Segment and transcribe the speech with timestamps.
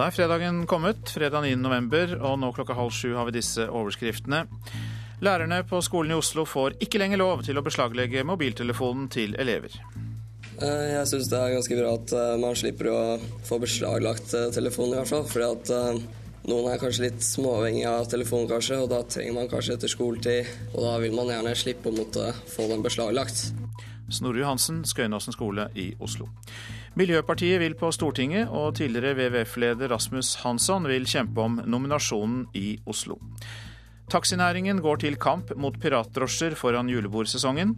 [0.00, 1.58] Da er fredagen kommet, fredag 9.
[1.60, 4.46] november, og nå klokka halv sju har vi disse overskriftene.
[5.20, 9.76] Lærerne på skolen i Oslo får ikke lenger lov til å beslaglegge mobiltelefonen til elever.
[10.56, 13.02] Eh, jeg syns det er ganske bra at eh, man slipper å
[13.44, 15.28] få beslaglagt eh, telefonen, i hvert fall.
[15.28, 19.76] Fordi at noen er kanskje litt småavhengig av telefonen, kanskje, og da trenger man kanskje
[19.76, 20.48] etter skoletid.
[20.70, 23.50] Og da vil man gjerne slippe å måtte få den beslaglagt.
[24.10, 26.28] Snorre Johansen, Skøyenåsen skole i Oslo.
[26.98, 33.20] Miljøpartiet vil på Stortinget, og tidligere WWF-leder Rasmus Hansson vil kjempe om nominasjonen i Oslo.
[34.10, 37.76] Taxinæringen går til kamp mot piratdrosjer foran julebordsesongen.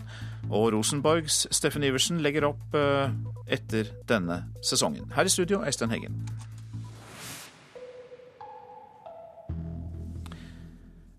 [0.48, 3.12] Og Rosenborgs Steffen Iversen legger opp eh,
[3.52, 5.12] etter denne sesongen.
[5.12, 6.16] Her i studio, Øystein Heggen.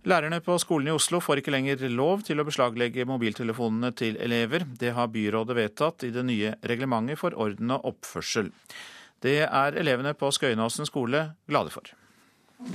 [0.04, 4.66] Lærerne på skolen i Oslo får ikke lenger lov til å beslaglegge mobiltelefonene til elever.
[4.68, 8.52] Det har byrådet vedtatt i det nye reglementet for orden og oppførsel.
[9.24, 11.88] Det er elevene på Skøyenåsen skole glade for.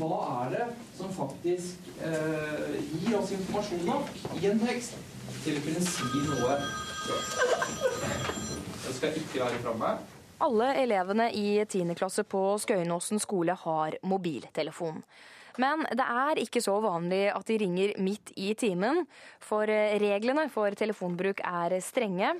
[0.00, 4.08] Hva er det som faktisk eh, gir oss informasjon nok
[4.40, 4.96] i en tekst
[5.44, 6.60] til å kunne si noe?
[8.88, 9.96] Det skal ikke være framme.
[10.48, 11.92] Alle elevene i 10.
[11.98, 15.02] klasse på Skøyenåsen skole har mobiltelefon.
[15.58, 19.02] Men det er ikke så vanlig at de ringer midt i timen,
[19.42, 22.30] for reglene for telefonbruk er strenge,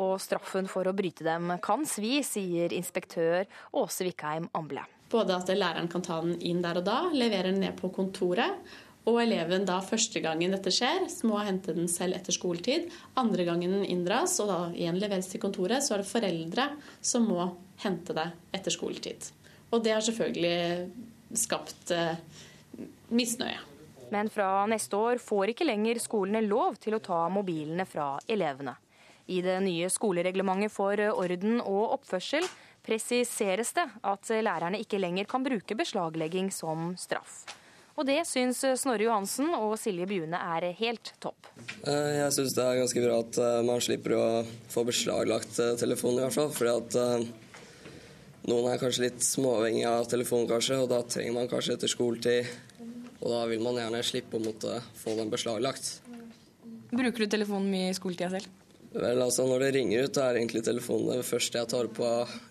[0.00, 4.86] og straffen for å bryte dem kan svi, sier inspektør Åse Vikheim Amble.
[5.10, 8.62] Både at læreren kan ta den inn der og da, levere den ned på kontoret,
[9.08, 12.90] og eleven da første gangen dette skjer, må hente den selv etter skoletid.
[13.18, 16.66] Andre gangen den inndras og da igjen leveres til kontoret, så er det foreldre
[17.00, 17.48] som må
[17.82, 19.30] hente det etter skoletid.
[19.72, 22.18] Og det har selvfølgelig skapt eh,
[23.10, 23.58] misnøye.
[24.10, 28.74] Men fra neste år får ikke lenger skolene lov til å ta mobilene fra elevene.
[29.30, 32.46] I det nye skolereglementet for orden og oppførsel
[32.82, 37.44] presiseres det at lærerne ikke lenger kan bruke beslaglegging som straff.
[37.98, 41.50] Og det syns Snorre Johansen og Silje Bjune er helt topp.
[41.84, 44.24] Eh, jeg syns det er ganske bra at eh, man slipper å
[44.72, 46.50] få beslaglagt eh, telefonen, i hvert fall.
[46.56, 51.76] Fordi at noen er kanskje litt småavhengig av telefonen, kanskje, og da trenger man kanskje
[51.76, 52.48] etter skoletid
[53.20, 56.00] og da vil man gjerne slippe å måtte få den beslaglagt.
[56.90, 58.48] Bruker du telefonen mye i skoletida selv?
[58.90, 62.08] Vel, altså Når det ringer ut, er egentlig telefonen det første jeg tar på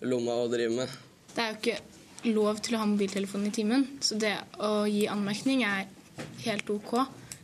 [0.08, 0.94] lomma og driver med.
[1.34, 5.04] Det er jo ikke lov til å ha mobiltelefonen i timen, så det å gi
[5.10, 5.88] anmerkning er
[6.46, 6.94] helt OK,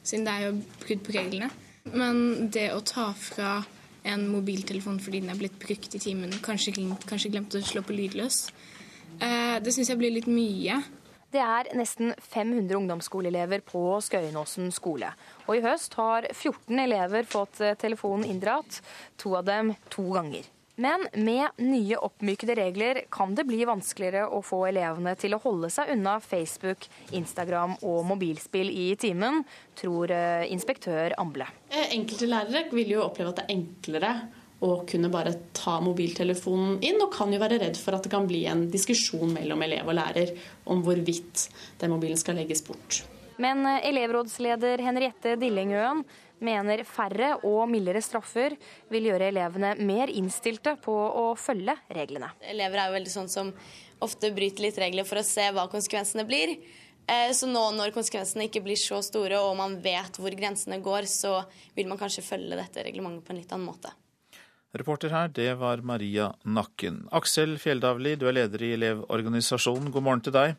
[0.03, 1.51] siden det er jo brudd på reglene.
[1.93, 3.59] Men det å ta fra
[4.07, 6.75] en mobiltelefon fordi den er blitt brukt i timen, kanskje,
[7.09, 8.47] kanskje glemt å slå på lydløs,
[9.21, 10.81] eh, det syns jeg blir litt mye.
[11.37, 15.11] Det er nesten 500 ungdomsskoleelever på Skøyenåsen skole.
[15.45, 18.79] Og i høst har 14 elever fått eh, telefonen inndratt,
[19.21, 20.47] to av dem to ganger.
[20.81, 25.69] Men med nye oppmykede regler kan det bli vanskeligere å få elevene til å holde
[25.73, 29.43] seg unna Facebook, Instagram og mobilspill i timen,
[29.77, 31.51] tror eh, inspektør Amble.
[31.69, 34.13] Eh, enkelte lærere vil jo oppleve at det er enklere
[34.65, 38.29] å kunne bare ta mobiltelefonen inn, og kan jo være redd for at det kan
[38.29, 40.33] bli en diskusjon mellom elev og lærer
[40.73, 41.49] om hvorvidt
[41.83, 43.03] den mobilen skal legges bort.
[43.43, 46.05] Men eh, elevrådsleder Henriette Dillingøen
[46.45, 48.57] mener færre og mildere straffer
[48.93, 52.33] vil gjøre elevene mer innstilte på å følge reglene.
[52.45, 53.53] Elever er jo veldig sånn som
[54.05, 56.57] ofte bryter litt regler for å se hva konsekvensene blir.
[57.07, 61.09] Eh, så nå når konsekvensene ikke blir så store og man vet hvor grensene går,
[61.09, 61.39] så
[61.77, 63.93] vil man kanskje følge dette reglementet på en litt annen måte.
[64.81, 67.07] Reporter her, det var Maria Nakken.
[67.17, 69.91] Aksel Fjelldavli, du er leder i Elevorganisasjonen.
[69.95, 70.57] God morgen til deg.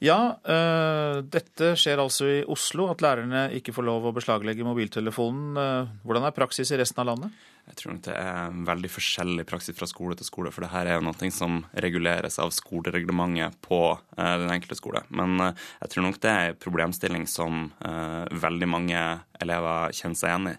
[0.00, 0.16] Ja,
[0.48, 5.58] øh, dette skjer altså i Oslo, at lærerne ikke får lov å beslaglegge mobiltelefonen.
[5.60, 7.34] Eh, hvordan er praksis i resten av landet?
[7.68, 10.88] Jeg tror nok det er veldig forskjellig praksis fra skole til skole, for det her
[10.88, 15.04] er jo noe som reguleres av skolereglementet på uh, den enkelte skole.
[15.14, 19.04] Men uh, jeg tror nok det er en problemstilling som uh, veldig mange
[19.38, 20.56] elever kjenner seg igjen i.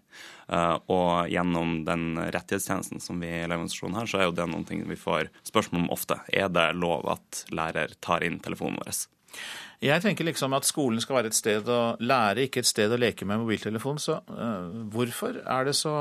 [0.52, 4.98] Og gjennom den rettighetstjenesten som vi i Elevorganisasjonen har, så er jo det noe vi
[5.00, 6.18] får spørsmål om ofte.
[6.28, 9.06] Er det lov at lærer tar inn telefonen vår?
[9.82, 13.00] Jeg tenker liksom at skolen skal være et sted å lære, ikke et sted å
[13.02, 13.98] leke med mobiltelefon.
[14.02, 15.96] Så uh, hvorfor er det så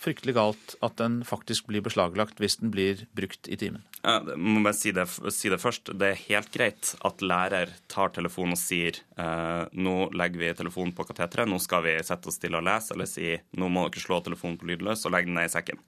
[0.00, 3.84] fryktelig galt at den faktisk blir beslaglagt hvis den blir brukt i timen?
[4.00, 5.04] Jeg må bare si det,
[5.34, 5.90] si det, først.
[6.00, 10.94] Det er helt greit at lærer tar telefonen og sier eh, nå legger vi telefonen
[10.96, 14.04] på kateteret, nå skal vi sette oss stille og lese, eller si nå må dere
[14.04, 15.82] slå telefonen på lydløs og legge den ned i sekken.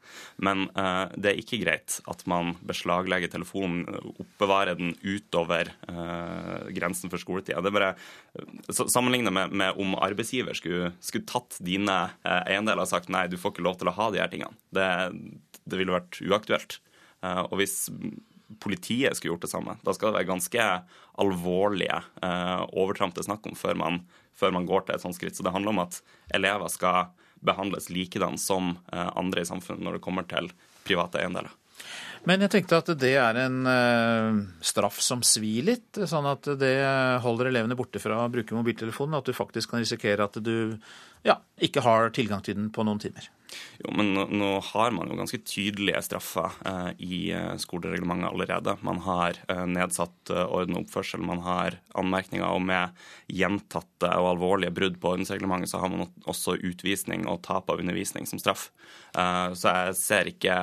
[0.45, 7.13] Men eh, det er ikke greit at man beslaglegger telefonen, oppbevarer den utover eh, grensen
[7.13, 7.65] for skoletida.
[7.65, 7.93] Det er bare
[8.73, 13.39] Sammenlignet med, med, om arbeidsgiver skulle, skulle tatt dine eh, eiendeler og sagt nei, du
[13.41, 14.57] får ikke lov til å ha de her tingene.
[14.75, 14.89] Det,
[15.65, 16.83] det ville vært uaktuelt.
[17.23, 17.87] Eh, og hvis
[18.63, 19.77] politiet skulle gjort det samme.
[19.83, 20.67] Da skal det være ganske
[21.23, 24.03] alvorlige eh, overtramp det er snakk om før man,
[24.37, 25.39] før man, går til et sånt skritt.
[25.39, 26.03] Så det handler om at
[26.35, 30.53] elever skal behandles likedan som eh, andre i samfunnet når det kommer til
[30.87, 31.51] private eiendeler.
[32.29, 33.65] Men jeg tenkte at det er en
[34.63, 36.77] straff som svir litt, sånn at det
[37.25, 39.17] holder elevene borte fra å bruke mobiltelefonen.
[39.19, 40.77] At du faktisk kan risikere at du
[41.27, 43.27] ja, ikke har tilgang til den på noen timer.
[43.83, 48.77] Jo, men nå, nå har man jo ganske tydelige straffer eh, i eh, skolereglementet allerede.
[48.87, 54.33] Man har eh, nedsatt eh, orden og oppførsel, man har anmerkninger, og med gjentatte og
[54.35, 58.71] alvorlige brudd på ordensreglementet, så har man også utvisning og tap av undervisning som straff.
[59.19, 60.59] Eh, så jeg ser ikke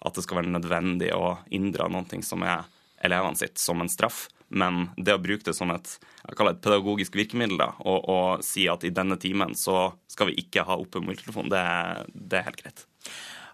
[0.00, 2.68] at det skal være nødvendig å inndra noe som er
[3.04, 4.28] elevene sitt, som en straff.
[4.50, 5.92] Men det å bruke det som et,
[6.26, 10.66] et pedagogisk virkemiddel da, og, og, si at i denne timen så skal vi ikke
[10.66, 11.62] ha oppe mobiltelefon, det,
[12.10, 12.86] det er helt greit.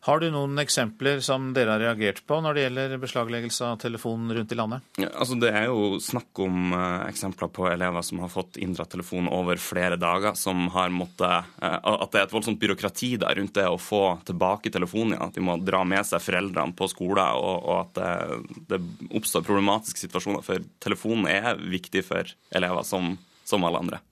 [0.06, 4.28] Har du noen eksempler som dere har reagert på når det gjelder beslagleggelse av telefon
[4.30, 4.84] rundt i landet?
[5.02, 8.92] Ja, altså det er jo snakk om uh, eksempler på elever som har fått inndratt
[8.94, 13.34] telefon over flere dager, som har måttet uh, At det er et voldsomt byråkrati der
[13.40, 15.26] rundt det å få tilbake telefonen igjen.
[15.26, 18.80] At de må dra med seg foreldrene på skolen, og, og at det, det,
[19.10, 20.46] oppstår problematiske situasjoner.
[20.46, 24.02] For telefonen er viktig for elever som, som alle andre.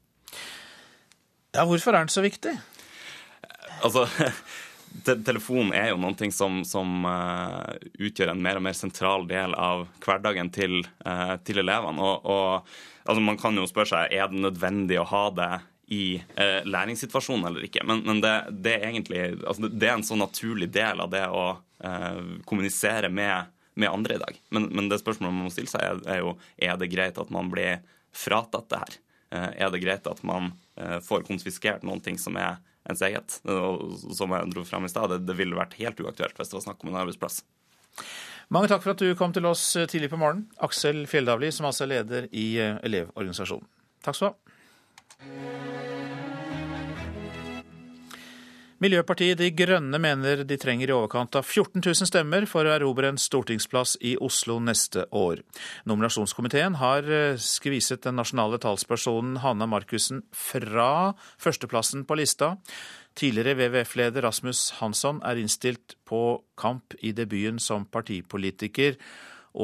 [1.55, 2.59] Ja, hvorfor er den så viktig?
[3.85, 4.09] Altså
[5.03, 9.55] te telefonen er jo noe som, som uh, utgjør en mer og mer sentral del
[9.59, 12.03] av hverdagen til, uh, til elevene.
[12.03, 12.75] Og, og,
[13.05, 15.53] altså, man kan jo spørre seg er det nødvendig å ha det
[15.95, 16.05] i
[16.39, 17.85] uh, læringssituasjonen eller ikke.
[17.89, 21.27] Men, men det, det, er egentlig altså, det er en så naturlig del av det
[21.29, 21.47] å
[22.49, 24.37] kommunisere med, med, andre i dag.
[24.57, 27.33] Men, men, det spørsmålet man må stille seg, er, er, jo er det greit at
[27.35, 27.83] man blir
[28.17, 28.95] fratatt det her.
[29.67, 30.55] er det greit at man
[31.05, 32.57] får konfiskert noen ting som er
[32.91, 33.39] ens eget.
[33.49, 36.59] Og som jeg dro fram i stad, det, det ville vært helt uaktuelt hvis det
[36.59, 37.43] var snakk om en arbeidsplass.
[38.53, 40.51] Mange takk for at du kom til oss tidlig på morgenen.
[40.65, 43.67] Aksel Fjelldavli, som altså er leder i eh, Elevorganisasjonen.
[44.05, 45.94] Takk skal du ha.
[48.85, 53.09] Miljøpartiet De Grønne mener de trenger i overkant av 14 000 stemmer for å erobre
[53.09, 55.41] en stortingsplass i Oslo neste år.
[55.89, 62.59] Nominasjonskomiteen har eh, skviset den nasjonale talspersonen Hanna Markussen fra førsteplassen på lista.
[63.17, 69.01] Tidligere WWF-leder Rasmus Hansson er innstilt på kamp i debuten som partipolitiker,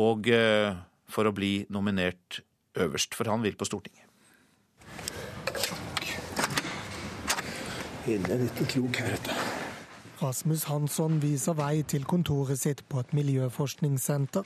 [0.00, 0.72] og eh,
[1.12, 2.40] for å bli nominert
[2.72, 4.10] øverst, for han vil på Stortinget.
[8.11, 9.35] Inne en liten krok her, vet du.
[10.21, 14.45] Rasmus Hansson viser vei til kontoret sitt på et miljøforskningssenter.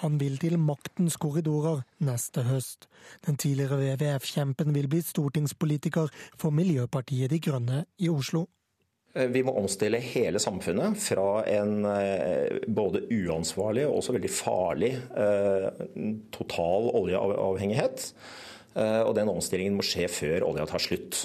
[0.00, 2.86] Han vil til maktens korridorer neste høst.
[3.26, 6.08] Den tidligere WWF-kjempen vil bli stortingspolitiker
[6.40, 8.46] for Miljøpartiet De Grønne i Oslo.
[9.14, 14.94] Eh, vi må omstille hele samfunnet fra en eh, både uansvarlig og også veldig farlig
[14.94, 15.66] eh,
[16.32, 18.12] total oljeavhengighet.
[18.70, 21.24] Og den omstillingen må skje før olja tar slutt.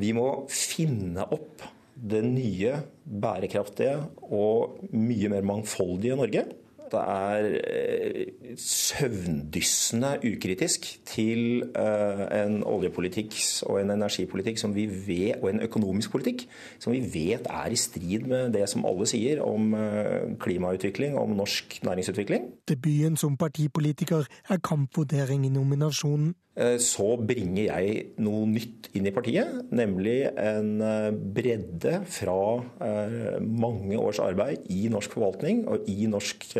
[0.00, 1.64] Vi må finne opp
[2.02, 3.98] det nye, bærekraftige
[4.32, 6.44] og mye mer mangfoldige Norge.
[6.92, 13.32] Det er eh, søvndyssende ukritisk til eh, en oljepolitikk
[13.66, 16.44] og en energipolitikk som vi vet, og en økonomisk politikk
[16.82, 21.32] som vi vet er i strid med det som alle sier om eh, klimautvikling, om
[21.38, 22.50] norsk næringsutvikling.
[22.68, 26.34] Debuten som partipolitiker er kampvotering i nominasjonen.
[26.52, 32.36] Eh, så bringer jeg noe nytt inn i partiet, nemlig en eh, bredde fra
[32.84, 36.50] eh, mange års arbeid i norsk forvaltning og i norsk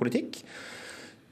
[0.00, 0.40] politikk,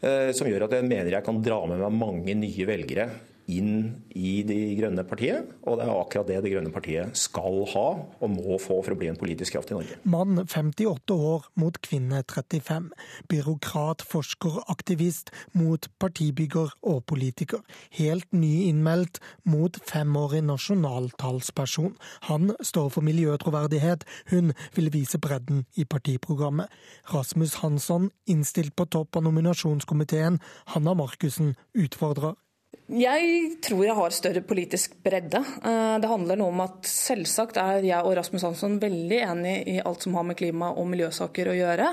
[0.04, 3.06] som gjør at jeg mener jeg kan dra med meg mange nye velgere
[3.50, 5.50] inn i De grønne partiet.
[5.64, 8.98] Og det er akkurat det Det grønne partiet skal ha og må få for å
[8.98, 9.98] bli en politisk kraft i Norge.
[10.04, 12.90] Mann 58 år mot kvinne 35.
[13.28, 17.62] Byråkrat, forsker, aktivist mot partibygger og politiker.
[17.98, 21.94] Helt ny innmeldt mot femårig nasjonaltalsperson.
[22.30, 26.68] Han står for miljøtroverdighet, hun vil vise bredden i partiprogrammet.
[27.12, 30.40] Rasmus Hansson, innstilt på topp av nominasjonskomiteen.
[30.74, 32.34] Hanna Markussen utfordrer.
[32.84, 35.40] Jeg tror jeg har større politisk bredde.
[35.40, 39.78] Eh, det handler noe om at selvsagt er jeg og Rasmus Hansson veldig enig i
[39.80, 41.88] alt som har med klima- og miljøsaker å gjøre.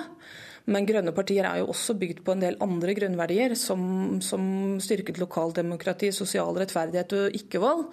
[0.72, 4.44] Men grønne partier er jo også bygd på en del andre grunnverdier, som, som
[4.84, 7.88] styrket lokaldemokrati, sosial rettferdighet og ikke-vold.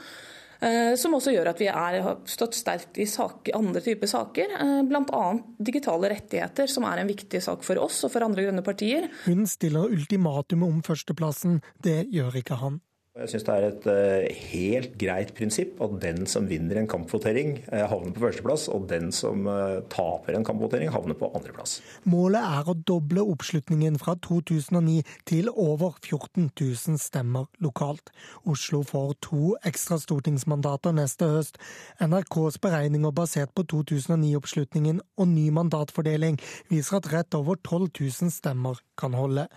[0.58, 4.56] Eh, som også gjør at vi er, har stått sterkt i saker, andre typer saker,
[4.58, 5.22] eh, bl.a.
[5.62, 9.06] digitale rettigheter, som er en viktig sak for oss og for andre grønne partier.
[9.28, 12.82] Hun stiller ultimatumet om førsteplassen, det gjør ikke han.
[13.18, 17.56] Jeg syns det er et uh, helt greit prinsipp at den som vinner en kampvotering,
[17.72, 21.80] uh, havner på førsteplass, og den som uh, taper en kampvotering, havner på andreplass.
[22.06, 28.12] Målet er å doble oppslutningen fra 2009 til over 14 000 stemmer lokalt.
[28.46, 31.58] Oslo får to ekstra stortingsmandater neste høst.
[31.98, 36.38] NRKs beregninger basert på 2009-oppslutningen og ny mandatfordeling
[36.70, 39.48] viser at rett over 12 000 stemmer kan holde.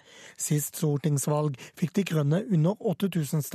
[0.41, 3.50] Sist stortingsvalg fikk De Grønne under 8000 stemmer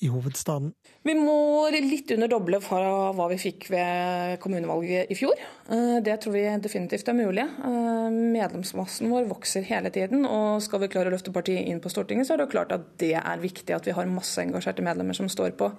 [0.00, 0.72] i hovedstaden.
[1.02, 5.38] Vi må litt under doble fra hva vi fikk ved kommunevalget i fjor.
[5.70, 7.44] Eh, det tror vi definitivt er mulig.
[7.44, 11.90] Eh, medlemsmassen vår vokser hele tiden, og skal vi klare å løfte partiet inn på
[11.92, 15.16] Stortinget, så er det klart at det er viktig at vi har masse engasjerte medlemmer
[15.16, 15.72] som står på.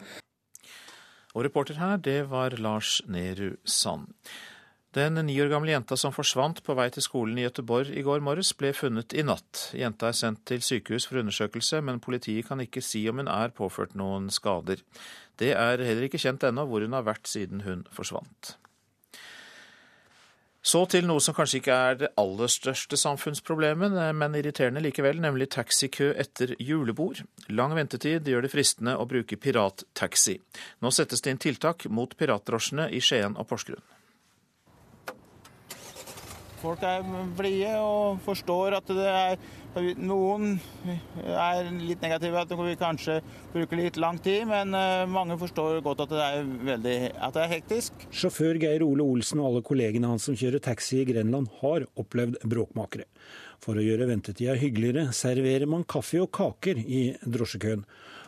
[1.36, 4.10] Og reporter her, det var Lars Nehru Sand.
[4.98, 8.24] Den ni år gamle jenta som forsvant på vei til skolen i Gøteborg i går
[8.26, 9.68] morges, ble funnet i natt.
[9.78, 13.54] Jenta er sendt til sykehus for undersøkelse, men politiet kan ikke si om hun er
[13.54, 14.82] påført noen skader.
[15.38, 18.56] Det er heller ikke kjent ennå hvor hun har vært siden hun forsvant.
[20.70, 25.52] Så til noe som kanskje ikke er det aller største samfunnsproblemet, men irriterende likevel, nemlig
[25.54, 27.22] taxikø etter julebord.
[27.54, 30.36] Lang ventetid gjør det fristende å bruke pirattaxi.
[30.82, 33.86] Nå settes det inn tiltak mot piratdrosjene i Skien og Porsgrunn.
[36.60, 37.06] Folk er
[37.38, 39.40] blide og forstår at det er
[40.02, 40.56] Noen
[41.30, 43.20] er litt negative, at vi kanskje
[43.54, 47.44] bruker litt lang tid, men eh, mange forstår godt at det er, veldig, at det
[47.44, 48.08] er hektisk.
[48.10, 52.42] Sjåfør Geir Ole Olsen og alle kollegene hans som kjører taxi i Grenland, har opplevd
[52.50, 53.06] bråkmakere.
[53.62, 57.86] For å gjøre ventetida hyggeligere serverer man kaffe og kaker i drosjekøen.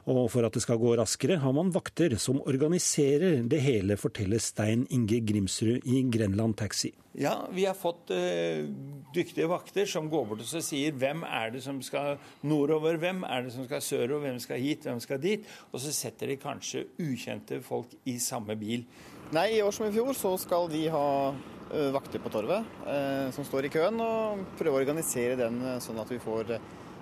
[0.10, 4.42] Og for at det skal gå raskere, har man vakter som organiserer det hele, forteller
[4.42, 6.90] Stein Inge Grimsrud i Grenland Taxi.
[7.14, 8.66] Ja, vi har fått uh,
[9.14, 12.16] dyktige vakter som går bort og sier hvem er det som skal
[12.48, 15.48] nordover, hvem er det som skal sørover, hvem skal hit, hvem skal dit.
[15.72, 18.88] Og så setter de kanskje ukjente folk i samme bil.
[19.36, 23.28] Nei, i år som i fjor så skal de ha uh, vakter på torvet uh,
[23.36, 26.56] som står i køen, og prøve å organisere den sånn at vi får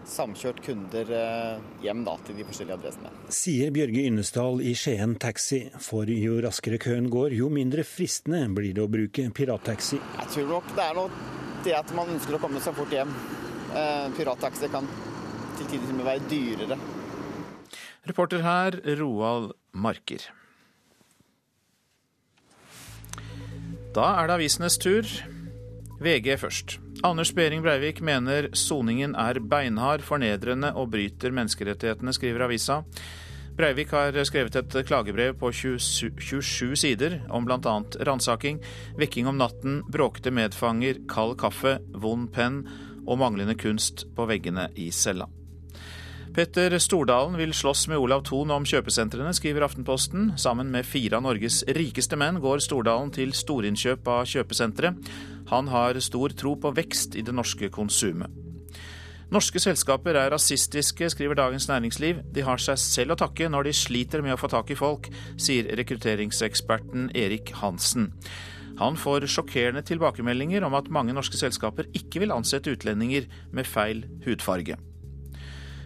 [0.08, 3.12] samkjørt kunder eh, hjem da, til de forskjellige adressene.
[3.34, 5.62] Sier Bjørge Yndesdal i Skien Taxi.
[5.84, 10.00] For jo raskere køen går, jo mindre fristende blir det å bruke pirattaxi.
[10.00, 13.12] Jeg tror nok det er noe det at man ønsker å komme seg fort hjem.
[13.76, 14.88] Eh, pirattaxi kan
[15.60, 16.80] til tider være dyrere.
[18.10, 20.24] Reporter her, Roald Marker.
[23.94, 25.10] Da er det avisenes tur.
[26.00, 26.78] VG først.
[27.04, 32.82] Anders Behring Breivik mener soningen er beinhard, fornedrende og bryter menneskerettighetene, skriver avisa.
[33.56, 37.78] Breivik har skrevet et klagebrev på 27 sider om bl.a.
[38.08, 38.60] ransaking,
[39.00, 42.66] vekking om natten, bråkete medfanger, kald kaffe, vond penn
[43.06, 45.30] og manglende kunst på veggene i cella.
[46.36, 50.34] Petter Stordalen vil slåss med Olav Thon om kjøpesentrene, skriver Aftenposten.
[50.38, 54.94] Sammen med fire av Norges rikeste menn går Stordalen til storinnkjøp av kjøpesentre.
[55.50, 58.30] Han har stor tro på vekst i det norske konsumet.
[59.30, 62.24] Norske selskaper er rasistiske, skriver Dagens Næringsliv.
[62.34, 65.06] De har seg selv å takke når de sliter med å få tak i folk,
[65.38, 68.10] sier rekrutteringseksperten Erik Hansen.
[68.82, 74.06] Han får sjokkerende tilbakemeldinger om at mange norske selskaper ikke vil ansette utlendinger med feil
[74.26, 74.80] hudfarge.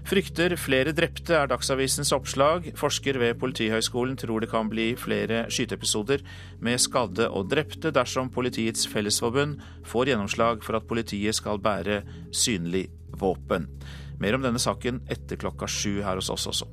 [0.04, 2.66] Frykter flere drepte, er Dagsavisens oppslag.
[2.76, 6.26] Forsker ved Politihøgskolen tror det kan bli flere skyteepisoder
[6.64, 12.02] med skadde og drepte dersom Politiets Fellesforbund får gjennomslag for at politiet skal bære
[12.36, 13.70] synlig våpen.
[14.20, 16.68] Mer om denne saken etter klokka sju her hos oss også.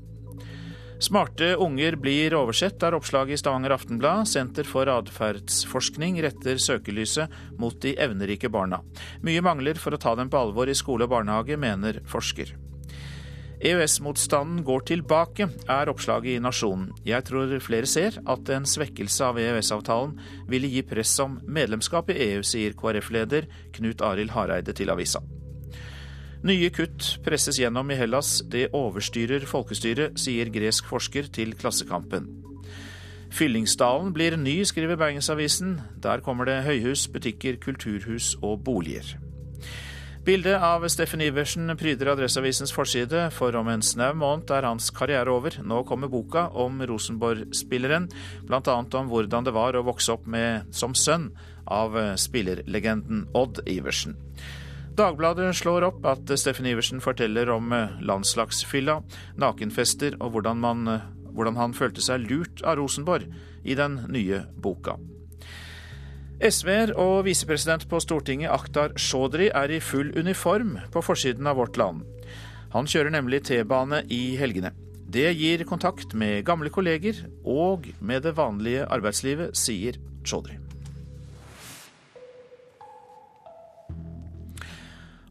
[1.01, 4.27] Smarte unger blir oversett, er oppslaget i Stavanger Aftenblad.
[4.29, 8.83] Senter for atferdsforskning retter søkelyset mot de evnerike barna.
[9.25, 12.53] Mye mangler for å ta dem på alvor i skole og barnehage, mener forsker.
[13.61, 16.87] EØS-motstanden går tilbake, er oppslaget i Nasjonen.
[17.05, 20.15] Jeg tror flere ser at en svekkelse av EØS-avtalen
[20.49, 25.21] ville gi press om medlemskap i EU, sier KrF-leder Knut Arild Hareide til avisa.
[26.41, 28.39] Nye kutt presses gjennom i Hellas.
[28.49, 32.31] Det overstyrer folkestyret, sier gresk forsker til Klassekampen.
[33.31, 35.83] Fyllingsdalen blir ny, skriver Bergensavisen.
[36.01, 39.19] Der kommer det høyhus, butikker, kulturhus og boliger.
[40.31, 45.33] Bildet av Steffen Iversen pryder Adresseavisens forside, for om en snau måned er hans karriere
[45.35, 45.57] over.
[45.67, 48.07] Nå kommer boka om Rosenborg-spilleren,
[48.47, 48.77] bl.a.
[49.01, 51.33] om hvordan det var å vokse opp med, som sønn
[51.67, 54.15] av spillerlegenden Odd Iversen.
[54.95, 59.01] Dagbladet slår opp at Steffen Iversen forteller om landslagsfylla,
[59.35, 60.87] nakenfester og hvordan, man,
[61.35, 63.27] hvordan han følte seg lurt av Rosenborg
[63.67, 64.95] i den nye boka.
[66.41, 71.77] SV-er og visepresident på Stortinget Akhtar Chaudhry er i full uniform på forsiden av Vårt
[71.77, 72.07] Land.
[72.73, 74.71] Han kjører nemlig T-bane i helgene.
[75.05, 80.57] Det gir kontakt med gamle kolleger og med det vanlige arbeidslivet, sier Chaudhry.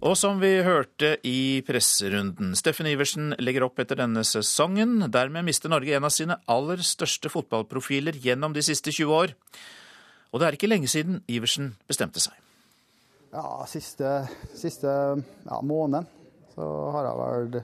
[0.05, 5.09] Og som vi hørte i presserunden, Steffen Iversen legger opp etter denne sesongen.
[5.09, 9.37] Dermed mister Norge en av sine aller største fotballprofiler gjennom de siste 20 år.
[10.29, 12.35] Og det er ikke lenge siden Iversen bestemte seg.
[13.33, 14.23] Ja, siste,
[14.57, 16.07] siste ja, måneden
[16.55, 17.59] så har jeg vel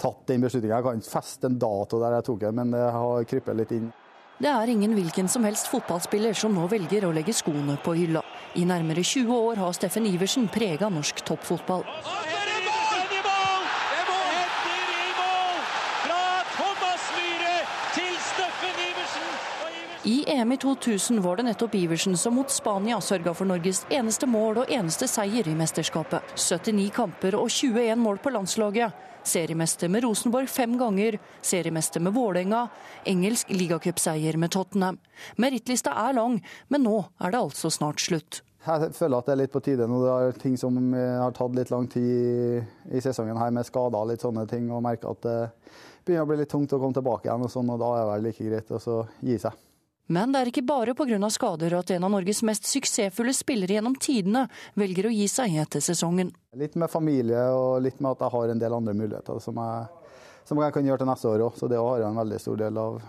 [0.00, 0.78] tatt den beslutninga.
[0.78, 3.72] Jeg kan ikke feste en dato der jeg tok den, men det har krypet litt
[3.76, 3.92] inn.
[4.34, 8.24] Det er ingen hvilken som helst fotballspiller som nå velger å legge skoene på hylla.
[8.58, 11.86] I nærmere 20 år har Steffen Iversen prega norsk toppfotball.
[20.06, 24.26] I EM i 2000 var det nettopp Iversen som mot Spania sørga for Norges eneste
[24.28, 26.34] mål og eneste seier i mesterskapet.
[26.36, 28.92] 79 kamper og 21 mål på landslaget.
[29.24, 32.66] Seriemester med Rosenborg fem ganger, seriemester med Vålerenga,
[33.08, 35.00] engelsk ligacupseier med Tottenham.
[35.40, 36.36] Merittlista er lang,
[36.68, 38.42] men nå er det altså snart slutt.
[38.68, 40.04] Jeg føler at det er litt på tide nå.
[40.04, 44.12] Det er ting som har tatt litt lang tid i sesongen her, med skader og
[44.12, 44.68] litt sånne ting.
[44.68, 45.42] Og merker at det
[46.04, 48.10] begynner å bli litt tungt å komme tilbake igjen, og sånn, og da er det
[48.18, 49.63] vel like greit å gi seg.
[50.06, 51.30] Men det er ikke bare pga.
[51.30, 55.80] skader at en av Norges mest suksessfulle spillere gjennom tidene velger å gi seg etter
[55.80, 56.32] sesongen.
[56.56, 59.86] Litt med familie og litt med at jeg har en del andre muligheter som jeg,
[60.44, 61.56] som jeg kan gjøre til neste år òg.
[61.56, 63.00] Så det har en veldig stor del av,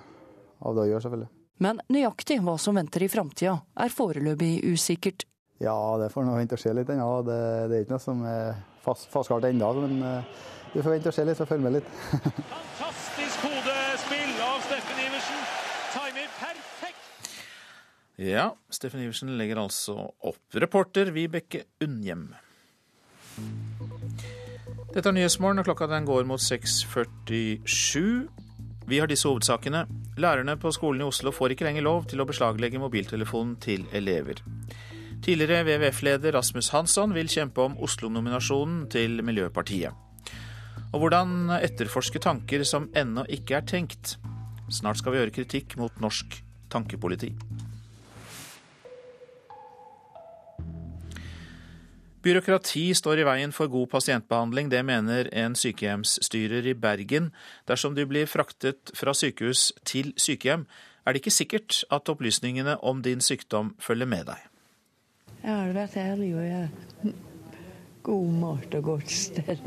[0.59, 1.31] av det å gjøre, selvfølgelig.
[1.63, 5.27] Men nøyaktig hva som venter i framtida er foreløpig usikkert.
[5.63, 7.09] Ja, det får nå vente og se litt ennå.
[7.27, 7.37] Det,
[7.69, 9.71] det, er ikke noe som er fast, fastkalt ennå.
[9.85, 11.93] Men vi du får vente og se litt, så følg med litt.
[12.51, 15.45] Fantastisk hodespill av Steffen Iversen.
[15.95, 17.31] Timer perfekt.
[18.15, 20.39] Ja, Steffen Iversen legger altså opp.
[20.55, 22.29] Reporter Vibeke Unnhjem.
[24.95, 28.29] Dette er Nyhetsmorgen, og klokka den går mot 6.47.
[28.87, 29.83] Vi har disse hovedsakene.
[30.21, 34.39] Lærerne på skolen i Oslo får ikke lenger lov til å beslaglegge mobiltelefonen til elever.
[35.25, 39.91] Tidligere WWF-leder Rasmus Hansson vil kjempe om Oslo-nominasjonen til Miljøpartiet.
[40.93, 44.15] Og hvordan etterforske tanker som ennå ikke er tenkt.
[44.71, 46.39] Snart skal vi høre kritikk mot norsk
[46.71, 47.33] tankepoliti.
[52.25, 57.27] Byråkrati står i veien for god pasientbehandling, det mener en sykehjemsstyrer i Bergen.
[57.69, 60.63] Dersom du blir fraktet fra sykehus til sykehjem,
[61.05, 64.41] er det ikke sikkert at opplysningene om din sykdom følger med deg.
[65.43, 67.13] Jeg har vært ærlig og jeg
[68.09, 69.63] god mat og godt stell.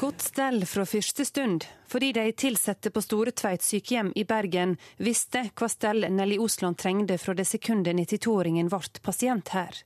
[0.00, 5.50] Godt stell fra første stund, fordi de ansatte på Store Tveit sykehjem i Bergen visste
[5.52, 9.84] hva stell Nelly Osland trengte fra det sekundet 92-åringen ble pasient her.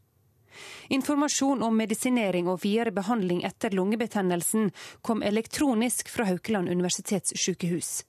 [0.89, 4.71] Informasjon om medisinering og videre behandling etter lungebetennelsen
[5.03, 8.05] kom elektronisk fra Haukeland universitetssykehus.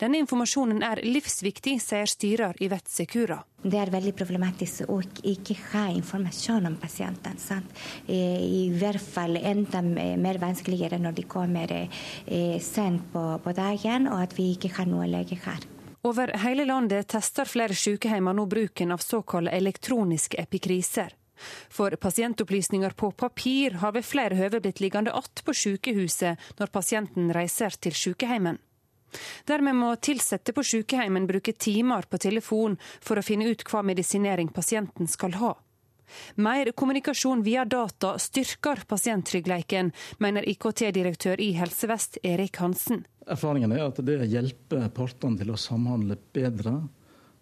[0.00, 3.38] Denne informasjonen er livsviktig, sier styrer i Secura.
[3.62, 7.38] Det er veldig problematisk å ikke ha informasjon om pasienten.
[7.38, 7.70] Sant?
[8.08, 11.76] I hvert fall enda mer vanskeligere når de kommer
[12.60, 15.68] sent på, på dagen, og at vi ikke har noe lege her.
[16.02, 21.12] Over hele landet tester flere sykehjemmer nå bruken av såkalte elektroniske epikriser.
[21.70, 27.32] For pasientopplysninger på papir har ved flere høve blitt liggende att på sykehuset når pasienten
[27.32, 28.58] reiser til sykeheimen.
[29.46, 34.52] Dermed må ansatte på sykeheimen bruke timer på telefon for å finne ut hva medisinering
[34.54, 35.56] pasienten skal ha.
[36.34, 43.04] Mer kommunikasjon via data styrker pasienttryggleiken, mener IKT-direktør i Helse Vest Erik Hansen.
[43.30, 46.80] Erfaringen er at det hjelper partene til å samhandle bedre.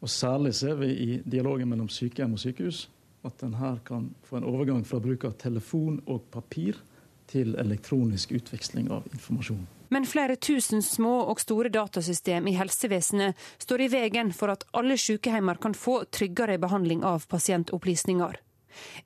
[0.05, 2.85] Og Særlig ser vi i dialogen mellom sykehjem og sykehus
[3.27, 6.79] at en her kan få en overgang fra bruk av telefon og papir
[7.29, 9.67] til elektronisk utveksling av informasjon.
[9.89, 14.99] Men flere tusen små og store datasystem i helsevesenet står i veien for at alle
[15.01, 18.37] sykehjemmer kan få tryggere behandling av pasientopplysninger.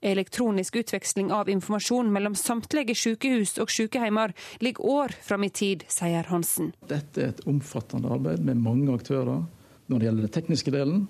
[0.00, 6.28] Elektronisk utveksling av informasjon mellom samtlige sykehus og sykehjemmer ligger år fram i tid, sier
[6.28, 6.72] Hansen.
[6.90, 9.46] Dette er et omfattende arbeid med mange aktører
[9.86, 11.06] når det gjelder den tekniske delen.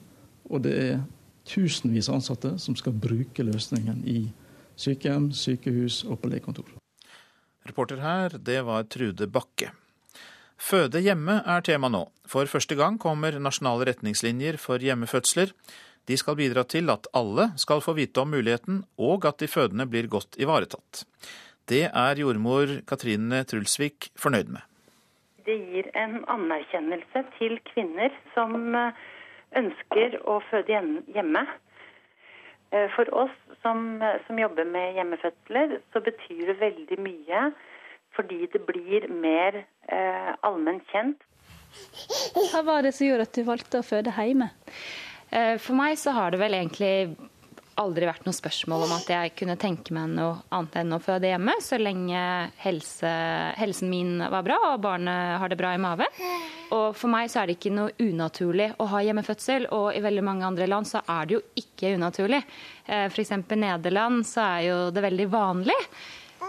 [0.53, 1.03] Og det er
[1.49, 4.27] tusenvis av ansatte som skal bruke løsningen i
[4.79, 6.69] sykehjem, sykehus og på legekontor.
[7.69, 9.71] Reporter her, det var Trude Bakke.
[10.63, 12.05] Føde hjemme er tema nå.
[12.31, 15.51] For første gang kommer nasjonale retningslinjer for hjemmefødsler.
[16.07, 19.87] De skal bidra til at alle skal få vite om muligheten, og at de fødende
[19.91, 21.05] blir godt ivaretatt.
[21.71, 24.63] Det er jordmor Katrine Trulsvik fornøyd med.
[25.47, 28.75] Det gir en anerkjennelse til kvinner som
[29.59, 30.81] ønsker å føde
[31.15, 31.45] hjemme.
[32.73, 37.51] Eh, for oss som, som, jobber med hjemmefødsler, så betyr det veldig mye
[38.17, 41.23] fordi det blir mer eh, allment kjent
[42.51, 44.51] Hva var det som gjorde at du valgte å føde hjemme?
[45.33, 46.93] Eh, for meg så har det vel egentlig
[47.81, 51.31] aldri vært noe spørsmål om at jeg kunne tenke meg noe annet enn å føde
[51.31, 52.23] hjemme, så lenge
[52.63, 53.13] helse,
[53.59, 56.09] helsen min var bra og barnet har det bra i mage.
[56.73, 60.25] Og for meg så er det ikke noe unaturlig å ha hjemmefødsel, og i veldig
[60.25, 62.41] mange andre land så er det jo ikke unaturlig.
[62.87, 63.37] Eh, F.eks.
[63.53, 65.79] Nederland så er jo det veldig vanlig.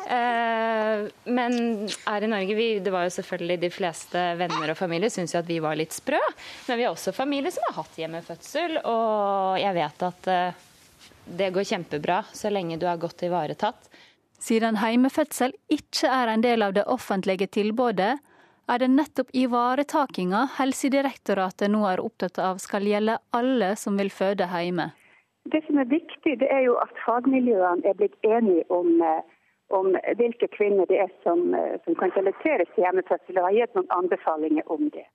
[0.07, 1.57] Eh, men
[2.05, 5.39] her i Norge vi, det var jo selvfølgelig De fleste venner og familie syns jo
[5.39, 6.19] at vi var litt sprø.
[6.67, 10.69] Men vi har også familie som har hatt hjemmefødsel, og jeg vet at eh,
[11.25, 13.89] det går kjempebra så lenge du er godt ivaretatt.
[14.39, 18.17] Siden heimefødsel ikke er en del av det offentlige tilbudet,
[18.71, 24.47] er det nettopp ivaretakinga Helsedirektoratet nå er opptatt av skal gjelde alle som vil føde
[24.47, 24.91] hjemme.
[25.51, 29.23] Det som er viktig, det er jo at fagmiljøene er blitt enige om eh,
[29.73, 33.75] om hvilke kvinner det er som, eh, som kan relateres til hjemmefødsel, og har gitt
[33.77, 35.05] noen anbefalinger om det.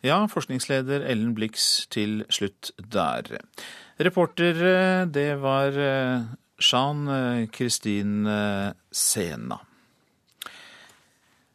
[0.00, 3.40] Ja, forskningsleder Ellen Blix til slutt der.
[4.00, 6.22] Reporter, eh, det var eh,
[6.60, 8.26] Jean Kristin
[8.92, 9.58] Sena.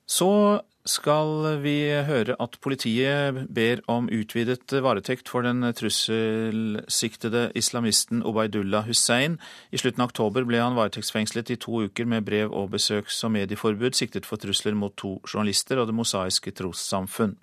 [0.06, 8.86] Så skal vi høre at politiet ber om utvidet varetekt for den trusselsiktede islamisten Obaidullah
[8.86, 9.40] Hussein.
[9.74, 13.34] I slutten av oktober ble han varetektsfengslet i to uker med brev- og besøks- og
[13.34, 17.34] medieforbud, siktet for trusler mot to journalister og Det mosaiske trossamfunn.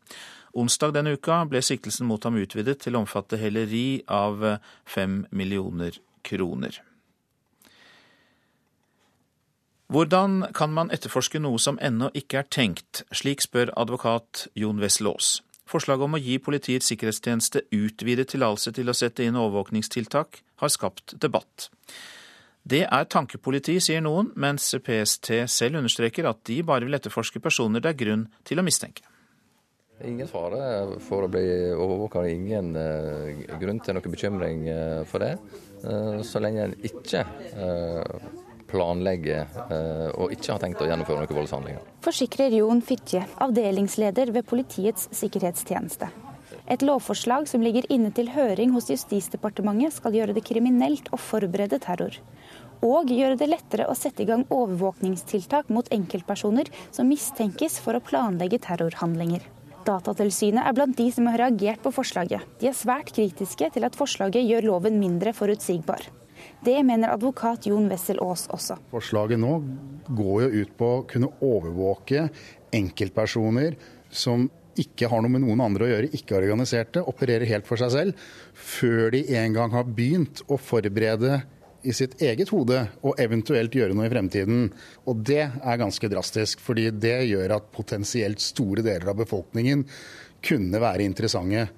[0.52, 4.42] Onsdag denne uka ble siktelsen mot ham utvidet til å omfatte heleri av
[4.84, 6.82] fem millioner kroner.
[9.92, 15.10] Hvordan kan man etterforske noe som ennå ikke er tenkt, slik spør advokat Jon Wessel
[15.10, 15.42] Aas.
[15.68, 21.16] Forslaget om å gi Politiets sikkerhetstjeneste utvidet tillatelse til å sette inn overvåkningstiltak har skapt
[21.20, 21.68] debatt.
[22.64, 27.84] Det er tankepoliti, sier noen, mens PST selv understreker at de bare vil etterforske personer
[27.84, 29.04] det er grunn til å mistenke.
[30.02, 31.44] Ingen fare for å bli
[31.76, 33.28] overvåka, ingen uh,
[33.61, 35.37] grunn til noe bekymring uh, for det.
[35.85, 37.22] Uh, så lenge en ikke
[38.72, 41.87] planlegger eh, og ikke har tenkt å gjennomføre noen voldshandlinger.
[42.05, 46.09] Forsikrer Jon Fitje, avdelingsleder ved Politiets sikkerhetstjeneste.
[46.70, 51.81] Et lovforslag som ligger inne til høring hos Justisdepartementet skal gjøre det kriminelt å forberede
[51.83, 52.16] terror.
[52.83, 58.05] Og gjøre det lettere å sette i gang overvåkningstiltak mot enkeltpersoner som mistenkes for å
[58.05, 59.44] planlegge terrorhandlinger.
[59.86, 62.44] Datatilsynet er blant de som har reagert på forslaget.
[62.60, 66.06] De er svært kritiske til at forslaget gjør loven mindre forutsigbar.
[66.62, 68.78] Det mener advokat Jon Wessel Aas også.
[68.90, 69.56] Forslaget nå
[70.08, 72.28] går jo ut på å kunne overvåke
[72.74, 73.76] enkeltpersoner
[74.10, 77.80] som ikke har noe med noen andre å gjøre, ikke er organiserte, opererer helt for
[77.80, 78.22] seg selv,
[78.54, 81.42] før de en gang har begynt å forberede
[81.82, 84.66] i sitt eget hode og eventuelt gjøre noe i fremtiden.
[85.08, 89.86] Og det er ganske drastisk, fordi det gjør at potensielt store deler av befolkningen
[90.42, 91.68] kunne være interessante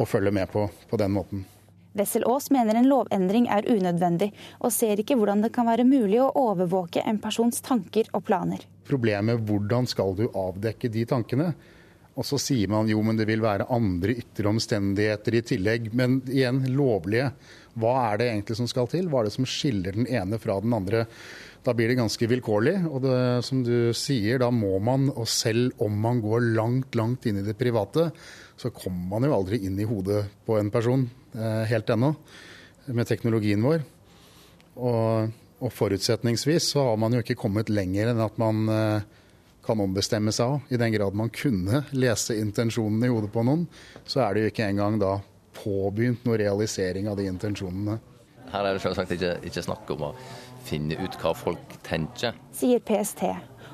[0.00, 1.44] å følge med på på den måten.
[1.92, 4.30] Wessel Aas mener en lovendring er unødvendig,
[4.62, 8.62] og ser ikke hvordan det kan være mulig å overvåke en persons tanker og planer.
[8.86, 11.50] Problemet hvordan skal du avdekke de tankene?
[12.18, 15.90] Og så sier man jo, men det vil være andre ytre omstendigheter i tillegg.
[15.96, 17.30] Men igjen, lovlige.
[17.78, 19.06] Hva er det egentlig som skal til?
[19.10, 21.04] Hva er det som skiller den ene fra den andre?
[21.62, 22.76] Da blir det ganske vilkårlig.
[22.88, 27.28] Og det, som du sier, da må man, og selv om man går langt, langt
[27.28, 28.08] inn i det private,
[28.60, 32.14] så kommer man jo aldri inn i hodet på en person eh, helt ennå
[32.90, 33.84] med teknologien vår.
[34.80, 35.30] Og,
[35.60, 39.08] og, forutsetningsvis så har man jo ikke kommet lenger enn at man eh,
[39.64, 40.68] kan ombestemme seg av.
[40.72, 43.66] I den grad man kunne lese intensjonene i hodet på noen,
[44.08, 45.18] så er det jo ikke engang da
[45.60, 47.98] påbegynt noe realisering av de intensjonene.
[48.50, 50.14] Her er det selvsagt ikke, ikke snakk om å
[50.66, 52.36] finne ut hva folk tenker.
[52.56, 53.24] Sier PST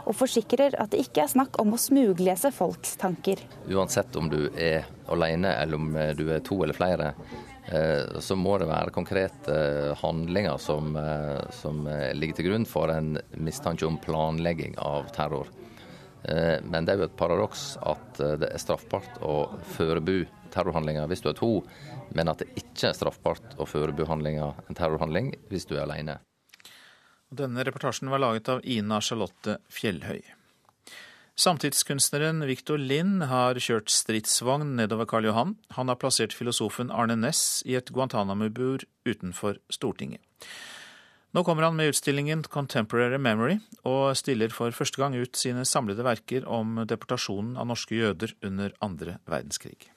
[0.07, 3.42] og forsikrer at det ikke er snakk om å smuglese folks tanker.
[3.66, 7.12] Uansett om du er alene eller om du er to eller flere,
[7.66, 9.59] eh, så må det være konkrete
[10.03, 15.49] handlinger som, eh, som ligger til grunn for en mistanke om planlegging av terror.
[16.25, 21.23] Eh, men det er jo et paradoks at det er straffbart å forbu terrorhandlinger hvis
[21.25, 21.51] du er to,
[22.16, 26.19] men at det ikke er straffbart å forbu en terrorhandling hvis du er alene.
[27.31, 30.23] Denne reportasjen var laget av Ina Charlotte Fjellhøy.
[31.37, 35.57] Samtidskunstneren Victor Lind har kjørt stridsvogn nedover Karl Johan.
[35.77, 40.23] Han har plassert filosofen Arne Næss i et Guantánamo-bur utenfor Stortinget.
[41.37, 46.07] Nå kommer han med utstillingen Contemporary Memory, og stiller for første gang ut sine samlede
[46.07, 49.90] verker om deportasjonen av norske jøder under andre verdenskrig.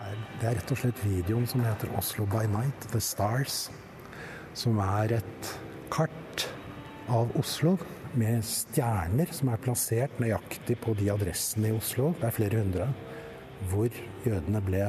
[0.00, 3.68] Det er rett og slett videoen som heter 'Oslo by Night', The Stars,
[4.54, 5.50] som er et
[5.90, 6.46] kart
[7.08, 7.76] av Oslo
[8.14, 12.14] med stjerner som er plassert nøyaktig på de adressene i Oslo.
[12.18, 12.88] Det er flere hundre.
[13.68, 13.90] hvor
[14.24, 14.86] jødene ble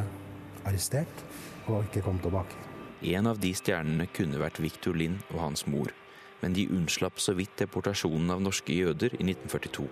[0.63, 1.23] arrestert
[1.67, 2.55] og ikke kom tilbake.
[3.03, 5.91] En av de stjernene kunne vært Victor Lind og hans mor,
[6.41, 9.89] men de unnslapp så vidt deportasjonen av norske jøder i 1942.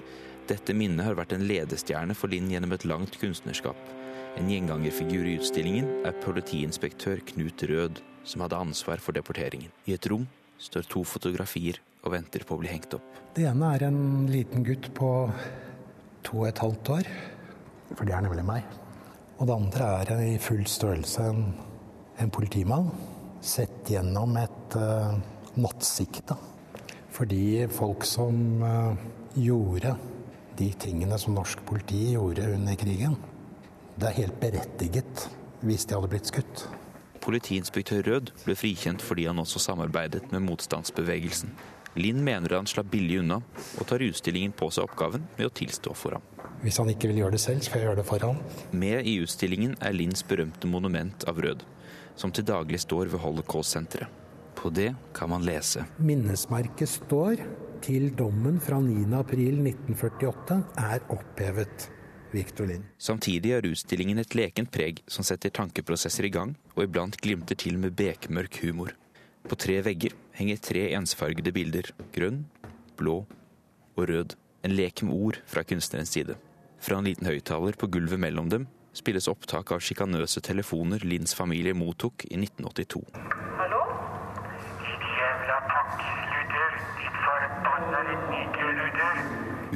[0.48, 3.99] Dette minnet har vært en ledestjerne for Lind gjennom et langt kunstnerskap.
[4.40, 9.68] En gjengangerfigur i utstillingen er politiinspektør Knut Rød, som hadde ansvar for deporteringen.
[9.84, 10.24] I et rom
[10.64, 13.04] står to fotografier og venter på å bli hengt opp.
[13.36, 15.10] Det ene er en liten gutt på
[16.24, 17.10] to og et halvt år,
[17.92, 18.78] for det er nemlig meg.
[19.42, 21.44] Og det andre er i full størrelse en,
[22.24, 22.88] en politimann
[23.44, 25.18] sett gjennom et uh,
[25.60, 26.38] nattsikte.
[27.12, 28.96] Fordi folk som uh,
[29.36, 29.98] gjorde
[30.64, 33.20] de tingene som norsk politi gjorde under krigen,
[34.00, 35.26] det er helt berettiget
[35.66, 36.64] hvis de hadde blitt skutt.
[37.20, 41.52] Politiinspektør Rød ble frikjent fordi han også samarbeidet med motstandsbevegelsen.
[42.00, 43.40] Lind mener han slapp billig unna,
[43.82, 46.26] og tar utstillingen på seg oppgaven med å tilstå for ham.
[46.62, 48.40] Hvis han ikke vil gjøre det selv, skal jeg gjøre det for ham.
[48.72, 51.66] Med i utstillingen er Linds berømte monument av Rød,
[52.20, 54.16] som til daglig står ved Holocaust-senteret.
[54.60, 55.86] På det kan man lese.
[56.04, 57.40] Minnesmerket står
[57.84, 61.88] til dommen fra 9.4.1948 er opphevet.
[62.32, 62.86] Victor Lind.
[62.98, 67.80] Samtidig har utstillingen et lekent preg som setter tankeprosesser i gang, og iblant glimter til
[67.82, 68.94] med bekmørk humor.
[69.50, 71.90] På tre vegger henger tre ensfargede bilder.
[72.14, 72.44] Grønn,
[73.00, 73.24] blå
[73.96, 74.36] og rød.
[74.64, 76.36] En lek med ord fra kunstnerens side.
[76.80, 78.68] Fra en liten høyttaler på gulvet mellom dem
[79.00, 83.02] spilles opptak av sjikanøse telefoner Linds familie mottok i 1982.
[83.60, 83.82] Hallo?
[85.20, 89.22] Jævla pakkluder, ditt forbannede nikkeluder.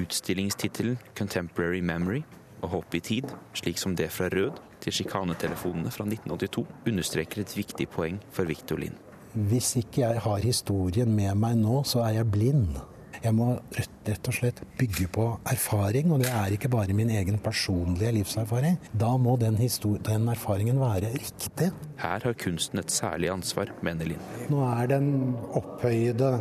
[0.03, 2.23] Utstillingstittelen 'Contemporary Memory'
[2.63, 7.57] og 'Håp i tid', slik som det fra Rød til sjikanetelefonene fra 1982, understreker et
[7.57, 8.95] viktig poeng for Victor Lind.
[9.33, 12.75] Hvis ikke jeg har historien med meg nå, så er jeg blind.
[13.23, 17.37] Jeg må rett og slett bygge på erfaring, og det er ikke bare min egen
[17.39, 18.75] personlige livserfaring.
[18.99, 21.71] Da må den, den erfaringen være riktig.
[21.97, 24.19] Her har kunsten et særlig ansvar, mener Lind.
[24.49, 26.33] Nå er den opphøyde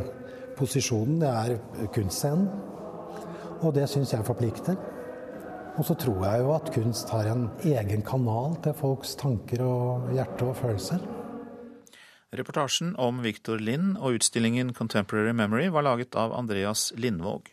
[0.59, 2.49] posisjonen, det er kunstscenen.
[3.63, 4.77] Og det syns jeg forplikter.
[5.73, 10.11] Og så tror jeg jo at kunst har en egen kanal til folks tanker og
[10.13, 11.01] hjerte og følelser.
[12.33, 17.49] Reportasjen om Victor Lind og utstillingen Contemporary Memory var laget av Andreas Lindvåg.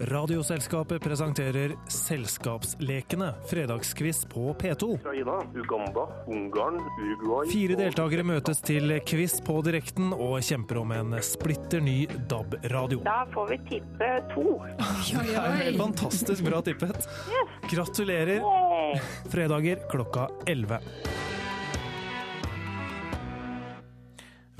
[0.00, 4.94] Radioselskapet presenterer Selskapslekene, fredagsquiz på P2.
[4.94, 11.18] Ukraina, Uganda, Ungarn, Uruguay Fire deltakere møtes til quiz på direkten og kjemper om en
[11.26, 11.96] splitter ny
[12.30, 13.02] DAB-radio.
[13.08, 14.46] Da får vi tippe to.
[15.28, 17.10] Det er helt fantastisk bra tippet.
[17.66, 18.44] Gratulerer.
[19.32, 20.78] Fredager klokka 11.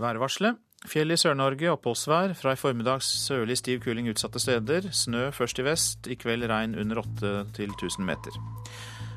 [0.03, 0.59] Værvarselet.
[0.87, 2.37] Fjell i Sør-Norge, oppholdsvær.
[2.39, 4.87] Fra i formiddag sørlig stiv kuling utsatte steder.
[4.95, 8.39] Snø først i vest, i kveld regn under 8 til 1000 meter.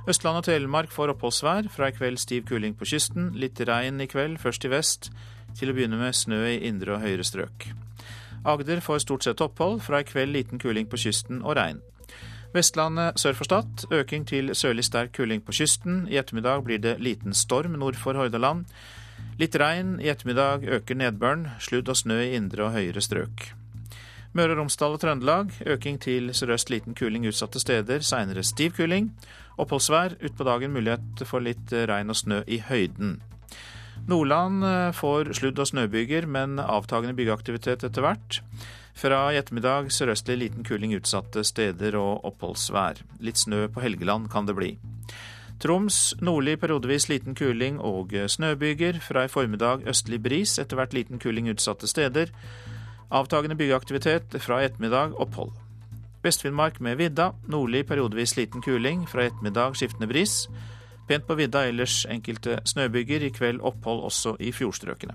[0.09, 1.69] Østland og Telemark får oppholdsvær.
[1.69, 3.29] Fra i kveld stiv kuling på kysten.
[3.37, 5.11] Litt regn i kveld, først i vest.
[5.59, 7.69] Til å begynne med snø i indre og høyere strøk.
[8.41, 9.83] Agder får stort sett opphold.
[9.85, 11.83] Fra i kveld liten kuling på kysten og regn.
[12.55, 16.07] Vestlandet sør for Stad øking til sørlig sterk kuling på kysten.
[16.09, 18.65] I ettermiddag blir det liten storm nord for Hordaland.
[19.41, 23.47] Litt regn, i ettermiddag øker nedbøren, sludd og snø i indre og høyere strøk.
[24.37, 29.09] Møre og Romsdal og Trøndelag øking til sørøst liten kuling utsatte steder, seinere stiv kuling.
[29.57, 33.17] Oppholdsvær, utpå dagen mulighet for litt regn og snø i høyden.
[34.05, 34.61] Nordland
[34.93, 38.43] får sludd- og snøbyger, men avtagende byggeaktivitet etter hvert.
[38.93, 43.01] Fra i ettermiddag sørøstlig liten kuling utsatte steder og oppholdsvær.
[43.25, 44.75] Litt snø på Helgeland kan det bli.
[45.61, 48.97] Troms nordlig periodevis liten kuling og snøbyger.
[48.99, 52.31] Fra i formiddag østlig bris, etter hvert liten kuling utsatte steder.
[53.11, 55.51] Avtagende byggeaktivitet fra i ettermiddag opphold.
[56.23, 57.29] Vest-Finnmark med vidda.
[57.47, 59.05] Nordlig periodevis liten kuling.
[59.09, 60.47] Fra i ettermiddag skiftende bris.
[61.07, 63.21] Pent på vidda, ellers enkelte snøbyger.
[63.21, 65.13] I kveld opphold også i fjordstrøkene.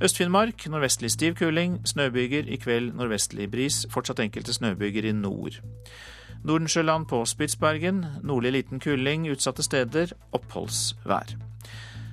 [0.00, 1.80] Øst-Finnmark nordvestlig stiv kuling.
[1.84, 2.48] Snøbyger.
[2.48, 3.86] I kveld nordvestlig bris.
[3.90, 5.60] Fortsatt enkelte snøbyger i nord.
[6.46, 8.04] Nordensjøland på Spitsbergen.
[8.22, 10.12] Nordlig liten kuling utsatte steder.
[10.32, 11.34] Oppholdsvær.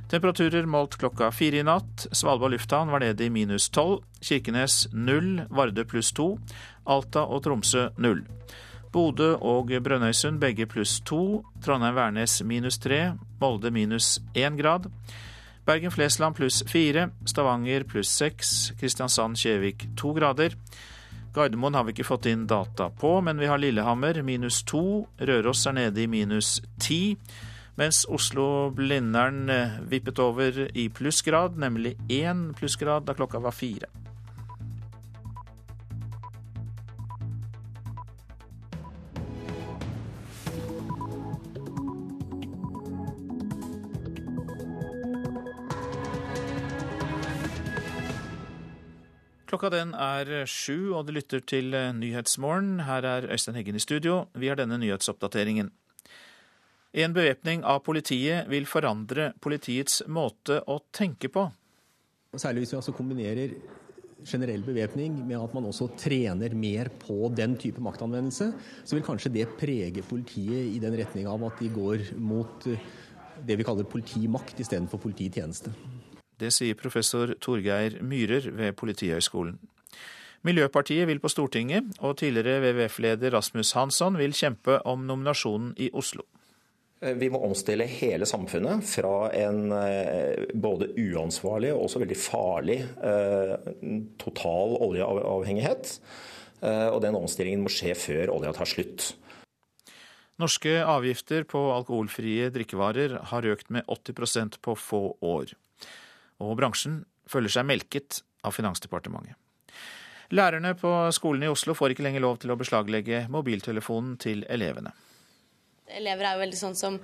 [0.09, 2.07] Temperaturer målt klokka fire i natt.
[2.13, 4.03] Svalbard lufthavn var nede i minus tolv.
[4.21, 5.45] Kirkenes null.
[5.49, 6.35] Vardø pluss to.
[6.85, 8.25] Alta og Tromsø null.
[8.93, 11.43] Bodø og Brønnøysund begge pluss to.
[11.65, 13.15] Trondheim-Værnes minus tre.
[13.41, 14.89] Molde minus én grad.
[15.65, 17.09] Bergen-Flesland pluss fire.
[17.25, 18.73] Stavanger pluss seks.
[18.81, 20.53] Kristiansand-Kjevik to grader.
[21.35, 25.03] Gardermoen har vi ikke fått inn data på, men vi har Lillehammer minus to.
[25.19, 27.17] Røros er nede i minus ti.
[27.75, 29.51] Mens Oslo-Blindern
[29.91, 33.91] vippet over i plussgrad, nemlig én plussgrad da klokka var fire.
[49.55, 52.81] Klokka den er sju, og du lytter til Nyhetsmorgen.
[52.83, 54.25] Her er Øystein Heggen i studio.
[54.35, 55.69] Vi har denne nyhetsoppdateringen.
[56.91, 61.45] En bevæpning av politiet vil forandre politiets måte å tenke på.
[62.35, 63.55] Særlig hvis vi altså kombinerer
[64.27, 68.51] generell bevæpning med at man også trener mer på den type maktanvendelse,
[68.83, 72.91] så vil kanskje det prege politiet i den retning av at de går mot eh,
[73.47, 75.71] det vi kaller politimakt istedenfor polititjeneste.
[76.39, 79.59] Det sier professor Torgeir Myhrer ved Politihøgskolen.
[80.45, 86.27] Miljøpartiet vil på Stortinget, og tidligere WWF-leder Rasmus Hansson vil kjempe om nominasjonen i Oslo.
[87.01, 93.51] Vi må omstille hele samfunnet fra en eh, både uansvarlig og også veldig farlig eh,
[94.21, 95.91] total oljeavhengighet.
[96.61, 99.11] Eh, og den omstillingen må skje før olja tar slutt.
[100.41, 105.53] Norske avgifter på alkoholfrie drikkevarer har økt med 80% på få år.
[106.43, 109.37] Og bransjen føler seg melket av Finansdepartementet.
[110.33, 114.93] Lærerne på skolen i Oslo får ikke lenger lov til å beslaglegge mobiltelefonen til elevene.
[115.85, 116.95] Elever er jo veldig sånn som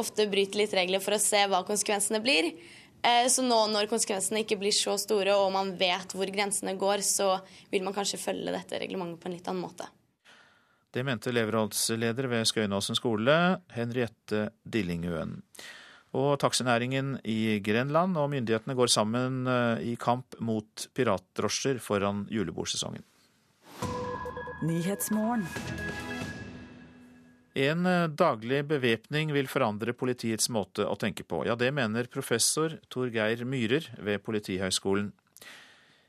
[0.00, 2.50] ofte bryter litt regler for å se hva konsekvensene blir.
[3.04, 7.04] Eh, så nå når konsekvensene ikke blir så store og man vet hvor grensene går,
[7.06, 7.36] så
[7.70, 9.86] vil man kanskje følge dette reglementet på en litt annen måte.
[10.94, 13.34] Det mente elevrådsleder ved Skøyenåsen skole,
[13.74, 15.40] Henriette Dillingøen.
[16.14, 23.02] Og taxinæringen i Grenland og myndighetene går sammen eh, i kamp mot piratdrosjer foran julebordsesongen.
[27.54, 31.42] En eh, daglig bevæpning vil forandre politiets måte å tenke på.
[31.46, 35.12] Ja, det mener professor Torgeir Myhrer ved Politihøgskolen.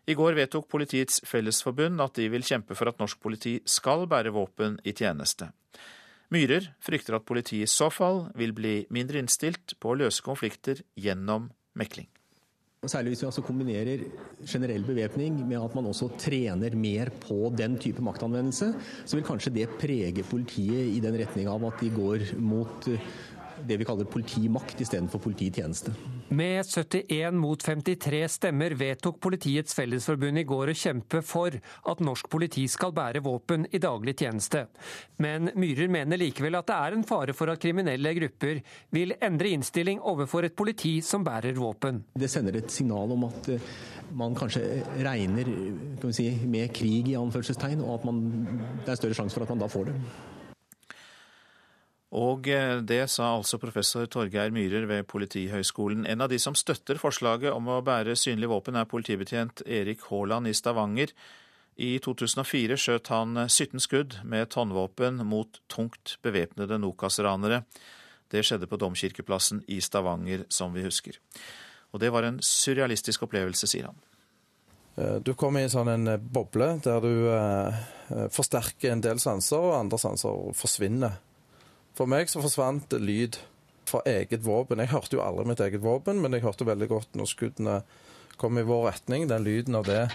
[0.06, 4.34] I går vedtok Politiets Fellesforbund at de vil kjempe for at norsk politi skal bære
[4.36, 5.50] våpen i tjeneste.
[6.33, 10.81] Myhrer frykter at politiet i så fall vil bli mindre innstilt på å løse konflikter
[10.97, 12.09] gjennom mekling.
[12.85, 14.01] Særlig hvis vi altså kombinerer
[14.45, 18.67] generell bevæpning med at man også trener mer på den type maktanvendelse,
[19.05, 22.85] så vil kanskje det prege politiet i den retning av at de går mot
[23.67, 25.93] det vi kaller politimakt istedenfor polititjeneste.
[26.36, 32.30] Med 71 mot 53 stemmer vedtok Politiets Fellesforbund i går å kjempe for at norsk
[32.32, 34.65] politi skal bære våpen i daglig tjeneste.
[35.21, 38.62] Men Myhrer mener likevel at det er en fare for at kriminelle grupper
[38.95, 42.04] vil endre innstilling overfor et politi som bærer våpen.
[42.13, 43.73] Det sender et signal om at eh,
[44.15, 44.63] man kanskje
[45.06, 45.49] regner
[46.13, 48.23] si, med krig i anførselstegn, og at man,
[48.86, 49.99] det er større sjanse for at man da får det.
[52.15, 56.06] Og eh, det sa altså professor Torgeir Myhrer ved Politihøgskolen.
[56.08, 60.47] En av de som støtter forslaget om å bære synlig våpen, er politibetjent Erik Haaland
[60.47, 61.12] i Stavanger.
[61.75, 67.65] I 2004 skjøt han 17 skudd med tonnvåpen mot tungt bevæpnede Nokas-ranere.
[68.32, 71.19] Det skjedde på Domkirkeplassen i Stavanger, som vi husker.
[71.91, 73.99] Og det var en surrealistisk opplevelse, sier han.
[74.95, 77.86] Eh, du kommer i sånn en boble der du eh,
[78.32, 81.19] forsterker en del sanser, og andre sanser forsvinner.
[81.95, 83.38] For meg så forsvant lyd
[83.88, 84.81] fra eget våpen.
[84.84, 87.75] Jeg hørte jo aldri mitt eget våpen, men jeg hørte veldig godt når skuddene
[88.41, 90.10] kom i vår retning, den lyden av det.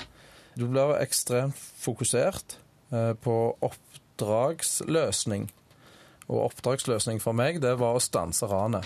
[0.61, 2.59] Du blir ekstremt fokusert
[2.93, 5.49] eh, på oppdragsløsning.
[6.29, 8.85] Og oppdragsløsning for meg, det var å stanse ranet.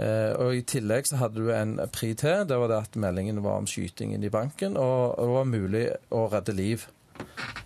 [0.00, 2.46] Eh, og I tillegg så hadde du en pri til.
[2.48, 6.24] Det var det at meldingen var om skytingen i banken, og det var mulig å
[6.32, 6.88] redde liv.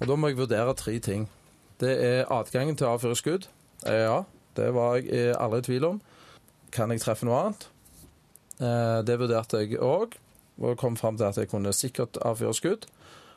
[0.01, 1.29] Og Da må jeg vurdere tre ting.
[1.79, 3.47] Det er adgangen til å avføre skudd.
[3.85, 4.25] Eh, ja,
[4.57, 5.99] det var jeg eh, aldri i tvil om.
[6.75, 7.69] Kan jeg treffe noe annet?
[8.57, 10.17] Eh, det vurderte jeg òg,
[10.63, 12.89] og kom fram til at jeg kunne sikkert avfyre skudd.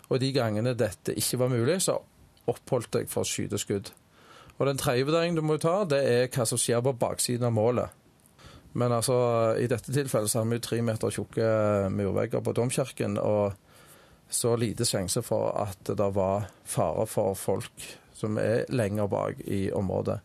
[0.10, 2.00] Og de gangene dette ikke var mulig, så
[2.50, 3.92] oppholdt jeg for å skyte skudd.
[4.58, 7.56] Og den tredje vurderingen du må ta, det er hva som skjer på baksiden av
[7.56, 7.96] målet.
[8.78, 9.16] Men altså,
[9.58, 11.46] i dette tilfellet så har vi jo tre meter tjukke
[11.94, 13.56] murvegger på domkirken, og
[14.30, 19.70] så lite sjanse for at det var fare for folk som er lenger bak i
[19.74, 20.20] området.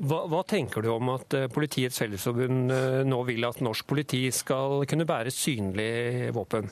[0.00, 4.22] Hva, hva, tenker du om at eh, Politiets Fellesforbund eh, nå vil at norsk politi
[4.32, 6.70] skal kunne bære synlig våpen?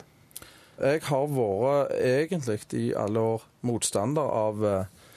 [0.79, 5.09] Jeg har vært egentlig i alle år motstander av eh,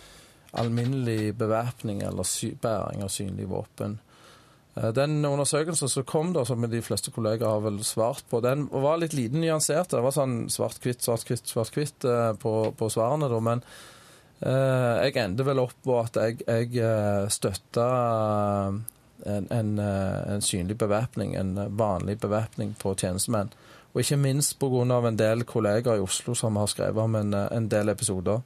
[0.60, 2.28] alminnelig bevæpning eller
[2.60, 4.00] bæring av synlig våpen.
[4.72, 9.00] Den undersøkelsen som kom, da, som de fleste kollegaer har vel svart på, den var
[9.00, 9.90] litt lite nyansert.
[9.92, 12.06] Det var sånn svart-hvitt, svart-hvitt, svart-hvitt
[12.40, 13.28] på, på, svarene.
[13.28, 13.40] Da.
[13.44, 13.60] Men
[14.42, 17.86] jeg endte vel opp på at jeg, jeg eh, støtta
[19.22, 23.52] en, en, eh, en, synlig bevæpning, en vanlig bevæpning på tjenestemenn.
[23.92, 24.98] Og ikke minst pga.
[25.06, 28.40] en del kolleger i Oslo som har skrevet om en, en, del episoder.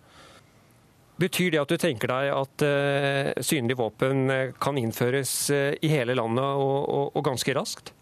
[1.16, 4.28] Betyr det at du tenker deg at uh, synlig våpen
[4.60, 7.94] kan innføres i hele landet og, og, og ganske raskt?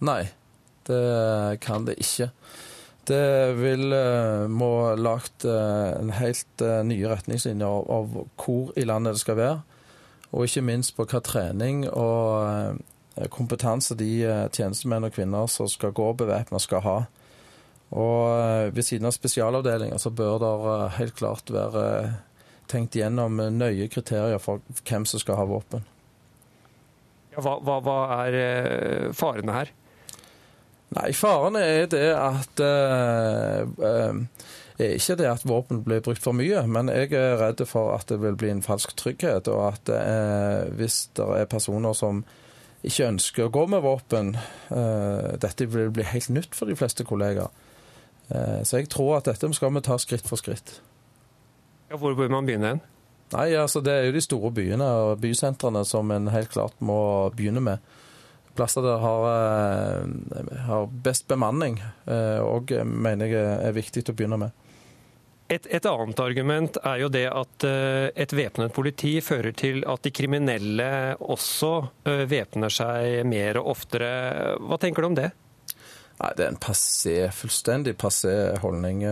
[0.00, 0.30] Nei,
[0.88, 2.30] det kan det ikke.
[3.04, 8.86] Det vil uh, må lagt uh, en helt uh, nye retningslinjer av, av, hvor i
[8.88, 9.58] landet det skal være.
[10.34, 12.80] Og ikke minst på hva trening og
[13.30, 14.08] kompetanse de
[14.50, 16.96] tjenestemenn og -kvinner som skal gå bevæpna, skal ha.
[17.94, 22.16] Og ved siden av spesialavdelinger så bør det helt klart være
[22.66, 25.86] tenkt gjennom nøye kriterier for hvem som skal ha våpen.
[27.36, 29.70] Ja, hva, hva, hva er farene her?
[30.94, 33.64] Nei, faren er det at uh,
[34.78, 38.08] er ikke det at våpen blir brukt for mye, men jeg er redd for at
[38.10, 39.50] det vil bli en falsk trygghet.
[39.50, 42.24] Og at eh, hvis det er personer som
[42.84, 44.34] ikke ønsker å gå med våpen,
[45.40, 47.48] dette vil bli helt nytt for de fleste kollegaer.
[48.66, 50.80] så jeg tror at dette skal vi ta skritt for skritt.
[51.88, 52.82] Ja, hvor bør man begynne hen?
[53.32, 57.30] Nei, altså Det er jo de store byene og bysentrene som en helt klart må
[57.36, 57.94] begynne med
[58.56, 64.40] plasser der har, eh, har best bemanning, og eh, mener jeg er viktig å begynne
[64.46, 64.60] med.
[65.52, 70.00] Et, et, annet argument er jo det at uh, et væpnet politi fører til at
[70.02, 70.86] de kriminelle
[71.20, 71.72] også
[72.30, 74.08] væpner seg mer og oftere.
[74.64, 75.28] Hva tenker du om det?
[76.16, 78.32] Nei, Det er en passé, fullstendig passé
[78.64, 79.04] holdning.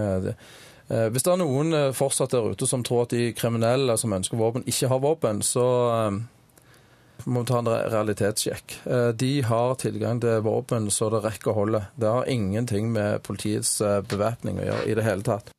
[0.88, 4.64] Hvis det er noen fortsatt der ute som tror at de kriminelle som ønsker våpen,
[4.64, 5.66] ikke har våpen, så
[7.26, 8.76] må ta en realitetssjekk.
[8.86, 11.82] Eh, de har tilgang til våpen så det rekker å holde.
[11.96, 15.52] Det har ingenting med politiets eh, bevæpning å gjøre i det hele tatt.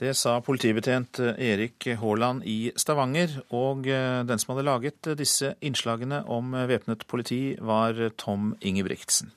[0.00, 3.40] Det sa politibetjent eh, Erik Haaland i Stavanger.
[3.56, 9.34] Og den som hadde laget disse innslagene om væpnet politi, var Tom Ingebrigtsen.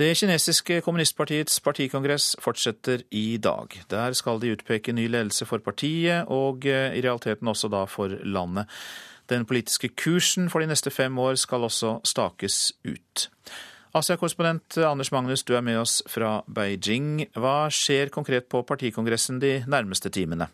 [0.00, 3.74] Det kinesiske kommunistpartiets partikongress fortsetter i dag.
[3.92, 8.14] Der skal de utpeke ny ledelse for partiet, og eh, i realiteten også da for
[8.24, 8.64] landet.
[9.28, 13.26] Den politiske kursen for de neste fem år skal også stakes ut.
[13.92, 17.26] Asia-korrespondent Anders Magnus, du er med oss fra Beijing.
[17.36, 20.48] Hva skjer konkret på partikongressen de nærmeste timene?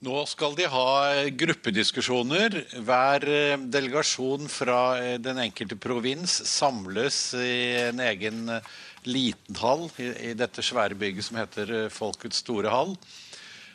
[0.00, 0.92] Nå skal de ha
[1.36, 2.54] gruppediskusjoner.
[2.86, 8.70] Hver eh, delegasjon fra eh, den enkelte provins samles i en egen eh,
[9.04, 12.96] liten hall i dette svære bygget som heter Folkets store hall.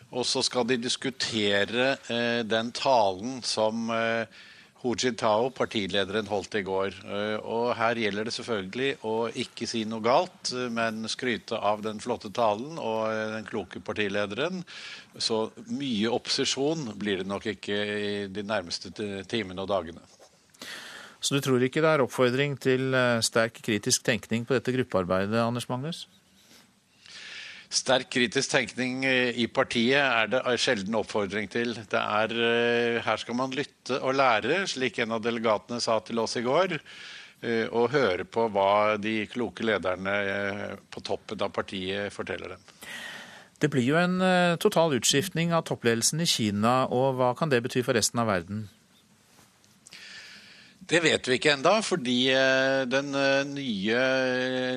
[0.10, 1.94] Og så skal de diskutere
[2.46, 3.90] den talen som
[4.86, 6.98] Hu Jintao, partilederen, holdt i går.
[7.10, 11.98] Eh, og her gjelder det selvfølgelig å ikke si noe galt, men skryte av den
[12.04, 14.62] flotte talen og den kloke partilederen.
[15.18, 18.94] Så mye opposisjon blir det nok ikke i de nærmeste
[19.26, 20.06] timene og dagene.
[21.18, 25.42] Så du tror ikke det er oppfordring til eh, sterk kritisk tenkning på dette gruppearbeidet,
[25.42, 26.06] Anders Magnus?
[27.72, 31.74] Sterk kritisk tenkning eh, i partiet er det sjelden oppfordring til.
[31.98, 36.38] Er, eh, her skal man lytte og lære, slik en av delegatene sa til oss
[36.38, 36.78] i går.
[37.42, 42.70] Eh, og høre på hva de kloke lederne på toppen av partiet forteller dem.
[43.60, 44.20] Det blir jo en
[44.60, 48.66] total utskiftning av toppledelsen i Kina, og hva kan det bety for resten av verden?
[50.86, 54.02] Det vet vi ikke enda, fordi eh, den eh, nye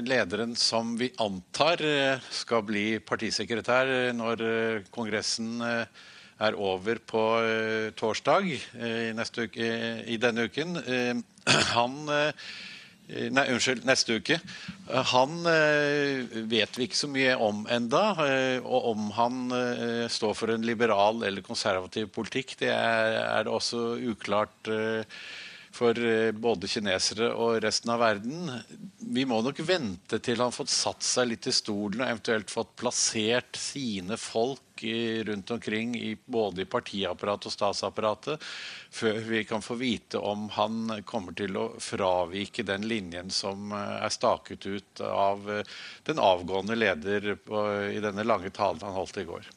[0.06, 4.40] lederen som vi antar eh, skal bli partisekretær når
[4.94, 7.24] Kongressen er over på
[7.98, 8.56] torsdag i,
[9.12, 9.68] uke,
[10.09, 10.80] i denne uken,
[11.74, 12.00] han
[13.09, 14.36] Nei, unnskyld, neste uke.
[15.14, 18.02] Han vet vi ikke så mye om enda,
[18.61, 19.38] Og om han
[20.12, 24.68] står for en liberal eller konservativ politikk, det er, er det også uklart
[25.78, 28.50] for eh, både kinesere og resten av verden.
[28.98, 32.52] Vi må nok vente til han har fått satt seg litt i stolen og eventuelt
[32.52, 34.64] fått plassert sine folk
[35.26, 38.44] rundt omkring i, både i partiapparatet og statsapparatet,
[38.94, 43.94] før vi kan få vite om han kommer til å fravike den linjen som eh,
[44.06, 47.32] er staket ut av eh, den avgående leder
[47.90, 49.50] i denne lange talen han holdt i går.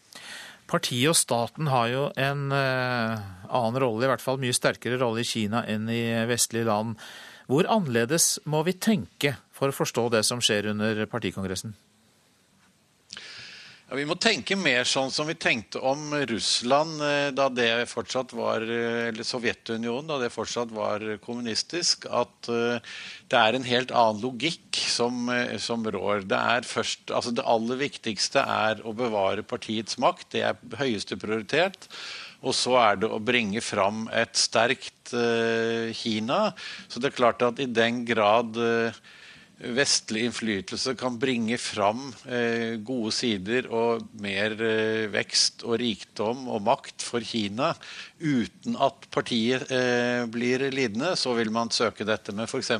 [0.72, 3.20] Partiet og staten har jo en uh,
[3.52, 6.96] annen rolle, i hvert fall mye sterkere rolle i Kina enn i vestlige land.
[7.52, 11.76] Hvor annerledes må vi tenke for å forstå det som skjer under partikongressen?
[13.92, 18.32] Ja, vi må tenke mer sånn som vi tenkte om Russland eh, da det fortsatt
[18.32, 22.08] var eh, Eller Sovjetunionen da det fortsatt var kommunistisk.
[22.08, 22.80] At eh,
[23.28, 25.28] det er en helt annen logikk som,
[25.60, 26.24] som rår.
[26.24, 26.40] Det,
[26.72, 30.30] først, altså det aller viktigste er å bevare partiets makt.
[30.38, 31.92] Det er høyeste prioritet.
[32.48, 35.12] Og så er det å bringe fram et sterkt
[36.00, 36.46] Kina.
[36.88, 38.56] Så det er klart at i den grad
[39.62, 46.64] vestlig innflytelse kan bringe fram eh, gode sider og mer eh, vekst og rikdom og
[46.66, 47.72] makt for Kina
[48.22, 52.34] uten at partiet eh, blir lidende, så vil man søke dette.
[52.36, 52.72] med f.eks.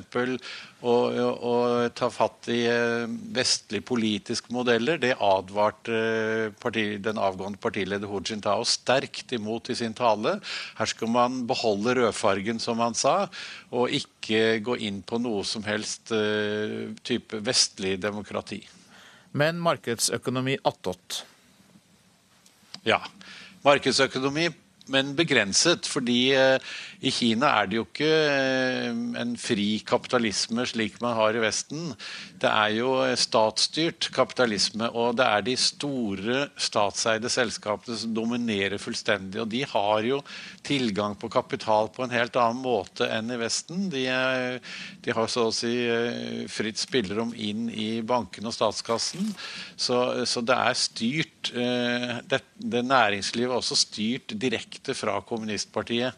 [0.82, 1.56] Å, å, å
[1.94, 8.22] ta fatt i eh, vestlige politiske modeller, det advarte eh, parti, den avgående partileder Hu
[8.26, 10.38] Jintao sterkt imot i sin tale.
[10.80, 13.28] Her skal man beholde rødfargen, som han sa,
[13.70, 18.60] og ikke gå inn på noe som helst uh, type vestlig demokrati.
[19.38, 21.22] Men markedsøkonomi attåt?
[22.84, 23.00] Ja.
[23.64, 24.50] Markedsøkonomi
[24.92, 25.88] men begrenset.
[25.88, 26.60] fordi eh,
[27.02, 28.90] i Kina er det jo ikke eh,
[29.22, 31.96] en fri kapitalisme slik man har i Vesten.
[32.38, 39.42] Det er jo statsstyrt kapitalisme, og det er de store statseide selskapene som dominerer fullstendig.
[39.42, 40.20] Og de har jo
[40.68, 43.90] tilgang på kapital på en helt annen måte enn i Vesten.
[43.90, 44.62] De, er,
[45.02, 49.34] de har så å si eh, fritt spillerom inn i bankene og statskassen.
[49.74, 49.98] Så,
[50.30, 56.14] så det er styrt det, det næringslivet er også styrt direkte fra kommunistpartiet.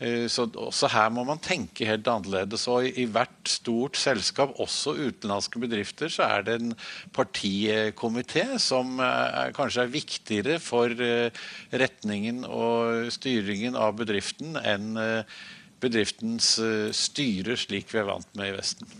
[0.00, 2.64] Eh, så også her må man tenke helt annerledes.
[2.72, 6.74] Og i, hvert stort selskap, også utenlandske bedrifter, så er det en
[7.16, 11.28] partikomité som er, kanskje er viktigere for eh,
[11.72, 15.40] retningen og styringen av bedriften enn eh,
[15.80, 16.58] bedriftens
[16.92, 18.90] styre, slik vi er vant med i Vesten.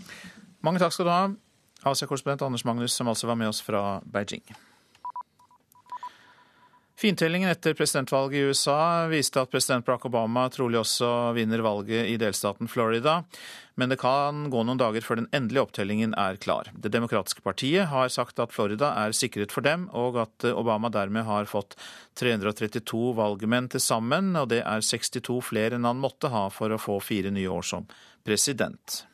[0.65, 1.21] Mange takk skal du ha,
[1.91, 4.41] Asia-korrespondent Anders Magnus, som altså var med oss fra Beijing.
[7.01, 12.19] Fintellingen etter presidentvalget i USA viste at president Barack Obama trolig også vinner valget i
[12.21, 13.23] delstaten Florida,
[13.73, 16.69] men det kan gå noen dager før den endelige opptellingen er klar.
[16.77, 21.25] Det demokratiske partiet har sagt at Florida er sikret for dem, og at Obama dermed
[21.25, 21.73] har fått
[22.21, 26.83] 332 valgmenn til sammen, og det er 62 flere enn han måtte ha for å
[26.85, 27.89] få fire nye år som
[28.21, 29.07] president.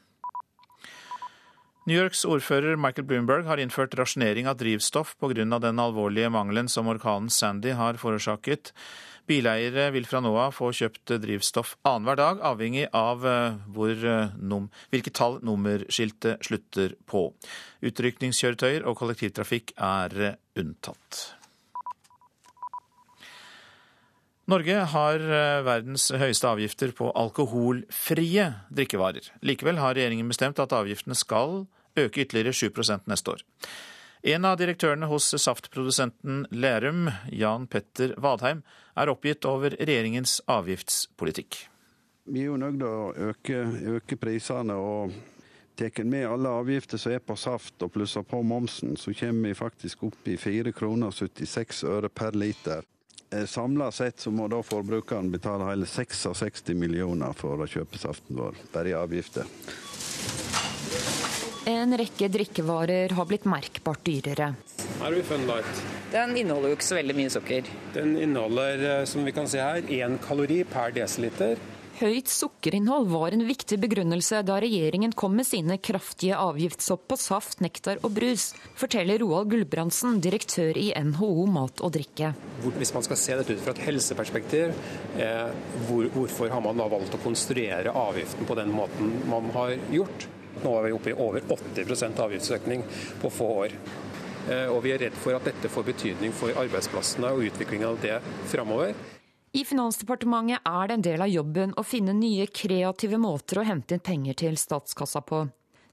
[1.88, 5.46] New Yorks ordfører Michael Bloomberg har innført rasjonering av drivstoff pga.
[5.60, 8.74] den alvorlige mangelen som orkanen Sandy har forårsaket.
[9.26, 14.68] Bileiere vil fra nå av få kjøpt drivstoff annenhver dag, avhengig av eh, hvor, eh,
[14.92, 17.32] hvilket tall nummerskiltet slutter på.
[17.80, 21.22] Utrykningskjøretøyer og kollektivtrafikk er eh, unntatt.
[24.48, 25.24] Norge har
[25.64, 29.32] verdens høyeste avgifter på alkoholfrie drikkevarer.
[29.44, 31.66] Likevel har regjeringen bestemt at avgiftene skal
[31.98, 33.46] øke ytterligere 7% neste år.
[34.28, 38.64] En av direktørene hos saftprodusenten Lærum, Jan Petter Vadheim,
[38.98, 41.62] er oppgitt over regjeringens avgiftspolitikk.
[42.28, 43.62] Vi er jo nødt til å øke,
[43.96, 44.76] øke prisene.
[44.76, 45.14] og
[45.78, 49.60] Tar med alle avgifter som er på saft og plusser på momsen, så kommer vi
[49.60, 52.82] faktisk opp i 4 kroner 76 øre per liter.
[53.30, 58.42] Eh, Samla sett så må da forbrukeren betale hele 66 millioner for å kjøpe saften
[58.42, 59.46] vår, bare i avgifter.
[61.68, 64.54] En rekke drikkevarer har blitt merkbart dyrere.
[64.56, 65.82] Her har vi Fun Light.
[66.14, 67.72] Den inneholder jo ikke så veldig mye sukker.
[67.92, 71.60] Den inneholder, eh, som vi kan se her, én kalori per desiliter.
[72.00, 77.60] Høyt sukkerinnhold var en viktig begrunnelse da regjeringen kom med sine kraftige avgiftshopp på saft,
[77.60, 82.32] nektar og brus, forteller Roald Gulbrandsen, direktør i NHO mat og drikke.
[82.78, 84.72] Hvis man skal se dette ut fra et helseperspektiv,
[85.18, 85.52] eh,
[85.90, 90.30] hvor, hvorfor har man da valgt å konstruere avgiften på den måten man har gjort?
[90.64, 92.86] Nå er vi oppe i over 80% avgiftsøkning
[93.22, 93.76] på få år.
[94.48, 98.02] Eh, og vi er redd for at dette får betydning for arbeidsplassene og utviklingen av
[98.04, 98.18] det
[98.52, 98.96] framover.
[99.58, 103.96] I Finansdepartementet er det en del av jobben å finne nye kreative måter å hente
[103.96, 105.46] inn penger til statskassa på.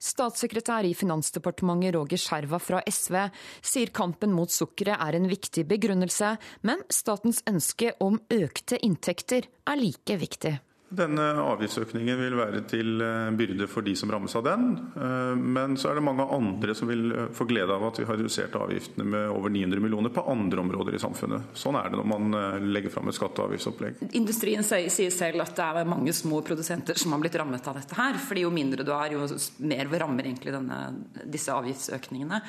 [0.04, 3.16] Statssekretær i Finansdepartementet Roger Skjerva fra SV
[3.64, 6.34] sier kampen mot sukkeret er en viktig begrunnelse,
[6.68, 10.58] men statens ønske om økte inntekter er like viktig.
[10.92, 14.66] Denne avgiftsøkningen vil være til eh, byrde for de som rammes av den.
[14.92, 18.04] Eh, men så er det mange andre som vil eh, få glede av at vi
[18.06, 21.54] har redusert avgiftene med over 900 millioner på andre områder i samfunnet.
[21.56, 22.36] Sånn er det når man
[22.68, 24.02] legger fram et skatte- og avgiftsopplegg.
[24.20, 27.96] Industrien sier selv at det er mange små produsenter som har blitt rammet av dette
[27.98, 28.20] her.
[28.20, 29.24] fordi jo mindre du er, jo
[29.64, 30.82] mer rammer egentlig denne,
[31.24, 32.42] disse avgiftsøkningene.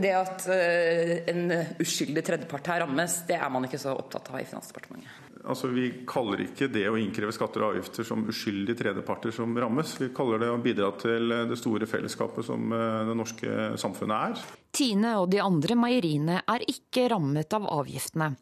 [0.00, 1.42] Det at en
[1.82, 5.19] uskyldig tredjepart her rammes, det er man ikke så opptatt av i Finansdepartementet.
[5.44, 9.94] Altså, Vi kaller ikke det å innkreve skatter og avgifter som uskyldige tredjeparter som rammes.
[10.00, 14.44] Vi kaller det å bidra til det store fellesskapet som eh, det norske samfunnet er.
[14.76, 18.34] Tine og de andre meieriene er ikke rammet av avgiftene.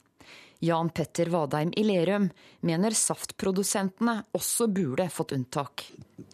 [0.61, 2.27] Jan Petter Vadheim i Lerum
[2.67, 5.85] mener saftprodusentene også burde fått unntak.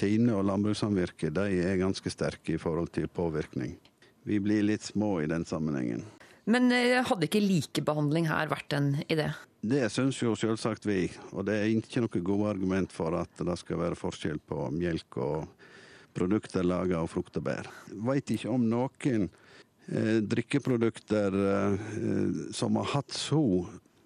[0.01, 3.77] Tine og landbrukssamvirket er ganske sterke i forhold til påvirkning.
[4.25, 6.07] Vi blir litt små i den sammenhengen.
[6.51, 9.30] Men eh, hadde ikke likebehandling her vært en idé?
[9.64, 13.57] Det syns jo selvsagt vi, og det er ikke noe gode argument for at det
[13.62, 15.47] skal være forskjell på melk og
[16.14, 17.70] produkter laga av frukt og bær.
[18.07, 19.30] Veit ikke om noen
[19.88, 21.78] eh, drikkeprodukter eh,
[22.55, 23.45] som har hatt så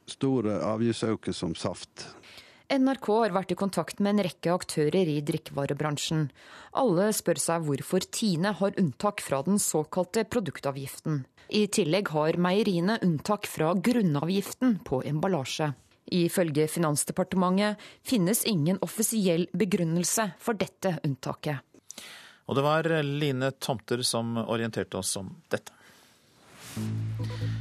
[0.09, 2.07] stor avgiftsøkning som saft.
[2.69, 6.27] NRK har vært i kontakt med en rekke aktører i drikkevarebransjen.
[6.77, 11.23] Alle spør seg hvorfor Tine har unntak fra den såkalte produktavgiften.
[11.49, 15.71] I tillegg har meieriene unntak fra grunnavgiften på emballasje.
[16.12, 21.64] Ifølge Finansdepartementet finnes ingen offisiell begrunnelse for dette unntaket.
[22.49, 25.73] Og det var Line Tomter som orienterte oss om dette.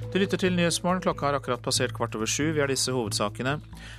[0.08, 1.01] Du lytter til Nyhetsmorgen.
[1.03, 2.53] Klokka har akkurat passert kvart over sju.
[2.55, 3.58] Vi har disse hovedsakene.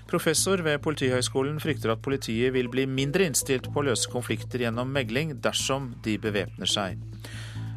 [0.09, 4.89] Professor ved Politihøgskolen frykter at politiet vil bli mindre innstilt på å løse konflikter gjennom
[4.89, 6.97] megling dersom de bevæpner seg.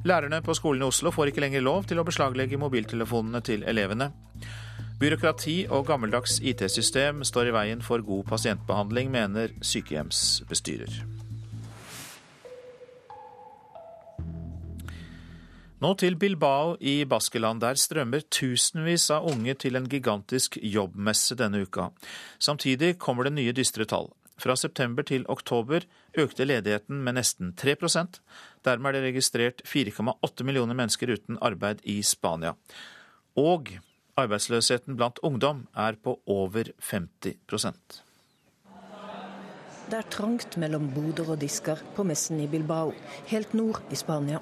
[0.07, 4.09] Lærerne på skolen i Oslo får ikke lenger lov til å beslaglegge mobiltelefonene til elevene.
[5.01, 11.20] Byråkrati og gammeldags IT-system står i veien for god pasientbehandling, mener sykehjemsbestyrer.
[15.81, 17.63] Nå til Bilbao i Baskeland.
[17.63, 21.87] Der strømmer tusenvis av unge til en gigantisk jobbmesse denne uka.
[22.37, 24.11] Samtidig kommer det nye dystre tall.
[24.37, 25.87] Fra september til oktober
[26.21, 28.21] økte ledigheten med nesten 3%
[28.65, 32.53] Dermed er det registrert 4,8 millioner mennesker uten arbeid i Spania.
[33.33, 33.73] Og
[34.21, 37.39] Arbeidsløsheten blant ungdom er på over 50
[39.89, 42.93] Det er trangt mellom boder og disker på messen i Bilbao,
[43.33, 44.41] helt nord i Spania.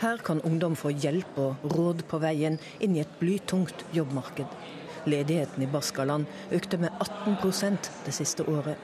[0.00, 4.48] Her kan ungdom få hjelp og råd på veien inn i et blytungt jobbmarked.
[5.06, 8.76] Ledigheten i Baskaland økte med 18% det siste året.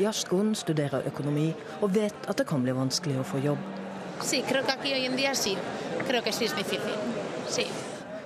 [0.00, 3.60] Jaskon studerer økonomi og vet at det kan bli vanskelig å få jobb.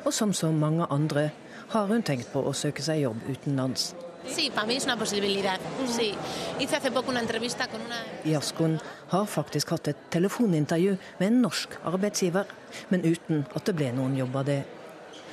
[0.05, 1.31] Og som så mange andre
[1.75, 4.04] har hun tenkt på å søke seg jobb difícil.
[4.29, 5.59] Sí para mí es una posibilidad.
[5.87, 6.15] Sí.
[6.59, 7.97] Hice hace poco una entrevista con una.
[8.25, 12.45] Jaskun har faktisk hatt et telefonintervju med en norsk arbeidsgiver,
[12.91, 14.65] men uten at det ble noen jobb av det.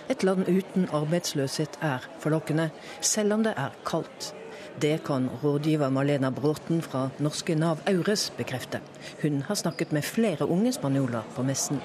[0.10, 2.70] Et land uten arbeidsløshet er forlokkende,
[3.02, 4.34] selv om det er kaldt.
[4.82, 8.82] Det kan rådgiver Malena Bråten fra norske Nav Aures bekrefte.
[9.22, 11.82] Hun har snakket med flere unge spanjoler på messen.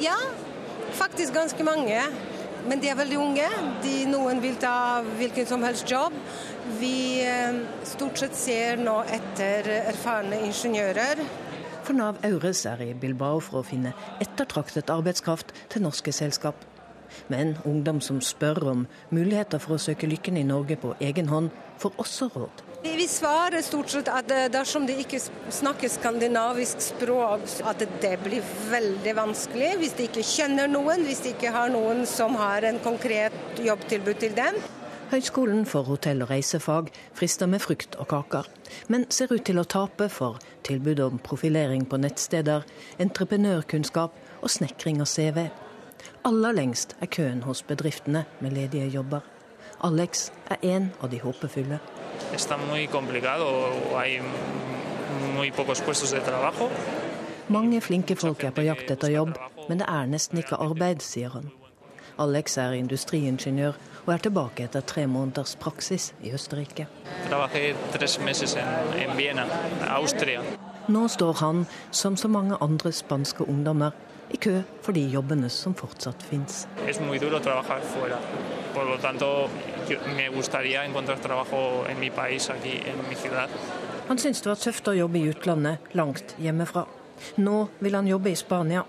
[0.00, 0.16] Ja,
[0.92, 2.02] Faktisk ganske mange.
[2.68, 3.46] Men de er veldig unge.
[3.84, 6.16] De, noen vil ta hvilken som helst jobb.
[6.80, 11.22] Vi eh, stort sett ser nå etter erfarne ingeniører.
[11.80, 16.66] For Nav Aures er i Bilbao for å finne ettertraktet arbeidskraft til norske selskap.
[17.32, 21.50] Men ungdom som spør om muligheter for å søke lykken i Norge på egen hånd,
[21.80, 22.69] får også råd.
[22.82, 25.18] Vi svarer stort sett at eh, dersom de ikke
[25.52, 29.74] snakker skandinavisk språk, at det blir veldig vanskelig.
[29.82, 34.22] Hvis de ikke kjenner noen, hvis de ikke har noen som har en konkret jobbtilbud
[34.24, 34.56] til dem.
[35.12, 38.48] Høgskolen for hotell- og reisefag frister med frukt og kaker,
[38.88, 42.64] men ser ut til å tape for tilbud om profilering på nettsteder,
[43.02, 45.50] entreprenørkunnskap og snekring av CV.
[46.24, 49.26] Aller lengst er køen hos bedriftene med ledige jobber.
[49.84, 51.80] Alex er en av de håpefulle
[52.34, 53.46] está muy complicado.
[53.96, 54.20] Hay
[55.36, 56.70] muy pocos puestos de trabajo.
[57.48, 59.34] Mange flinke folk er på jakt etter jobb,
[59.68, 61.50] men det er nesten ikke arbeid, sier han.
[62.20, 66.86] Alex er industriingeniør og er tilbake etter tre måneders praksis i Østerrike.
[70.88, 73.90] Nå står han, som så mange andre spanske ungdommer,
[74.30, 76.66] i kø for de jobbene som fortsatt fins.
[84.10, 86.86] Han syns det var tøft å jobbe i utlandet, langt hjemmefra.
[87.36, 88.84] Nå vil han jobbe i Spania.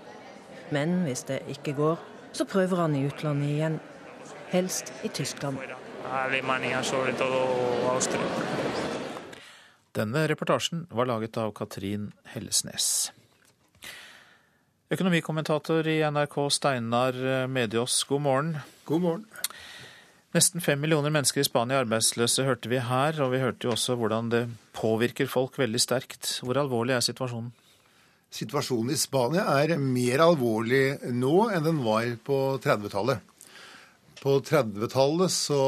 [0.72, 1.96] Men hvis det ikke går,
[2.32, 3.80] så prøver han i utlandet igjen.
[4.52, 5.58] Helst i Tyskland.
[9.92, 13.12] Denne reportasjen var laget av Katrin Hellesnes.
[14.92, 17.16] Økonomikommentator i NRK Steinar
[17.48, 18.48] Mediås, god morgen.
[18.84, 19.22] God morgen.
[20.36, 23.16] Nesten fem millioner mennesker i Spania er arbeidsløse, hørte vi her.
[23.24, 24.42] Og vi hørte jo også hvordan det
[24.76, 26.34] påvirker folk veldig sterkt.
[26.44, 27.48] Hvor alvorlig er situasjonen?
[28.32, 33.24] Situasjonen i Spania er mer alvorlig nå enn den var på 30-tallet.
[34.22, 35.58] På 30-tallet så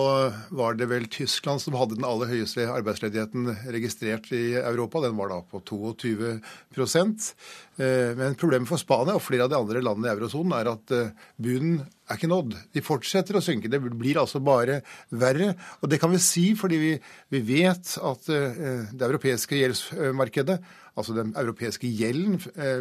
[0.55, 5.01] var det vel Tyskland som hadde den aller høyeste arbeidsledigheten registrert i Europa.
[5.03, 9.83] Den var da på 22 eh, Men problemet for Spania og flere av de andre
[9.83, 12.55] landene i eurosonen er at eh, bunnen er ikke nådd.
[12.77, 13.73] De fortsetter å synke.
[13.73, 15.57] Det blir altså bare verre.
[15.83, 16.93] Og det kan vi si fordi vi,
[17.35, 20.61] vi vet at eh, det europeiske gjeldsmarkedet
[20.95, 22.37] Altså Den europeiske gjelden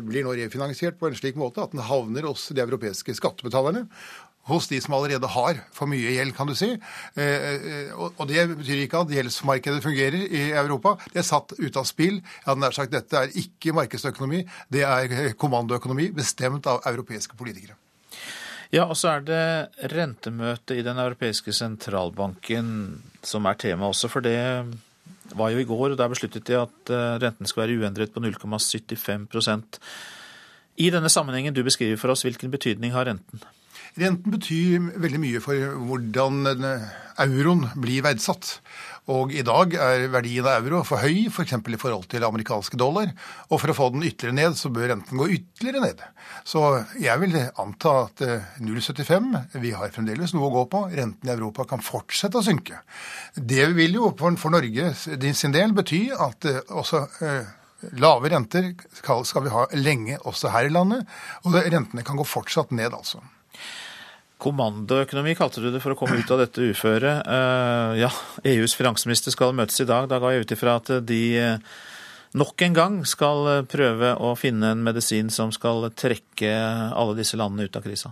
[0.06, 3.88] blir nå refinansiert på en slik måte at den havner hos de europeiske skattebetalerne.
[4.50, 6.74] Hos de som allerede har for mye gjeld, kan du si.
[7.96, 10.98] Og det betyr ikke at gjeldsmarkedet fungerer i Europa.
[11.14, 12.20] Det er satt ut av spill.
[12.20, 17.78] Jeg hadde nær sagt Dette er ikke markedsøkonomi, det er kommandoøkonomi bestemt av europeiske politikere.
[18.74, 22.68] Ja, og så er det rentemøtet i Den europeiske sentralbanken
[23.24, 24.10] som er tema også.
[24.10, 24.66] For det
[25.38, 29.80] var jo i går, og der besluttet de at renten skal være uendret på 0,75%
[30.84, 33.46] I denne sammenhengen du beskriver for oss, hvilken betydning har renten?
[33.94, 36.44] Renten betyr veldig mye for hvordan
[37.22, 38.56] euroen blir verdsatt.
[39.12, 41.54] Og i dag er verdien av euro for høy, f.eks.
[41.60, 43.12] For i forhold til amerikanske dollar.
[43.52, 46.04] Og for å få den ytterligere ned, så bør renten gå ytterligere ned.
[46.48, 46.64] Så
[47.04, 48.24] jeg vil anta at
[48.64, 50.86] 0,75 Vi har fremdeles noe å gå på.
[50.94, 52.80] Renten i Europa kan fortsette å synke.
[53.36, 57.06] Det vil jo for, Norge sin del bety at også
[58.00, 61.04] Lave renter skal vi ha lenge også her i landet,
[61.44, 63.20] og rentene kan gå fortsatt ned, altså.
[64.44, 67.30] Kommandoøkonomi kalte du det for å komme ut av dette uføret.
[68.00, 68.10] Ja,
[68.44, 70.10] EUs finansminister skal møtes i dag.
[70.12, 71.24] Da ga jeg ut ifra at de
[72.34, 76.52] nok en gang skal prøve å finne en medisin som skal trekke
[76.92, 78.12] alle disse landene ut av krisa.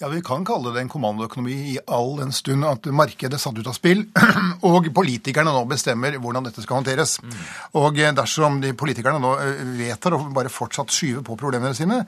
[0.00, 3.58] Ja, Vi kan kalle det en kommandoøkonomi i all den stund at markedet er satt
[3.58, 4.06] ut av spill,
[4.64, 7.18] og politikerne nå bestemmer hvordan dette skal håndteres.
[7.20, 7.34] Mm.
[7.82, 9.34] Og dersom de politikerne nå
[9.76, 12.00] vedtar å bare fortsatt skyve på problemene sine,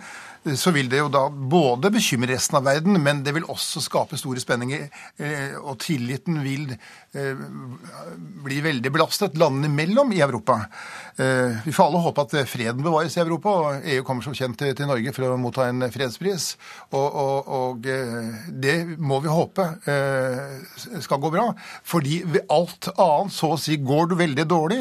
[0.59, 4.19] så vil det jo da både bekymre resten av verden, men det vil også skape
[4.19, 4.89] store spenninger.
[5.63, 6.73] Og tilliten vil
[7.13, 10.63] bli veldig belastet landene imellom i Europa.
[11.13, 14.89] Vi får alle håpe at freden bevares i Europa, og EU kommer som kjent til
[14.89, 16.55] Norge for å motta en fredspris.
[16.97, 17.85] Og, og, og
[18.65, 19.67] det må vi håpe
[21.05, 21.51] skal gå bra.
[21.85, 24.81] Fordi ved alt annet så å si går det veldig dårlig.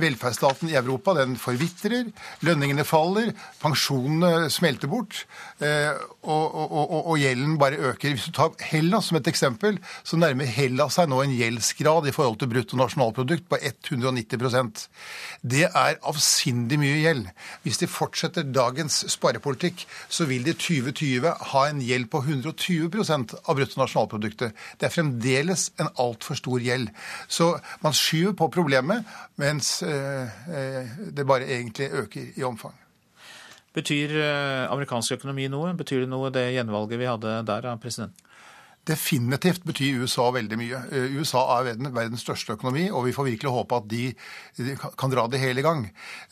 [0.00, 2.08] Velferdsstaten i Europa den forvitrer,
[2.46, 5.24] lønningene faller, pensjonene smelter bort,
[5.60, 5.92] eh,
[6.22, 8.12] og, og, og, og, gjelden bare øker.
[8.12, 12.12] Hvis du tar Hellas som et eksempel, så nærmer Hellas seg nå en gjeldsgrad i
[12.12, 14.82] forhold til bruttonasjonalprodukt på 190%
[15.40, 17.30] Det er avsindig mye gjeld.
[17.62, 23.56] Hvis de fortsetter dagens sparepolitikk, så vil de 2020 ha en gjeld på 120% av
[23.56, 24.52] bruttonasjonalproduktet.
[24.76, 26.92] Det er fremdeles en altfor stor gjeld.
[27.28, 29.08] Så man skyver på problemet,
[29.40, 32.76] mens eh, eh, det bare egentlig øker i omfang.
[33.76, 35.76] Betyr eh, amerikansk økonomi noe?
[35.78, 38.26] Betyr det noe det gjenvalget vi hadde der av presidenten?
[38.88, 40.78] Definitivt betyr USA veldig mye.
[40.90, 44.08] Eh, USA er verdens største økonomi, og vi får virkelig håpe at de,
[44.98, 45.84] kan dra det hele i gang.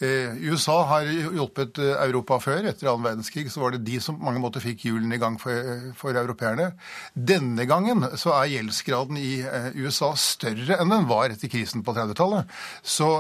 [0.03, 2.67] Eh, USA har hjulpet Europa før.
[2.73, 5.39] Etter annen verdenskrig så var det de som på mange måter fikk hjulene i gang
[5.39, 6.73] for, for europeerne.
[7.15, 9.45] Denne gangen så er gjeldsgraden i
[9.79, 12.51] USA større enn den var etter krisen på 30-tallet.
[12.83, 13.13] Så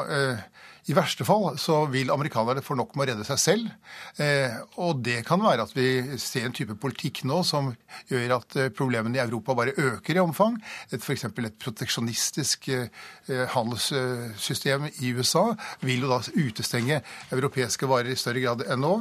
[0.89, 3.72] i verste fall så vil amerikanerne få nok med å redde seg selv.
[4.24, 7.68] Eh, og det kan være at vi ser en type politikk nå som
[8.09, 10.57] gjør at eh, problemene i Europa bare øker i omfang.
[10.97, 11.26] F.eks.
[11.28, 12.89] et proteksjonistisk eh,
[13.53, 15.51] handelssystem i USA
[15.84, 17.03] vil jo da utestenge
[17.36, 18.95] europeiske varer i større grad enn nå.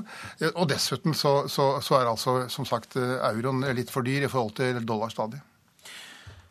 [0.50, 4.58] Og dessuten så, så, så er altså som sagt euroen litt for dyr i forhold
[4.60, 5.40] til dollar stadig.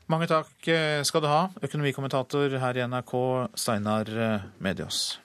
[0.08, 0.70] Mange takk
[1.04, 3.14] skal du ha, økonomikommentator her i NRK,
[3.58, 4.10] Steinar
[4.62, 5.16] Medios.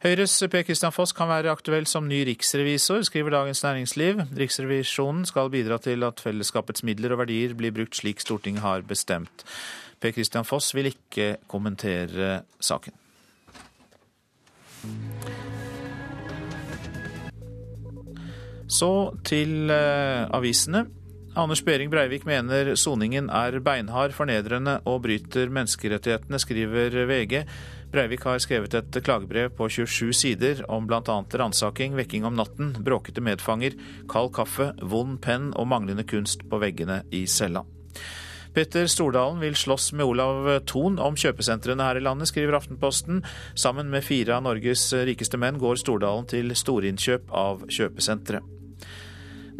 [0.00, 4.22] Høyres Per Christian Foss kan være aktuell som ny riksrevisor, skriver Dagens Næringsliv.
[4.32, 9.44] Riksrevisjonen skal bidra til at fellesskapets midler og verdier blir brukt slik Stortinget har bestemt.
[10.00, 12.96] Per Christian Foss vil ikke kommentere saken.
[18.72, 18.90] Så
[19.28, 20.86] til uh, avisene.
[21.36, 27.44] Anders Behring Breivik mener soningen er beinhard, fornedrende og bryter menneskerettighetene, skriver VG.
[27.90, 31.16] Breivik har skrevet et klagebrev på 27 sider om bl.a.
[31.42, 33.74] ransaking, vekking om natten, bråkete medfanger,
[34.10, 37.64] kald kaffe, vond penn og manglende kunst på veggene i cella.
[38.54, 43.24] Petter Stordalen vil slåss med Olav Thon om kjøpesentrene her i landet, skriver Aftenposten.
[43.58, 48.42] Sammen med fire av Norges rikeste menn går Stordalen til storinnkjøp av kjøpesentre.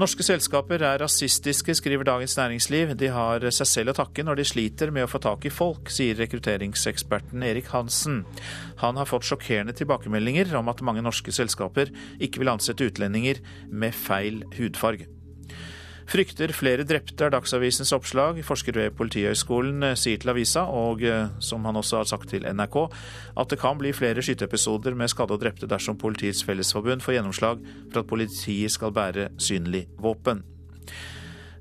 [0.01, 2.95] Norske selskaper er rasistiske, skriver Dagens Næringsliv.
[2.97, 5.93] De har seg selv å takke når de sliter med å få tak i folk,
[5.93, 8.23] sier rekrutteringseksperten Erik Hansen.
[8.81, 13.93] Han har fått sjokkerende tilbakemeldinger om at mange norske selskaper ikke vil ansette utlendinger med
[13.93, 15.20] feil hudfarge.
[16.11, 18.41] Frykter flere drepte er Dagsavisens oppslag.
[18.43, 22.49] Forsker ved Politihøgskolen eh, sier til avisa, og eh, som han også har sagt til
[22.51, 22.79] NRK,
[23.39, 27.63] at det kan bli flere skyteepisoder med skadde og drepte dersom Politiets Fellesforbund får gjennomslag
[27.93, 30.43] for at politiet skal bære synlig våpen.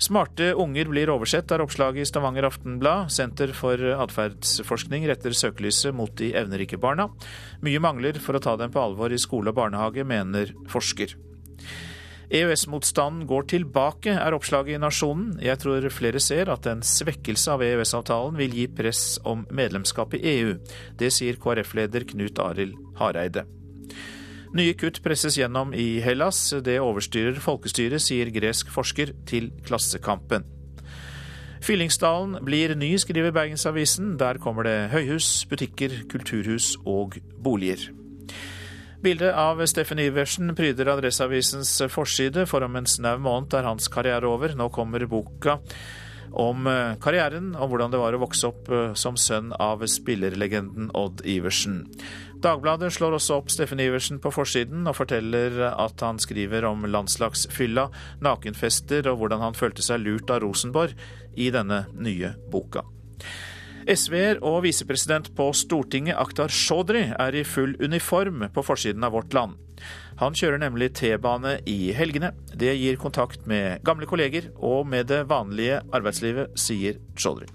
[0.02, 3.14] Smarte unger blir oversett, er oppslaget i Stavanger Aftenblad.
[3.14, 7.12] Senter for atferdsforskning retter søkelyset mot de evnerike barna.
[7.62, 11.14] Mye mangler for å ta dem på alvor i skole og barnehage, mener forsker.
[12.30, 15.32] EØS-motstanden går tilbake, er oppslaget i Nasjonen.
[15.42, 20.22] Jeg tror flere ser at en svekkelse av EØS-avtalen vil gi press om medlemskap i
[20.36, 20.54] EU.
[21.00, 23.48] Det sier KrF-leder Knut Arild Hareide.
[24.54, 26.54] Nye kutt presses gjennom i Hellas.
[26.66, 30.46] Det overstyrer folkestyret, sier gresk forsker til Klassekampen.
[31.66, 34.18] Fyllingsdalen blir ny, skriver Bergensavisen.
[34.22, 37.90] Der kommer det høyhus, butikker, kulturhus og boliger.
[39.02, 44.28] Bildet av Steffen Iversen pryder Adresseavisens forside, for om en snau måned er hans karriere
[44.28, 44.52] over.
[44.60, 45.56] Nå kommer boka
[46.36, 50.92] om eh, karrieren, og hvordan det var å vokse opp eh, som sønn av spillerlegenden
[51.00, 51.86] Odd Iversen.
[52.44, 57.90] Dagbladet slår også opp Steffen Iversen på forsiden og forteller at han skriver om landslagsfylla,
[58.24, 60.96] nakenfester og hvordan han følte seg lurt av Rosenborg
[61.40, 62.84] i denne nye boka.
[63.90, 69.34] SV-er og visepresident på Stortinget Akhtar Chaudhry er i full uniform på forsiden av Vårt
[69.34, 69.56] Land.
[70.20, 72.30] Han kjører nemlig T-bane i helgene.
[72.54, 77.50] Det gir kontakt med gamle kolleger og med det vanlige arbeidslivet, sier Chaudhry.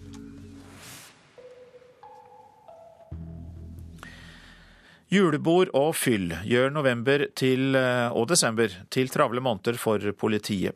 [5.15, 10.75] Julebord og fyll gjør november til, eh, og desember til travle måneder for politiet.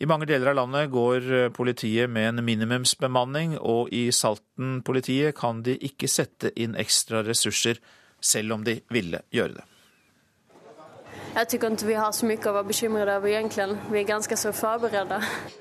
[0.00, 5.60] I mange deler av landet går eh, politiet med en minimumsbemanning, og i Salten-politiet kan
[5.66, 7.82] de ikke sette inn ekstra ressurser,
[8.20, 9.66] selv om de ville gjøre det.
[11.30, 13.66] Jeg syns ikke vi har så mye å være bekymret over, egentlig.
[13.92, 15.12] Vi er ganske så forberedt.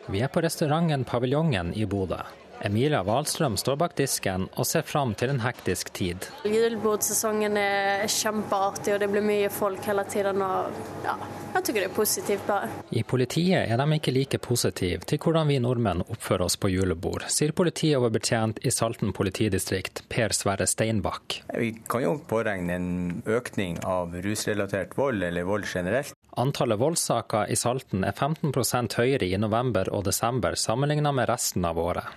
[0.08, 2.24] Vi er på restauranten Paviljongen i Bodø.
[2.62, 6.28] Emilia Wahlstrøm står bak disken og ser fram til en hektisk tid.
[6.44, 10.44] Julebordsesongen er kjempeartig, og det blir mye folk hele tiden.
[10.44, 11.16] Og ja,
[11.54, 12.46] jeg syns det er positivt.
[12.48, 12.70] bare.
[12.92, 17.28] I politiet er de ikke like positive til hvordan vi nordmenn oppfører oss på julebord,
[17.32, 21.42] sier politioverbetjent i Salten politidistrikt, Per Sverre Steinbakk.
[21.56, 22.90] Vi kan jo påregne en
[23.26, 26.16] økning av rusrelatert vold, eller vold generelt.
[26.40, 31.80] Antallet voldssaker i Salten er 15% høyere i november og desember sammenlignet med resten av
[31.80, 32.08] året.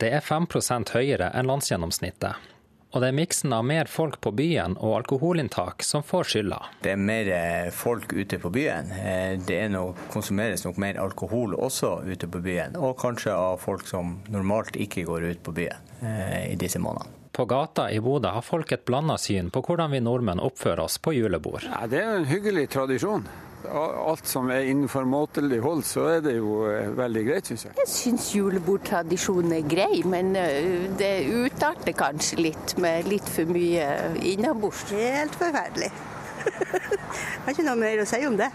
[0.00, 2.48] Det er 5% høyere enn landsgjennomsnittet.
[2.90, 6.58] Og det er miksen av mer folk på byen og alkoholinntak som får skylda.
[6.82, 8.88] Det er mer eh, folk ute på byen.
[8.96, 12.74] Eh, det nok, konsumeres nok mer alkohol også ute på byen.
[12.80, 17.18] Og kanskje av folk som normalt ikke går ut på byen eh, i disse månedene.
[17.36, 20.98] På gata i Bodø har folk et blanda syn på hvordan vi nordmenn oppfører oss
[20.98, 21.68] på julebord.
[21.68, 23.28] Ja, det er en hyggelig tradisjon
[23.68, 27.76] alt som er innenfor måtelig hold, så er det jo eh, veldig greit, syns jeg.
[27.80, 33.86] Jeg syns julebordtradisjonen er grei, men eh, det utarter kanskje litt med litt for mye
[34.32, 34.86] innabords.
[34.94, 35.90] Helt forferdelig.
[36.44, 38.50] jeg har ikke noe mer å si om det.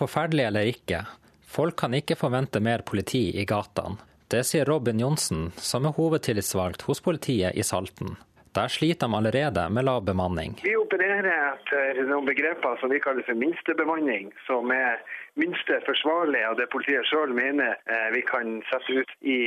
[0.00, 1.02] Forferdelig eller ikke,
[1.44, 4.00] folk kan ikke forvente mer politi i gatene.
[4.30, 8.14] Det sier Robin Johnsen, som er hovedtillitsvalgt hos politiet i Salten.
[8.54, 10.58] Der sliter de allerede med lav bemanning.
[10.62, 14.98] Vi opererer etter noen begreper som vi kaller for minstebemanning, som er
[15.38, 19.38] minste forsvarlig av det politiet sjøl mener eh, vi kan sette ut i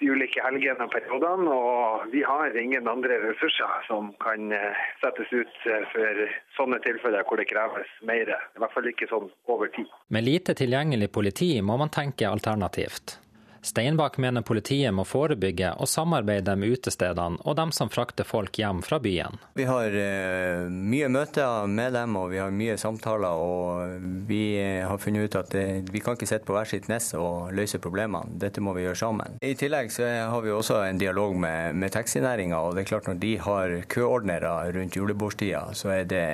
[0.00, 1.52] de ulike helgene og periodene.
[1.52, 6.24] Og vi har ingen andre ressurser som kan eh, settes ut eh, for
[6.56, 8.32] sånne tilfeller hvor det kreves mer.
[8.32, 9.90] I hvert fall ikke sånn over tid.
[10.08, 13.18] Med lite tilgjengelig politi må man tenke alternativt.
[13.62, 18.80] Steinbakk mener politiet må forebygge og samarbeide med utestedene og dem som frakter folk hjem
[18.84, 19.36] fra byen.
[19.58, 23.36] Vi har uh, mye møter med dem og vi har mye samtaler.
[23.36, 24.42] og Vi
[24.86, 25.54] har funnet ut at
[25.90, 28.38] vi kan ikke sitte på hver sitt nes og løse problemene.
[28.40, 29.38] Dette må vi gjøre sammen.
[29.44, 32.62] I tillegg så har vi også en dialog med, med taxinæringa.
[32.80, 36.26] Når de har køordnere rundt julebordstida, så er det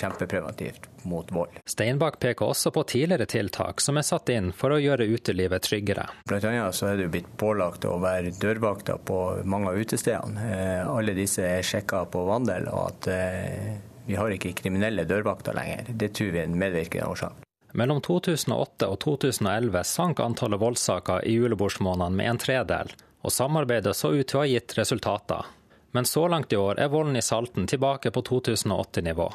[0.00, 1.60] kjempepreventivt mot vold.
[1.68, 6.08] Steinbakk peker også på tidligere tiltak som er satt inn for å gjøre utelivet tryggere.
[6.28, 10.50] Blant annet så er det blitt pålagt å være dørvakter på mange av utestedene.
[10.50, 13.74] Eh, alle disse er sjekka på vandel, og at eh,
[14.06, 15.88] vi har ikke kriminelle dørvakter lenger.
[15.88, 17.40] Det tror vi er en medvirkende årsak.
[17.74, 22.92] Mellom 2008 og 2011 sank antallet voldssaker i julebordsmånedene med en tredel,
[23.24, 25.48] og samarbeidet så ut til å ha gitt resultater.
[25.94, 29.26] Men så langt i år er volden i Salten tilbake på 2008-nivå.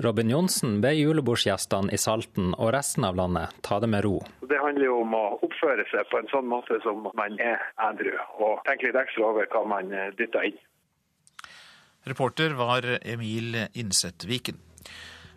[0.00, 4.14] Robin Johnsen ber julebordsgjestene i Salten og resten av landet ta det med ro.
[4.48, 8.14] Det handler jo om å oppføre seg på en sånn måte som man er edru,
[8.40, 10.56] og tenke litt ekstra over hva man eh, dytter inn.
[12.08, 14.56] Reporter var Emil Innsetviken.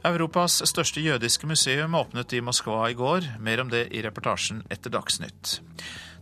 [0.07, 3.27] Europas største jødiske museum åpnet i Moskva i går.
[3.43, 5.57] Mer om det i reportasjen etter Dagsnytt.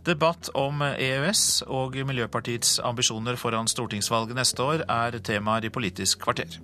[0.02, 6.58] Debatt om EØS og Miljøpartiets ambisjoner foran stortingsvalget neste år er temaer i Politisk kvarter.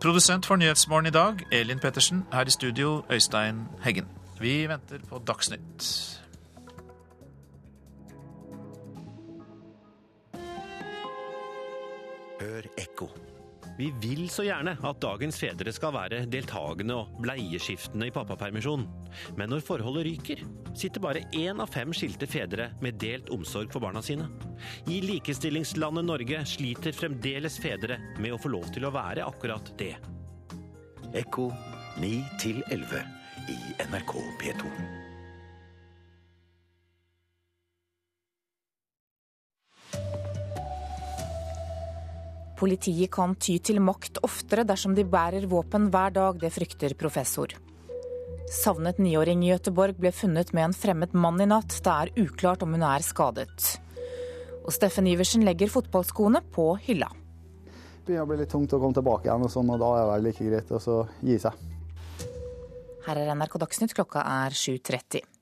[0.00, 2.26] Produsent for Nyhetsmorgen i dag, Elin Pettersen.
[2.32, 4.08] Her i studio, Øystein Heggen.
[4.40, 6.20] Vi venter på Dagsnytt.
[12.40, 13.08] Hør ekko.
[13.76, 18.86] Vi vil så gjerne at dagens fedre skal være deltakende og bleieskiftende i pappapermisjon.
[19.36, 23.84] Men når forholdet ryker, sitter bare én av fem skilte fedre med delt omsorg for
[23.84, 24.30] barna sine.
[24.88, 29.94] I likestillingslandet Norge sliter fremdeles fedre med å få lov til å være akkurat det.
[31.16, 31.50] Ekko
[32.00, 32.22] 9
[32.72, 33.04] 11
[33.52, 33.58] i
[33.90, 35.05] NRK P2.
[42.56, 47.52] Politiet kan ty til makt oftere dersom de bærer våpen hver dag, det frykter professor.
[48.46, 51.76] Savnet niåring i Gøteborg ble funnet med en fremmed mann i natt.
[51.82, 53.76] Det er uklart om hun er skadet.
[54.64, 57.10] Og Steffen Iversen legger fotballskoene på hylla.
[58.06, 60.10] Det begynner å bli litt tungt å komme tilbake igjen, og, sånn, og da er
[60.12, 61.64] det like greit å gi seg.
[63.06, 65.35] Her er NRK Dagsnytt, klokka er 7.30.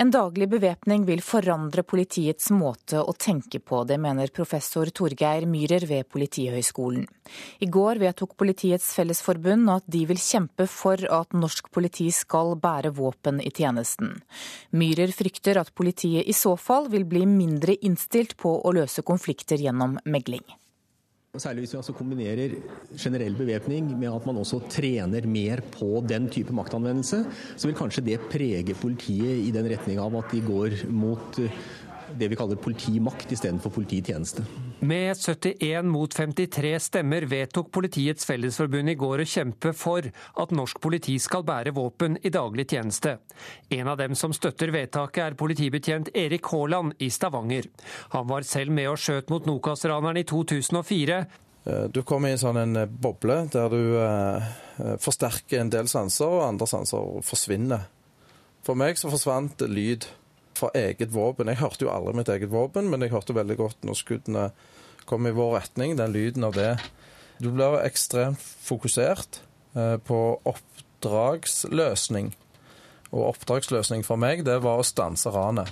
[0.00, 3.82] En daglig bevæpning vil forandre politiets måte å tenke på.
[3.84, 7.04] Det mener professor Torgeir Myhrer ved Politihøgskolen.
[7.60, 12.94] I går vedtok Politiets Fellesforbund at de vil kjempe for at norsk politi skal bære
[12.96, 14.14] våpen i tjenesten.
[14.72, 19.60] Myhrer frykter at politiet i så fall vil bli mindre innstilt på å løse konflikter
[19.60, 20.46] gjennom megling.
[21.38, 22.56] Særlig hvis vi altså kombinerer
[22.98, 27.20] generell bevæpning med at man også trener mer på den type maktanvendelse,
[27.54, 31.54] så vil kanskje det prege politiet i den retning av at de går mot eh,
[32.18, 34.44] det vi kaller politimakt istedenfor polititjeneste.
[34.80, 40.80] Med 71 mot 53 stemmer vedtok Politiets Fellesforbund i går å kjempe for at norsk
[40.80, 43.18] politi skal bære våpen i daglig tjeneste.
[43.70, 47.68] En av dem som støtter vedtaket er politibetjent Erik Haaland i Stavanger.
[48.16, 51.22] Han var selv med og skjøt mot Nokas-raneren i 2004.
[51.64, 54.50] Eh, du kommer i en sånn en boble der du eh,
[55.00, 57.88] forsterker en del sanser, og andre sanser forsvinner.
[58.64, 60.06] For meg så forsvant lyd
[60.60, 61.50] fra eget våpen.
[61.50, 64.46] Jeg hørte jo aldri mitt eget våpen, men jeg hørte veldig godt når skuddene
[65.08, 66.74] kom i vår retning, den lyden av det.
[67.40, 69.40] Du blir ekstremt fokusert
[69.74, 72.34] eh, på oppdragsløsning.
[73.10, 75.70] Og oppdragsløsning for meg, det var å stanse ranet.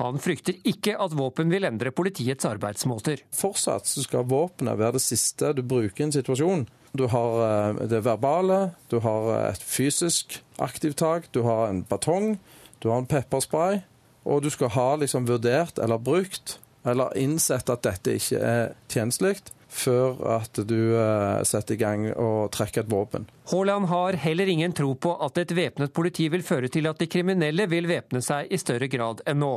[0.00, 3.26] Han frykter ikke at våpen vil endre politiets arbeidsmåter.
[3.36, 6.64] Fortsatt så skal våpenet være det siste du bruker i en situasjon.
[6.96, 12.38] Du har eh, det verbale, du har et fysisk aktivt tak, du har en batong,
[12.82, 13.80] du har en pepperspray,
[14.24, 16.58] og du skal ha liksom vurdert eller brukt
[16.88, 22.50] eller innsett at dette ikke er tjenestelig, før at du eh, setter i gang og
[22.54, 23.28] trekker et våpen.
[23.50, 27.08] Haaland har heller ingen tro på at et væpnet politi vil føre til at de
[27.10, 29.52] kriminelle vil væpne seg i større grad enn nå.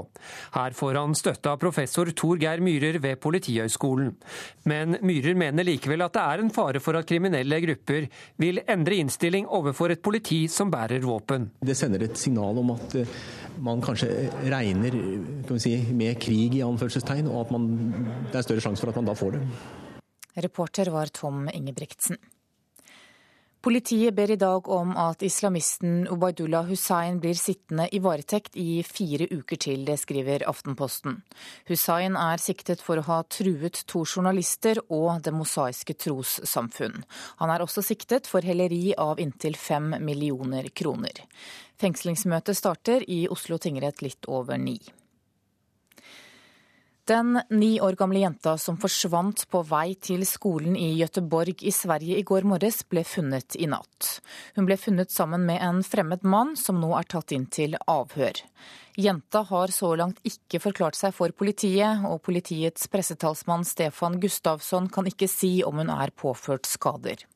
[0.55, 4.16] Her får han støtte av professor Tor Geir Myhrer ved Politihøgskolen.
[4.70, 8.09] Men Myhrer mener likevel at det er en fare for at kriminelle grupper
[8.41, 11.51] vil endre innstilling overfor et politi som bærer våpen.
[11.61, 13.16] Det sender et signal om at eh,
[13.61, 14.09] man kanskje
[14.49, 14.97] regner
[15.61, 17.72] si, med krig i anførselstegn, og at man,
[18.32, 19.45] det er større sjanse for at man da får det.
[20.36, 22.17] Reporter var Tom Ingebrigtsen.
[23.63, 29.29] Politiet ber i dag om at islamisten Ubaydullah Hussain blir sittende i varetekt i fire
[29.31, 31.21] uker til, det skriver Aftenposten.
[31.69, 37.05] Hussain er siktet for å ha truet to journalister og Det mosaiske trossamfunn.
[37.39, 41.23] Han er også siktet for helleri av inntil fem millioner kroner.
[41.79, 44.81] Fengslingsmøtet starter i Oslo tingrett litt over ni.
[47.07, 52.15] Den ni år gamle jenta som forsvant på vei til skolen i Gøteborg i Sverige
[52.15, 54.21] i går morges, ble funnet i natt.
[54.55, 58.39] Hun ble funnet sammen med en fremmed mann som nå er tatt inn til avhør.
[58.95, 65.11] Jenta har så langt ikke forklart seg for politiet, og politiets pressetalsmann Stefan Gustavsson kan
[65.11, 67.27] ikke si om hun er påført skader.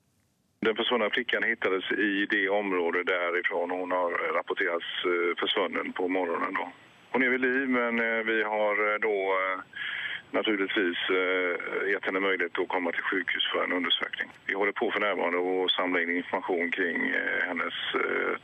[0.64, 6.56] Den forsvunne flikken hittades i det området derifra hun har rapportert eh, forsvunnet på morgenen.
[6.56, 6.87] Da.
[7.18, 9.60] Hon är vid liv, men eh, vi har eh, då eh,
[10.32, 10.98] naturligtvis
[11.92, 14.30] gett henne möjlighet att komma till sjukhus för en undersökning.
[14.48, 17.14] Vi håller på för närvarande och samla in information kring
[17.48, 17.74] hennes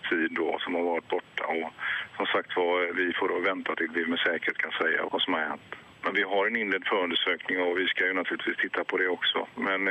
[0.10, 1.44] tid då som har varit borta.
[1.46, 1.70] Och
[2.18, 5.34] som sagt var, vi får då vänta till vi med säkerhet kan säga vad som
[5.34, 5.70] har hänt.
[6.04, 9.48] Men vi har en inledd förundersökning och vi ska ju naturligtvis titta på det också.
[9.56, 9.86] Men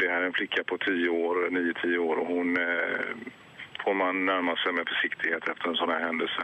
[0.00, 2.58] det här är en flicka på 10 år, 9-10 år och hon
[3.86, 6.42] får man närma sig med försiktighet efter en sån här händelse.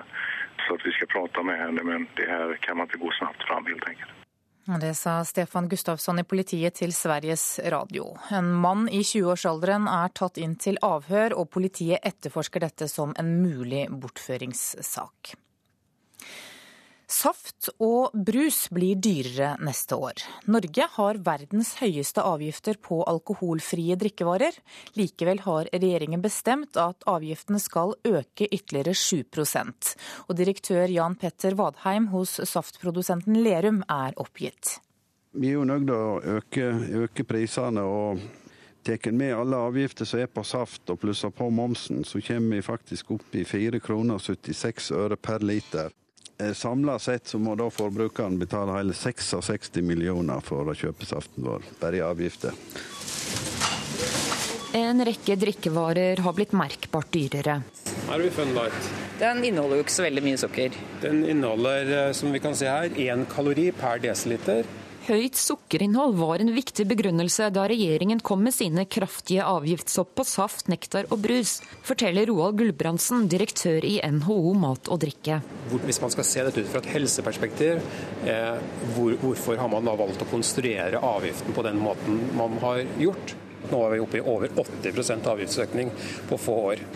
[0.67, 3.67] Så vi skal prate med henne, men det her kan man ikke gå snabbt fram
[3.67, 4.19] helt enkelt.
[4.81, 8.13] Det sa Stefan Gustavsson i politiet til Sveriges Radio.
[8.31, 13.33] En mann i 20-årsalderen er tatt inn til avhør, og politiet etterforsker dette som en
[13.43, 15.35] mulig bortføringssak.
[17.13, 20.23] Saft og brus blir dyrere neste år.
[20.49, 24.57] Norge har verdens høyeste avgifter på alkoholfrie drikkevarer.
[24.97, 29.93] Likevel har regjeringen bestemt at avgiftene skal øke ytterligere 7%
[30.29, 34.79] Og direktør Jan Petter Vadheim hos saftprodusenten Lerum er oppgitt.
[35.37, 36.69] Vi er jo nødt til å øke,
[37.05, 37.85] øke prisene.
[37.85, 38.21] og
[38.83, 42.63] Tar med alle avgifter som er på saft og plusser på momsen, så kommer vi
[42.67, 45.93] faktisk opp i 4 kroner 76 øre per liter.
[46.43, 51.47] Eh, Samla sett så må da forbrukeren betale hele 66 millioner for å kjøpe saften
[51.47, 52.57] vår, bare i avgifter.
[54.73, 57.59] En rekke drikkevarer har blitt merkbart dyrere.
[57.63, 58.89] Her har vi Fun Light.
[59.21, 60.79] Den inneholder jo ikke så veldig mye sukker.
[61.03, 64.65] Den inneholder, eh, som vi kan se her, én kalori per desiliter.
[65.03, 70.69] Høyt sukkerinnhold var en viktig begrunnelse da regjeringen kom med sine kraftige avgiftshopp på saft,
[70.71, 75.41] nektar og brus, forteller Roald Gulbrandsen, direktør i NHO mat og drikke.
[75.73, 77.83] Hvis man skal se dette ut fra et helseperspektiv,
[78.31, 78.63] eh,
[78.95, 83.35] hvor, hvorfor har man da valgt å konstruere avgiften på den måten man har gjort?
[83.73, 85.91] Nå er vi oppe i over 80% avgiftsøkning
[86.31, 86.89] på få år.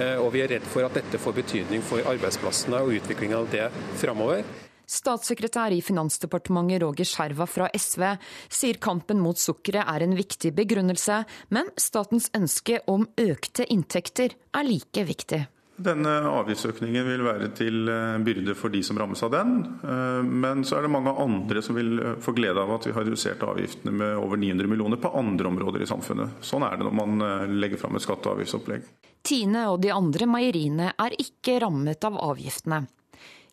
[0.00, 3.52] Eh, og vi er redd for at dette får betydning for arbeidsplassene og utviklingen av
[3.52, 3.68] det
[4.00, 4.63] framover.
[4.86, 8.04] Statssekretær i Finansdepartementet Roger Skjerva fra SV
[8.52, 11.22] sier kampen mot sukkeret er en viktig begrunnelse,
[11.54, 15.44] men statens ønske om økte inntekter er like viktig.
[15.74, 19.54] Denne avgiftsøkningen vil være til eh, byrde for de som rammes av den.
[19.82, 22.92] Eh, men så er det mange andre som vil eh, få glede av at vi
[22.94, 26.38] har redusert avgiftene med over 900 millioner på andre områder i samfunnet.
[26.46, 27.26] Sånn er det når man
[27.58, 28.86] legger fram et skatte- og avgiftsopplegg.
[29.26, 32.84] Tine og de andre meieriene er ikke rammet av avgiftene.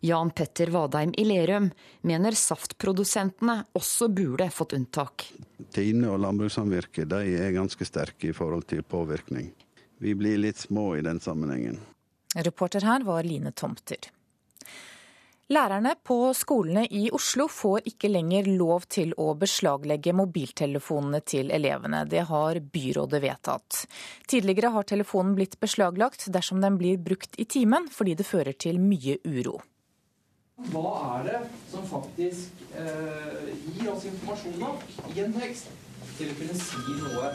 [0.04, 1.68] Jan Petter Vadheim i Lerum
[2.02, 5.28] mener saftprodusentene også burde fått unntak.
[5.70, 9.52] Tine og landbrukssamvirket er ganske sterke i forhold til påvirkning.
[10.02, 11.78] Vi blir litt små i den sammenhengen.
[12.34, 14.10] Reporter her var Line Tomter.
[15.52, 22.02] Lærerne på skolene i Oslo får ikke lenger lov til å beslaglegge mobiltelefonene til elevene.
[22.10, 23.84] Det har byrådet vedtatt.
[24.26, 28.82] Tidligere har telefonen blitt beslaglagt dersom den blir brukt i timen, fordi det fører til
[28.82, 29.60] mye uro.
[30.70, 31.38] Hva er det
[31.72, 34.84] som faktisk eh, gir oss informasjon nok
[35.14, 35.72] i en tekst
[36.18, 37.32] til å kunne si noe?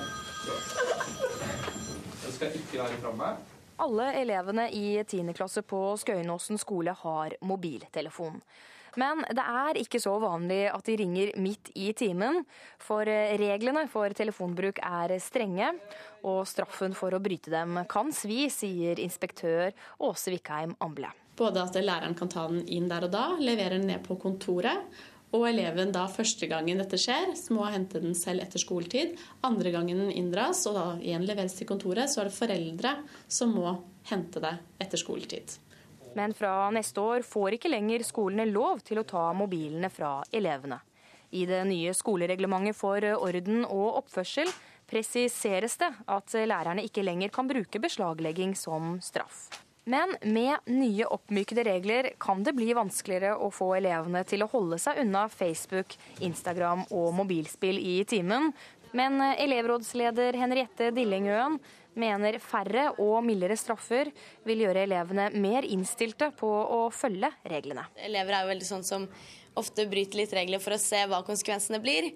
[2.22, 3.34] Det skal ikke være framme.
[3.84, 5.34] Alle elevene i 10.
[5.38, 8.40] klasse på Skøyenåsen skole har mobiltelefon.
[8.98, 12.42] Men det er ikke så vanlig at de ringer midt i timen,
[12.82, 15.70] for reglene for telefonbruk er strenge,
[16.26, 21.14] og straffen for å bryte dem kan svi, sier inspektør Åse Vikheim Amble.
[21.38, 24.88] Både at læreren kan ta den inn der og da, levere den ned på kontoret,
[25.36, 29.18] og eleven da første gangen dette skjer, så må hente den selv etter skoletid.
[29.46, 32.94] Andre gangen den inndras og da igjen leveres til kontoret, så er det foreldre
[33.28, 33.76] som må
[34.08, 35.58] hente det etter skoletid.
[36.18, 40.80] Men fra neste år får ikke lenger skolene lov til å ta mobilene fra elevene.
[41.36, 44.50] I det nye skolereglementet for orden og oppførsel
[44.88, 49.50] presiseres det at lærerne ikke lenger kan bruke beslaglegging som straff.
[49.88, 54.80] Men med nye oppmykede regler kan det bli vanskeligere å få elevene til å holde
[54.84, 58.52] seg unna Facebook, Instagram og mobilspill i timen.
[58.92, 61.56] Men elevrådsleder Henriette Dillingøen
[61.98, 64.12] mener færre og mildere straffer
[64.48, 67.88] vil gjøre elevene mer innstilte på å følge reglene.
[68.04, 69.08] Elever er jo veldig sånn som
[69.58, 72.12] ofte bryter litt regler for å se hva konsekvensene blir.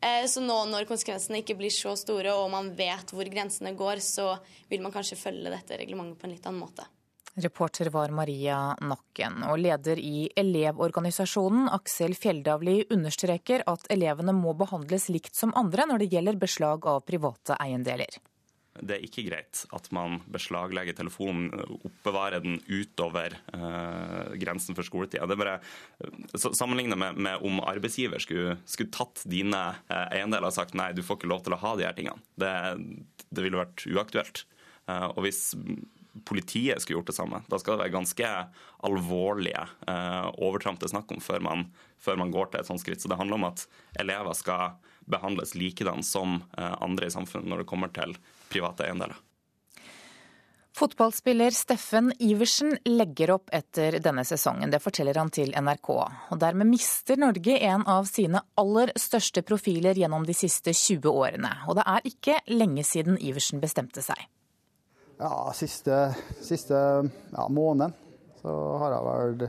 [0.00, 4.02] Eh, så nå når konsekvensene ikke blir så store og man vet hvor grensene går,
[4.04, 4.34] så
[4.70, 6.86] vil man kanskje følge dette reglementet på en litt annen måte.
[7.36, 9.42] Reporter var Maria Nakken.
[9.50, 16.00] Og leder i Elevorganisasjonen, Aksel Fjelldavli, understreker at elevene må behandles likt som andre når
[16.00, 18.16] det gjelder beslag av private eiendeler.
[18.76, 25.28] Det er ikke greit at man beslaglegger telefonen, oppbevarer den utover eh, grensen for skoletida.
[25.28, 30.76] Det eh, Sammenlignet med, med, om arbeidsgiver skulle, skulle tatt dine eh, eiendeler og sagt
[30.76, 32.20] nei, du får ikke lov til å ha de her tingene.
[32.36, 32.52] Det,
[33.28, 34.44] det ville vært uaktuelt.
[34.90, 35.48] Eh, og hvis
[36.24, 37.42] politiet skulle gjort det samme.
[37.50, 38.32] Da skal det være ganske
[38.86, 41.68] alvorlige eh, overtramp det er snakk om før man,
[41.98, 43.02] før man, går til et sånt skritt.
[43.02, 43.66] Så det handler om at
[44.00, 44.76] elever skal
[45.06, 48.16] behandles likedan som eh, andre i samfunnet når det kommer til
[48.52, 49.16] private eiendeler.
[50.76, 54.68] Fotballspiller Steffen Iversen legger opp etter denne sesongen.
[54.68, 55.88] Det forteller han til NRK.
[55.88, 61.54] Og Dermed mister Norge en av sine aller største profiler gjennom de siste 20 årene.
[61.64, 64.20] Og det er ikke lenge siden Iversen bestemte seg.
[65.18, 66.14] Ja, siste,
[66.44, 66.74] siste
[67.36, 67.92] ja, måneden
[68.42, 69.46] så har jeg vel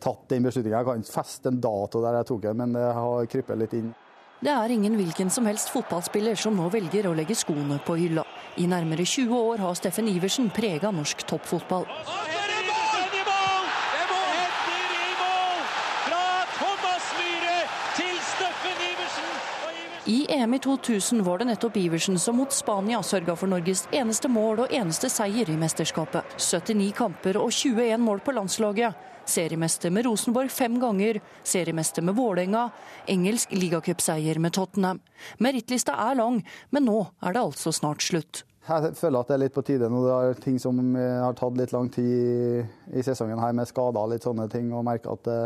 [0.00, 0.78] tatt den beslutninga.
[0.78, 3.74] Jeg kan ikke feste en dato der jeg tok den, men det har krypet litt
[3.76, 3.90] inn.
[4.36, 8.22] Det er ingen hvilken som helst fotballspiller som nå velger å legge skoene på hylla.
[8.60, 11.88] I nærmere 20 år har Steffen Iversen prega norsk toppfotball.
[20.08, 24.28] I EM i 2000 var det nettopp Iversen som mot Spania sørga for Norges eneste
[24.30, 26.36] mål og eneste seier i mesterskapet.
[26.38, 28.94] 79 kamper og 21 mål på landslaget.
[29.26, 32.68] Seriemester med Rosenborg fem ganger, seriemester med Vålerenga,
[33.10, 35.02] engelsk ligacupseier med Tottenham.
[35.42, 36.38] Merittlista er lang,
[36.70, 38.44] men nå er det altså snart slutt.
[38.70, 40.06] Jeg føler at det er litt på tide nå.
[40.06, 44.14] Det er ting som har tatt litt lang tid i sesongen her, med skader og
[44.14, 45.44] litt sånne ting, og merker at det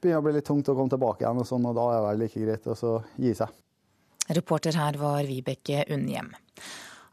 [0.00, 2.06] begynner å bli litt tungt å komme tilbake igjen, og sånn, og da er det
[2.08, 3.60] vel like greit å gi seg.
[4.30, 6.30] Reporter her var Vibeke Unnhjem.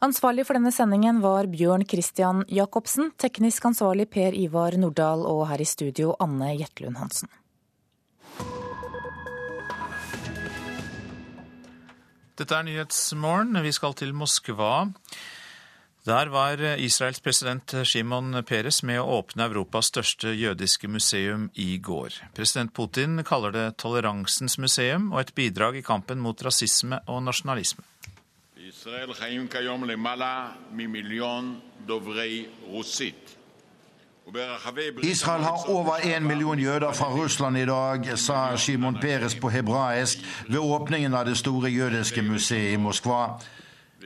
[0.04, 5.58] Ansvarlig for denne sendingen var Bjørn Christian Jacobsen, teknisk ansvarlig Per Ivar Nordahl og her
[5.58, 7.32] i studio Anne Jetlund Hansen.
[12.38, 13.58] Dette er Nyhetsmorgen.
[13.64, 14.86] Vi skal til Moskva.
[16.07, 22.17] Der var Israels president Shimon Peres med å åpne Europas største jødiske museum i går.
[22.35, 27.87] President Putin kaller det toleransens museum og et bidrag i kampen mot rasisme og nasjonalisme.
[28.73, 33.35] בישראל חיים כיום למעלה ממיליון דוברי רוסית.
[35.03, 40.17] Israel har over én million jøder fra Russland i dag, sa Shimon Peres på hebraisk
[40.47, 43.39] ved åpningen av det store jødiske museet i Moskva.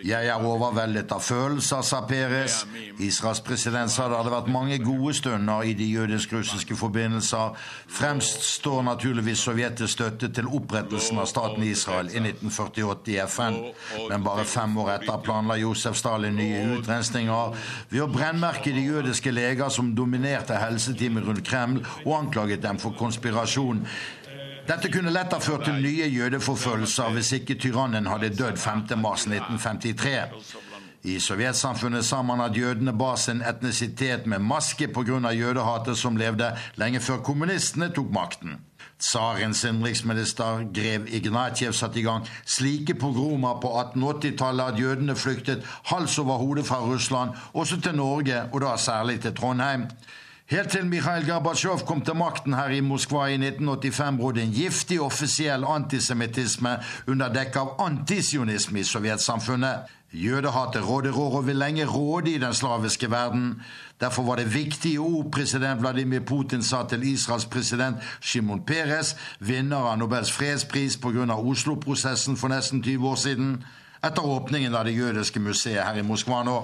[0.01, 2.63] Jeg er overveldet av følelser, sa Peres.
[3.05, 7.53] Israels president sa det hadde vært mange gode stunder i de jødisk-russiske forbindelser.
[7.93, 13.59] Fremst står naturligvis Sovjetets støtte til opprettelsen av staten Israel i 1948 i FN.
[14.09, 17.53] Men bare fem år etter planla Josef Stalin nye utrensninger
[17.93, 22.97] ved å brennmerke de jødiske leger som dominerte helseteamet rundt Kreml, og anklaget dem for
[22.97, 23.85] konspirasjon.
[24.67, 30.13] Dette kunne lett ha ført til nye jødeforfølgelser hvis ikke tyrannen hadde dødd 5.3.1953.
[31.03, 35.33] I sovjetsamfunnet sa man at jødene bar sin etnisitet med maske pga.
[35.35, 38.61] jødehatet som levde lenge før kommunistene tok makten.
[39.03, 46.19] Tsarens innenriksminister grev Ignatjev satte i gang slike pogromer på 1880-tallet at jødene flyktet hals
[46.19, 49.89] over hode fra Russland, også til Norge, og da særlig til Trondheim.
[50.53, 54.99] Helt til Mikhail Gorbatsjov kom til makten her i Moskva i 1985, brodde en giftig
[55.01, 56.75] offisiell antisemittisme
[57.09, 59.89] under dekke av antisionisme i sovjetsamfunnet.
[60.13, 63.63] Jødehatet råder og vil lenge råde i den slaviske verden.
[64.01, 69.89] Derfor var det viktige ord president Vladimir Putin sa til Israels president Shimon Peres, vinner
[69.89, 71.33] av Nobels fredspris pga.
[71.33, 73.65] Oslo-prosessen for nesten 20 år siden
[74.02, 76.60] etter åpningen av det jødiske museet her i Moskva nå.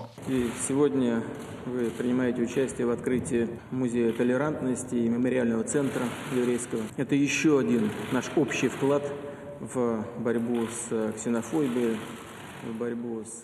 [1.65, 6.03] Вы принимаете участие в открытии Музея толерантности и мемориального центра
[6.35, 6.81] еврейского.
[6.97, 9.01] Это еще один наш общий вклад
[9.61, 11.97] в борьбу с ксенофобией,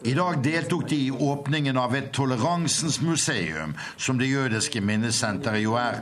[0.04, 5.74] i dag deltok de i åpningen av et toleransens museum, som det jødiske minnesenteret jo
[5.76, 6.00] er.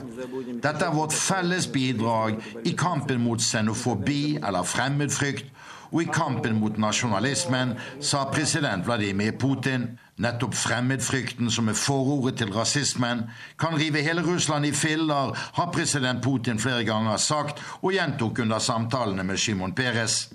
[0.62, 5.50] Dette er vårt felles bidrag i kampen mot xenofobi eller fremmedfrykt,
[5.93, 9.93] og i kampen mot nasjonalismen, sa president Vladimir Putin.
[10.23, 13.25] Nettopp fremmedfrykten som er forordet til rasismen,
[13.59, 18.59] kan rive hele Russland i filler, har president Putin flere ganger sagt, og gjentok under
[18.59, 20.29] samtalene med Shimon Peres.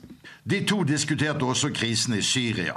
[0.49, 2.73] De to diskuterte også krisen i Syria.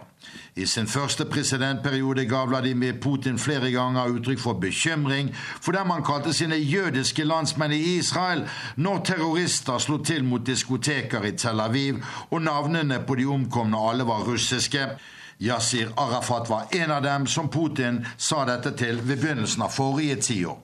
[0.57, 6.03] I sin første presidentperiode ga Vladimir Putin flere ganger uttrykk for bekymring for dem han
[6.05, 8.43] kalte sine jødiske landsmenn i Israel,
[8.77, 14.07] når terrorister slo til mot diskoteker i Tel Aviv, og navnene på de omkomne alle
[14.07, 14.89] var russiske.
[15.41, 20.17] Yasir Arafat var en av dem som Putin sa dette til ved begynnelsen av forrige
[20.17, 20.59] tiår.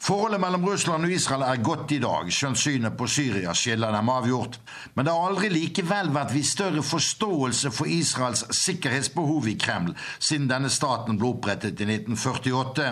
[0.00, 4.08] Forholdet mellom Russland og Israel er godt i dag, skjønt synet på Syria skiller dem
[4.08, 4.56] avgjort.
[4.94, 10.48] Men det har aldri likevel vært vist større forståelse for Israels sikkerhetsbehov i Kreml siden
[10.48, 12.88] denne staten ble opprettet i 1948.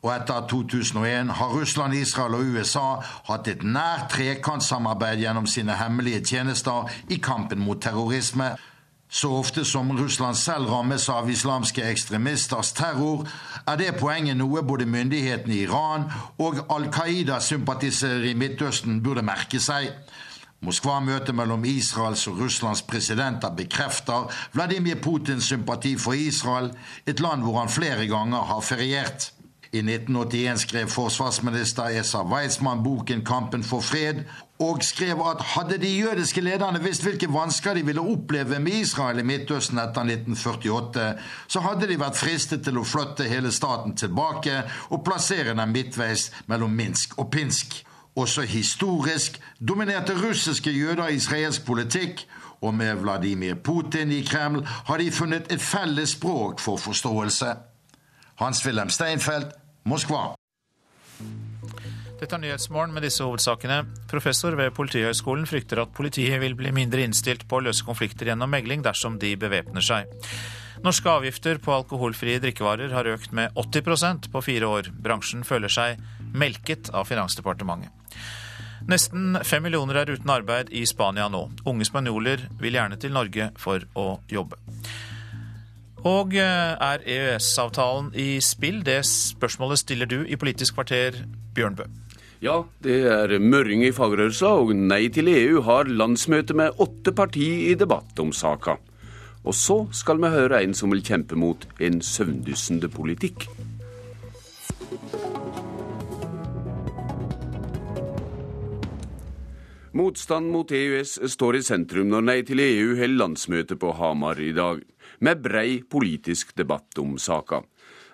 [0.00, 2.86] Og etter 2001 har Russland, Israel og USA
[3.26, 8.54] hatt et nært trekantsamarbeid gjennom sine hemmelige tjenester i kampen mot terrorisme.
[9.10, 13.24] Så ofte som Russland selv rammes av islamske ekstremisters terror,
[13.66, 16.06] er det poenget noe både myndighetene i Iran
[16.38, 19.90] og Al Qaida-sympatisører i Midtøsten burde merke seg.
[20.62, 26.70] Moskva-møtet mellom Israels og Russlands presidenter bekrefter Vladimir Putins sympati for Israel,
[27.06, 29.32] et land hvor han flere ganger har feriert.
[29.72, 34.24] I 1981 skrev forsvarsminister Esa Weizmann boken 'Kampen for fred',
[34.58, 39.18] og skrev at hadde de jødiske lederne visst hvilke vansker de ville oppleve med Israel
[39.18, 41.14] i Midtøsten etter 1948,
[41.48, 46.32] så hadde de vært fristet til å flytte hele staten tilbake og plassere den midtveis
[46.46, 47.86] mellom Minsk og Pinsk.
[48.16, 52.26] Også historisk dominerte russiske jøder israelsk politikk,
[52.60, 57.54] og med Vladimir Putin i Kreml har de funnet et felles språk for forståelse.
[58.40, 59.59] Hans-Wilhelm Steinfeld,
[59.90, 60.36] Moskva.
[62.20, 63.80] Dette er Nyhetsmorgen med disse hovedsakene.
[64.10, 68.52] Professor ved Politihøgskolen frykter at politiet vil bli mindre innstilt på å løse konflikter gjennom
[68.52, 70.10] megling dersom de bevæpner seg.
[70.84, 74.92] Norske avgifter på alkoholfrie drikkevarer har økt med 80% på fire år.
[74.94, 75.98] Bransjen føler seg
[76.36, 77.90] melket av Finansdepartementet.
[78.88, 81.42] Nesten fem millioner er uten arbeid i Spania nå.
[81.68, 84.60] Unge spanjoler vil gjerne til Norge for å jobbe.
[86.08, 88.80] Og eh, er EØS-avtalen i spill?
[88.86, 91.18] Det spørsmålet stiller du i Politisk kvarter,
[91.54, 91.84] Bjørnbø.
[92.40, 97.66] Ja, det er mørring i fagrørelsen, og Nei til EU har landsmøte med åtte partier
[97.68, 98.78] i debatt om saka.
[99.44, 103.44] Og så skal vi høre en som vil kjempe mot en søvndyssende politikk.
[109.92, 114.52] Motstand mot EØS står i sentrum når Nei til EU holder landsmøte på Hamar i
[114.56, 114.80] dag,
[115.20, 117.62] med brei politisk debatt om saka.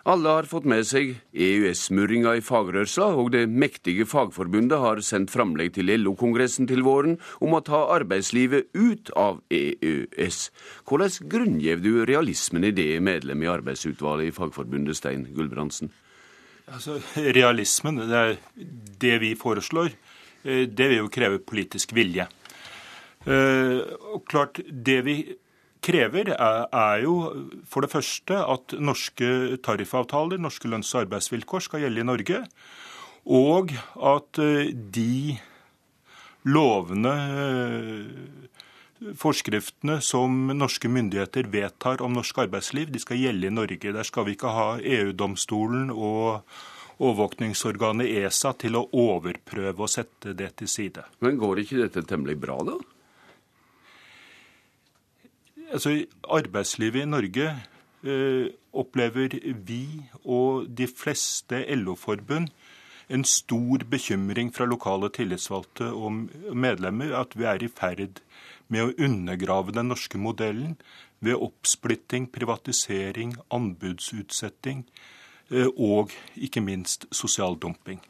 [0.07, 5.73] Alle har fått med seg EØS-murringa i fagrørsla, og det mektige fagforbundet har sendt framlegg
[5.75, 10.39] til LO-kongressen til våren om å ta arbeidslivet ut av EØS.
[10.87, 15.91] Hvordan grunngjev du realismen i det, medlem i arbeidsutvalget i Fagforbundet, Stein Gulbrandsen?
[16.71, 17.01] Altså,
[17.35, 18.39] realismen, det er
[19.03, 19.91] det vi foreslår,
[20.45, 22.29] eh, det vil jo kreve politisk vilje.
[23.27, 23.83] Eh,
[24.15, 25.17] og klart, det vi
[25.85, 27.17] krever, er, jo
[27.69, 32.41] for det første at norske tariffavtaler, norske lønns- og arbeidsvilkår, skal gjelde i Norge.
[33.27, 33.75] Og
[34.15, 35.37] at eh, de
[36.47, 43.93] lovene, eh, forskriftene som norske myndigheter vedtar om norsk arbeidsliv, de skal gjelde i Norge.
[43.93, 46.47] Der skal vi ikke ha EU-domstolen og
[46.97, 51.05] overvåkningsorganet ESA til å overprøve og sette det til side.
[51.21, 52.79] Men går ikke dette temmelig bra, da?
[55.73, 57.49] Altså, arbeidslivet i Norge
[58.05, 59.83] eh, opplever vi
[60.25, 62.51] og de fleste LO-forbund
[63.09, 68.21] en stor bekymring fra lokale tillitsvalgte og medlemmer at vi er i ferd
[68.69, 70.75] med å undergrave den norske modellen
[71.23, 74.85] ved oppsplitting, privatisering, anbudsutsetting
[75.51, 78.03] eh, og ikke minst sosial dumping.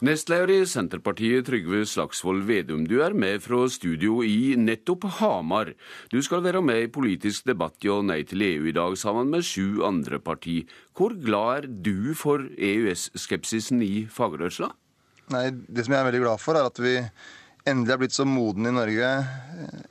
[0.00, 5.74] Nestleder i Senterpartiet, Trygve Slagsvold Vedum, du er med fra studio i nettopp Hamar.
[6.08, 9.28] Du skal være med i politisk debatt i og Nei til EU i dag, sammen
[9.28, 10.62] med sju andre parti.
[10.96, 14.70] Hvor glad er du for EØS-skepsisen i fagrørsla?
[15.36, 16.96] Nei, Det som jeg er veldig glad for, er at vi
[17.68, 19.38] endelig er blitt så moden i Norge eh,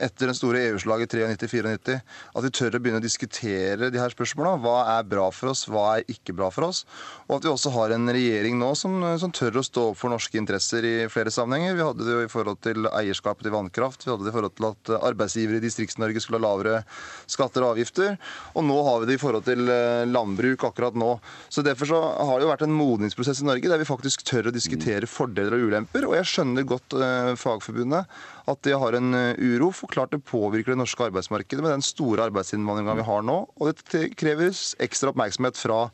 [0.06, 4.56] etter den store EU-slaget 93-94 at vi tør å begynne å diskutere de her spørsmåla.
[4.64, 6.84] Hva er bra for oss, hva er ikke bra for oss?
[7.28, 10.14] Og at vi også har en regjering nå som, som tør å stå opp for
[10.14, 11.78] norske interesser i flere sammenhenger.
[11.78, 14.58] Vi hadde det jo i forhold til eierskapet til vannkraft, vi hadde det i forhold
[14.58, 16.82] til at arbeidsgivere i Distrikts-Norge skulle ha lavere
[17.30, 18.18] skatter og avgifter.
[18.56, 21.16] Og nå har vi det i forhold til eh, landbruk akkurat nå.
[21.50, 24.50] Så Derfor så har det jo vært en modningsprosess i Norge der vi faktisk tør
[24.50, 26.08] å diskutere fordeler og ulemper.
[26.08, 28.10] Og jeg skjønner godt uh, Fagforbundet,
[28.50, 29.72] at de har en eh, uro.
[29.76, 33.40] For klart det påvirker det norske arbeidsmarkedet med den store arbeidsinnvandringa vi har nå.
[33.60, 35.86] Og det kreves ekstra oppmerksomhet fra,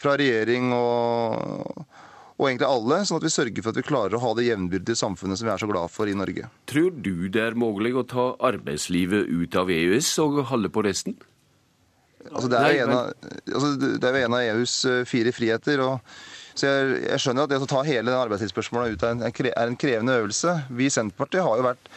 [0.00, 1.84] fra regjering og
[2.40, 4.96] og egentlig alle, sånn at vi sørger for at vi klarer å ha det jevnbyrdige
[4.96, 6.46] samfunnet som vi er så glad for i Norge.
[6.72, 11.18] Tror du det er mulig å ta arbeidslivet ut av EØS og holde på resten?
[12.30, 13.68] Altså, det, er jo en altså,
[14.08, 15.84] en av EUs eh, fire friheter.
[15.84, 16.00] og
[16.54, 19.78] så jeg, jeg, skjønner at det å ta hele arbeidstidsspørsmålet ut er en, er en
[19.80, 20.56] krevende øvelse.
[20.74, 21.90] Vi i Senterpartiet har jo vært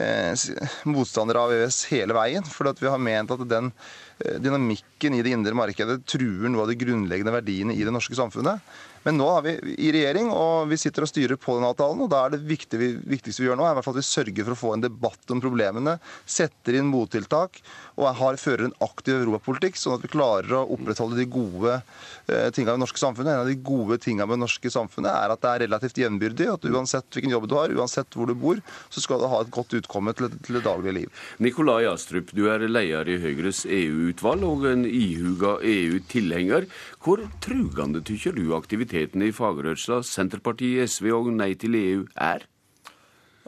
[0.00, 0.46] eh,
[0.88, 2.46] motstandere av EØS hele veien.
[2.48, 6.72] For vi har ment at den eh, dynamikken i det indre markedet truer noe av
[6.72, 8.64] de grunnleggende verdiene i det norske samfunnet.
[9.06, 12.02] Men nå er vi i regjering, og vi sitter og styrer på den avtalen.
[12.04, 14.02] og Da er det viktige vi, viktigste vi gjør nå, er i hvert fall at
[14.02, 17.60] vi sørger for å få en debatt om problemene, setter inn mottiltak
[17.98, 22.48] og har, fører en aktiv europapolitikk, sånn at vi klarer å opprettholde de gode eh,
[22.54, 23.32] tingene ved norske samfunnet.
[23.34, 26.50] En av de gode tingene med det norske samfunnet er at det er relativt jevnbyrdig.
[26.54, 29.52] At uansett hvilken jobb du har, uansett hvor du bor, så skal du ha et
[29.54, 31.24] godt utkomme til, til det daglige liv.
[31.42, 36.68] Nikolai Astrup, du er leder i Høyres EU-utvalg og en ihuga EU-tilhenger.
[36.98, 42.46] Hvor trugende tykker du aktivitetene i fagrørsla, Senterpartiet, SV og Nei til EU er?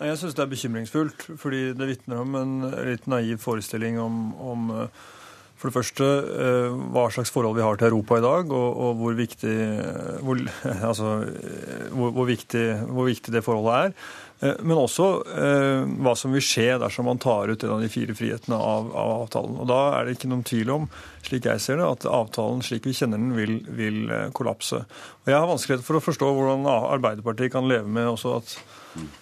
[0.01, 2.53] Jeg syns det er bekymringsfullt, fordi det vitner om en
[2.87, 5.03] litt naiv forestilling om, om eh,
[5.61, 6.07] for det første
[6.41, 9.57] eh, hva slags forhold vi har til Europa i dag, og, og hvor, viktig,
[10.25, 10.41] hvor,
[10.89, 11.11] altså,
[11.93, 13.95] hvor, hvor, viktig, hvor, viktig, det forholdet er.
[14.41, 17.93] Eh, men også eh, hva som vil skje dersom man tar ut en av de
[17.93, 19.61] fire frihetene av, av, avtalen.
[19.61, 20.91] Og Da er det ikke noen tvil om,
[21.29, 24.81] slik jeg ser det, at avtalen slik vi kjenner den, vil, vil eh, kollapse.
[25.21, 28.57] Og Jeg har vanskeligheter for å forstå hvordan Arbeiderpartiet kan leve med også at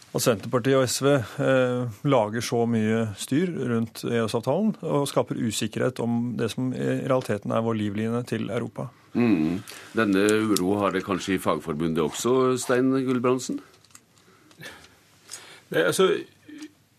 [0.08, 1.08] at Senterpartiet og SV
[1.44, 7.52] eh, lager så mye styr rundt EØS-avtalen og skaper usikkerhet om det som i realiteten
[7.52, 8.88] er vår livline til Europa.
[9.12, 9.60] Mm.
[9.96, 13.60] Denne uro har det kanskje i Fagforbundet også, Stein Gulbrandsen?
[15.68, 16.08] Det, altså,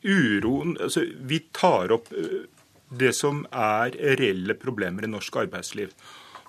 [0.06, 2.46] uroen altså, Vi tar opp eh,
[2.90, 5.94] det som er reelle problemer i norsk arbeidsliv.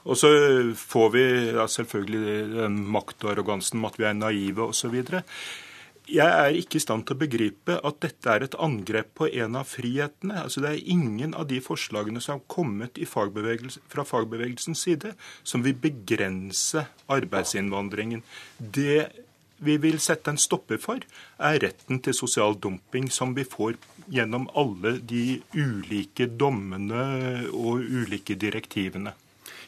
[0.09, 0.29] Og så
[0.77, 5.03] får vi ja, selvfølgelig den maktarrogansen med at vi er naive osv.
[6.11, 9.59] Jeg er ikke i stand til å begripe at dette er et angrep på en
[9.61, 10.41] av frihetene.
[10.43, 15.15] Altså, det er ingen av de forslagene som har kommet fagbevegelse, fra fagbevegelsens side,
[15.47, 16.83] som vil begrense
[17.15, 18.25] arbeidsinnvandringen.
[18.59, 19.05] Det
[19.61, 21.05] vi vil sette en stopper for,
[21.39, 23.77] er retten til sosial dumping, som vi får
[24.11, 27.05] gjennom alle de ulike dommene
[27.53, 29.15] og ulike direktivene.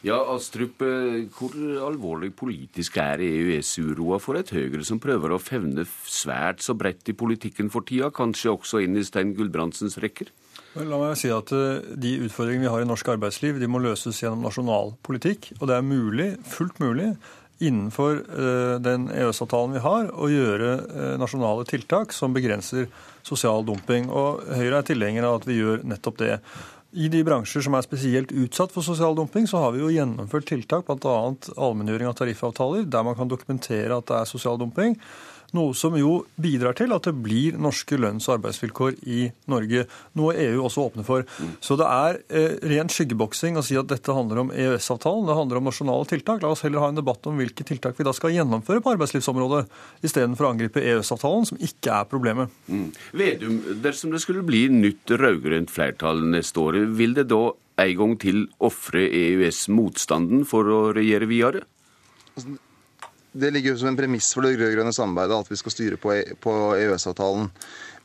[0.03, 1.53] Ja, Astrup, eh, hvor
[1.87, 7.15] alvorlig politisk er EØS-uroa for et Høyre som prøver å fevne svært så bredt i
[7.15, 10.33] politikken for tida, kanskje også inn i Stein Gulbrandsens rekker?
[10.75, 14.19] La meg si at eh, De utfordringene vi har i norsk arbeidsliv, de må løses
[14.19, 15.53] gjennom nasjonal politikk.
[15.61, 17.13] Og det er mulig, fullt mulig
[17.63, 22.91] innenfor eh, den EØS-avtalen vi har, å gjøre nasjonale tiltak som begrenser
[23.23, 24.11] sosial dumping.
[24.11, 26.41] Og Høyre er tilhenger av at vi gjør nettopp det.
[26.93, 30.45] I de bransjer som er spesielt utsatt for sosial dumping, så har vi jo gjennomført
[30.51, 31.13] tiltak, bl.a.
[31.57, 34.93] allmenngjøring av tariffavtaler, der man kan dokumentere at det er sosial dumping.
[35.53, 39.85] Noe som jo bidrar til at det blir norske lønns- og arbeidsvilkår i Norge.
[40.17, 41.25] Noe EU også åpner for.
[41.61, 45.27] Så det er eh, ren skyggeboksing å si at dette handler om EØS-avtalen.
[45.29, 46.41] Det handler om nasjonale tiltak.
[46.41, 49.63] La oss heller ha en debatt om hvilke tiltak vi da skal gjennomføre på arbeidslivsområdet,
[50.09, 52.53] istedenfor å angripe EØS-avtalen, som ikke er problemet.
[52.67, 52.89] Mm.
[53.21, 57.45] Vedum, dersom det skulle bli nytt rød-grønt flertall neste år, vil det da
[57.83, 61.65] en gang til ofre EØS-motstanden for å regjere videre?
[63.33, 66.53] Det ligger jo som en premiss for det rød-grønne samarbeidet at vi skal styre på
[66.77, 67.49] EØS-avtalen.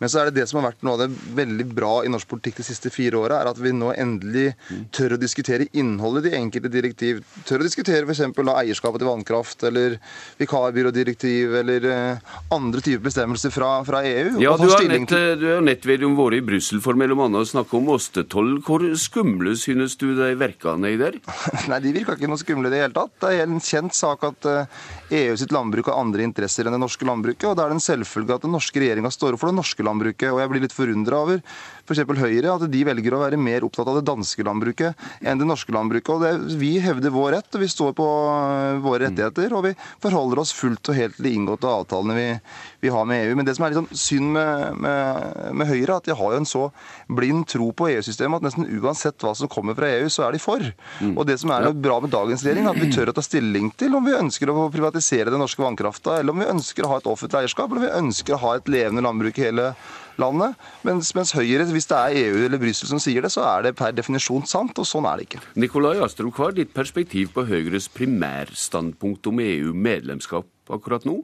[0.00, 2.08] E men så er det det som har vært noe av det veldig bra i
[2.08, 4.54] norsk politikk de siste fire åra, er at vi nå endelig
[4.94, 7.18] tør å diskutere innholdet i de enkelte direktiv.
[7.44, 8.22] Tør å diskutere f.eks.
[8.22, 9.98] eierskapet til vannkraft, eller
[10.40, 14.38] vikarbyrådirektiv, eller uh, andre typer bestemmelser fra, fra EU.
[14.40, 15.92] Ja, du har, nett, du har nettopp
[16.22, 18.54] vært i Brussel for mellom annet å snakke om ostetoll.
[18.64, 21.20] Hvor skumle synes du de verkene i der?
[21.70, 23.12] Nei, de virka ikke noe skumle i det hele tatt.
[23.26, 24.80] Det er en kjent sak at uh,
[25.10, 27.80] eh, EU sitt landbruk har andre interesser enn det norske landbruket, og da er det
[27.82, 29.87] en selvfølge at den norske regjeringa står opp for det norske landbruket.
[29.88, 31.42] Og jeg blir litt forundra over
[31.88, 32.04] f.eks.
[32.18, 35.72] Høyre, at de velger å være mer opptatt av det danske landbruket enn det norske
[35.74, 36.10] landbruket.
[36.14, 39.54] Og det, Vi hevder vår rett, og vi står på øh, våre rettigheter.
[39.56, 42.26] Og vi forholder oss fullt og helt til de inngåtte avtalene vi,
[42.84, 43.36] vi, har med EU.
[43.38, 45.28] Men det som er litt sånn synd med, med,
[45.60, 46.64] med Høyre, at de har jo en så
[47.08, 50.42] blind tro på EU-systemet at nesten uansett hva som kommer fra EU, så er de
[50.42, 50.64] for.
[51.00, 51.14] Mm.
[51.14, 53.72] Og det som er bra med dagens regjering, er at vi tør å ta stilling
[53.78, 57.00] til om vi ønsker å privatisere den norske vannkrafta, eller om vi ønsker å ha
[57.00, 60.04] et offentlig eierskap, eller om vi ønsker å ha et levende landbruk i hele landet.
[60.18, 63.76] Mens, mens Høyre, hvis det er EU eller Brussel som sier det, så er det
[63.78, 65.42] per definisjon sant, og sånn er det ikke.
[65.62, 71.20] Nikolai Astrup, hva er ditt perspektiv på Høyres primærstandpunkt om EU-medlemskap akkurat nå?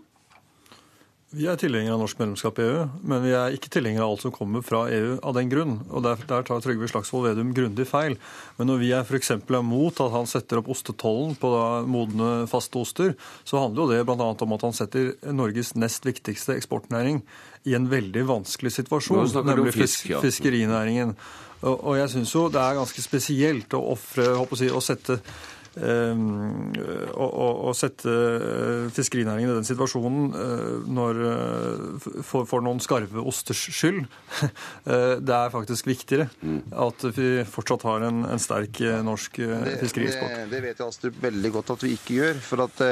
[1.35, 4.23] Vi er tilhengere av norsk medlemskap i EU, men vi er ikke tilhengere av alt
[4.23, 5.73] som kommer fra EU av den grunn.
[5.91, 8.15] Og Der, der tar Trygve Slagsvold Vedum grundig feil.
[8.59, 9.33] Men når vi er f.eks.
[9.67, 14.05] mot at han setter opp ostetollen på da, modne, faste oster, så handler jo det
[14.07, 14.29] bl.a.
[14.47, 17.25] om at han setter Norges nest viktigste eksportnæring
[17.67, 20.23] i en veldig vanskelig situasjon, nemlig fisk, ja.
[20.23, 21.17] fiskerinæringen.
[21.65, 25.19] Og, og jeg syns jo det er ganske spesielt å ofre, si, å sette
[25.75, 26.71] Ehm,
[27.19, 27.27] å,
[27.67, 33.65] å, sette eh, fiskerinæringen i den situasjonen eh, når, eh, for, for, noen skarve osters
[33.75, 34.05] skyld.
[34.85, 36.27] Det er faktisk viktigere
[36.85, 39.39] at vi fortsatt har en, en sterk norsk
[39.81, 40.31] fiskerieksport.
[40.31, 42.41] Det, det, det, vet Astrup veldig godt at vi ikke gjør.
[42.45, 42.83] For at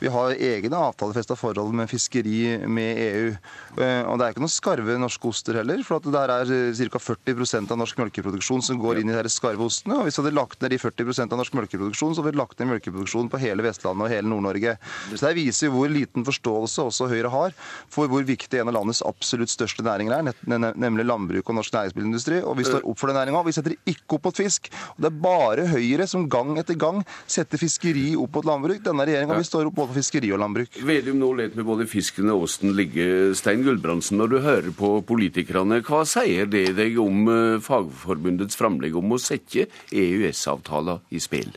[0.00, 3.28] vi har egne avtalefesta forhold med fiskeri med EU.
[3.76, 5.82] Og det er ikke noen skarve norske oster heller.
[5.86, 6.52] For at der er
[6.94, 7.02] ca.
[7.04, 10.00] 40% av norsk melkeproduksjon som går inn i de skarve ostene.
[10.00, 12.70] Og hvis vi hadde lagt ned de 40% av norsk melkeproduksjon, så vi lagt ned
[12.72, 14.76] melkeproduksjonen på hele Vestlandet og hele Nord-Norge.
[15.14, 17.54] Så Det viser hvor liten forståelse også Høyre har
[17.92, 22.42] for hvor viktig en av landets absolutt største næringer er, nemlig landbruk og norsk næringsmiddelindustri.
[22.44, 23.44] Og vi står opp for den næringa.
[23.46, 24.70] Vi setter ikke opp mot fisk.
[24.96, 28.82] Og Det er bare Høyre som gang etter gang setter fiskeri opp mot landbruk.
[28.84, 30.80] Denne regjeringa vil står opp både for fiskeri og landbruk.
[30.84, 33.34] Vedum nå let med både fisken og osten ligge.
[33.38, 38.96] Stein Gulbrandsen, når du hører på politikerne, hva sier det deg om eh, Fagforbundets framlegg
[38.98, 41.52] om å sette EØS-avtalen i spill?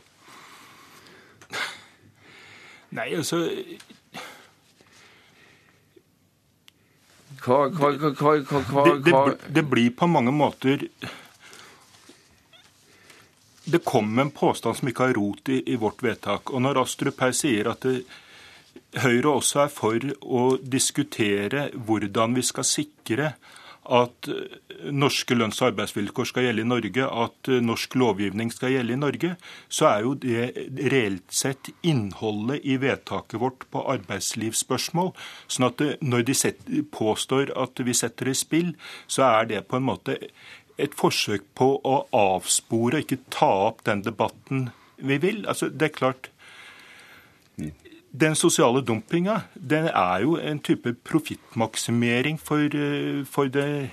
[2.96, 3.42] Nei, altså
[7.38, 10.86] hva, hva, hva, hva det, det, det, blir på mange måter
[13.64, 16.50] Det kom en påstand som ikke har rot i, i vårt vedtak.
[16.50, 18.00] Og når Astrup her sier at det,
[18.96, 23.32] Høyre også er for å diskutere hvordan vi skal sikre
[23.88, 28.74] at eh, norske lønns- og arbeidsvilkår skal gjelde i Norge, at eh, norsk lovgivning skal
[28.74, 29.32] gjelde i Norge,
[29.68, 35.12] så er jo det reelt sett innholdet i vedtaket vårt på arbeidslivsspørsmål.
[35.48, 38.74] Sånn at når de påstår at vi setter i spill,
[39.06, 40.18] så er det på en måte
[40.78, 45.44] et forsøk på å avspore og ikke ta opp den debatten vi vil.
[45.50, 46.30] Altså, det er klart
[48.12, 53.90] den sosiale dumpinga den er jo en type profittmaksimering for, eh, for det,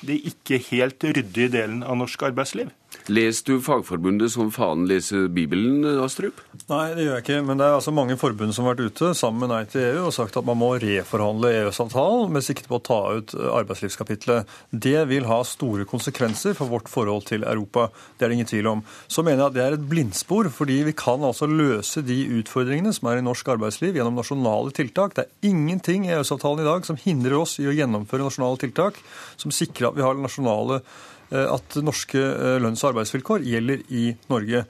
[0.00, 2.72] det ikke helt ryddige delen av norsk arbeidsliv.
[3.08, 6.42] Leser du Fagforbundet som faen leser Bibelen, Astrup?
[6.68, 7.38] Nei, det gjør jeg ikke.
[7.48, 10.02] Men det er altså mange forbund som har vært ute sammen med Nei til EU
[10.10, 14.52] og sagt at man må reforhandle EØS-avtalen med sikte på å ta ut arbeidslivskapitlet.
[14.84, 17.88] Det vil ha store konsekvenser for vårt forhold til Europa.
[18.18, 18.86] Det er det ingen tvil om.
[19.08, 22.92] Så mener jeg at det er et blindspor, fordi vi kan altså løse de utfordringene
[22.92, 25.16] som er i norsk arbeidsliv gjennom nasjonale tiltak.
[25.16, 29.00] Det er ingenting i EØS-avtalen i dag som hindrer oss i å gjennomføre nasjonale tiltak
[29.40, 30.82] som sikrer at vi har nasjonale
[31.30, 34.62] at norske eh, lønns- og arbeidsvilkår gjelder i Norge.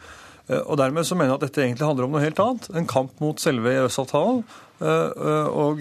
[0.48, 2.70] Eh, og Dermed så mener jeg at dette egentlig handler om noe helt annet.
[2.74, 4.42] En kamp mot selve EØS-avtalen.
[4.78, 5.80] Og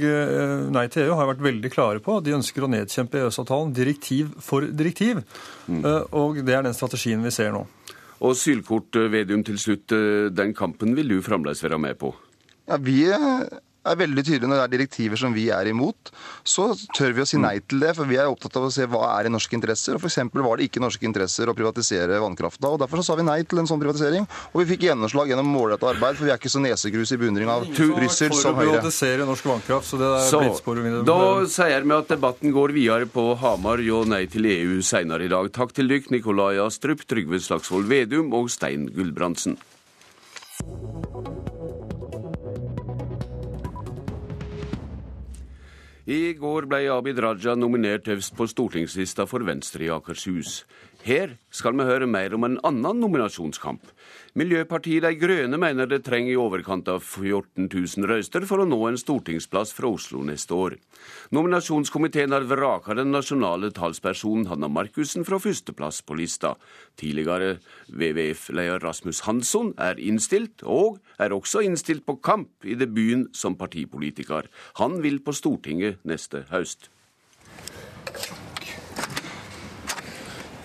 [0.73, 4.31] Nei til EU har vært veldig klare på at de ønsker å nedkjempe EØS-avtalen direktiv
[4.41, 5.19] for direktiv.
[5.69, 5.83] Mm.
[6.17, 7.61] Og det er den strategien vi ser nå.
[8.25, 9.93] Og Sylkort Vedum til slutt,
[10.33, 12.09] den kampen vil du fremdeles være med på?
[12.65, 13.05] Ja, Vi
[13.91, 16.11] er veldig tydelig når det er direktiver som vi er imot.
[16.47, 18.87] Så tør vi å si nei til det, for vi er opptatt av å se
[18.89, 19.97] hva er i norske interesser.
[19.97, 20.19] og F.eks.
[20.33, 22.71] var det ikke norske interesser å privatisere vannkrafta.
[22.71, 24.27] og Derfor så sa vi nei til en sånn privatisering.
[24.53, 27.51] Og vi fikk gjennomslag gjennom målrettet arbeid, for vi er ikke så nesegrus i beundring
[27.51, 29.25] av Brussel som Høyre.
[29.27, 31.19] norsk vannkraft, så det er så, Da
[31.51, 35.51] sier vi at debatten går videre på Hamar jo nei til EU senere i dag.
[35.53, 39.57] Takk til dykk, Nikolai Astrup, Trygve Slagsvold Vedum og Stein Gulbrandsen.
[46.07, 50.61] I går ble Abid Raja nominert øverst på stortingslista for Venstre i Akershus.
[51.03, 53.83] Her skal vi høre mer om en annen nominasjonskamp.
[54.35, 58.79] Miljøpartiet De Grønne mener det trenger i overkant av 14 000 røyster for å nå
[58.89, 60.75] en stortingsplass fra Oslo neste år.
[61.35, 66.55] Nominasjonskomiteen har vraka den nasjonale talspersonen Hanna Markussen fra førsteplass på lista.
[66.99, 73.55] Tidligere WWF-leder Rasmus Hansson er innstilt, og er også innstilt på kamp i debuten som
[73.55, 74.51] partipolitiker.
[74.81, 76.91] Han vil på Stortinget neste høst.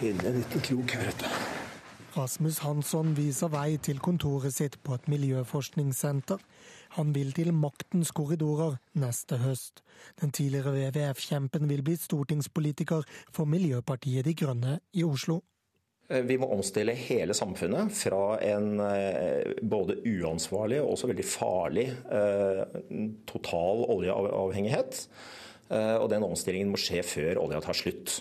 [0.03, 1.62] Inne en liten krok her, du.
[2.13, 6.43] Rasmus Hansson viser vei til kontoret sitt på et miljøforskningssenter.
[6.99, 9.81] Han vil til maktens korridorer neste høst.
[10.21, 15.41] Den tidligere WWF-kjempen vil bli stortingspolitiker for Miljøpartiet De Grønne i Oslo.
[16.11, 21.87] Eh, vi må omstille hele samfunnet fra en eh, både uansvarlig og også veldig farlig
[22.13, 22.65] eh,
[23.29, 25.07] total oljeavhengighet.
[25.73, 28.19] Og den omstillingen må skje før olja tar slutt.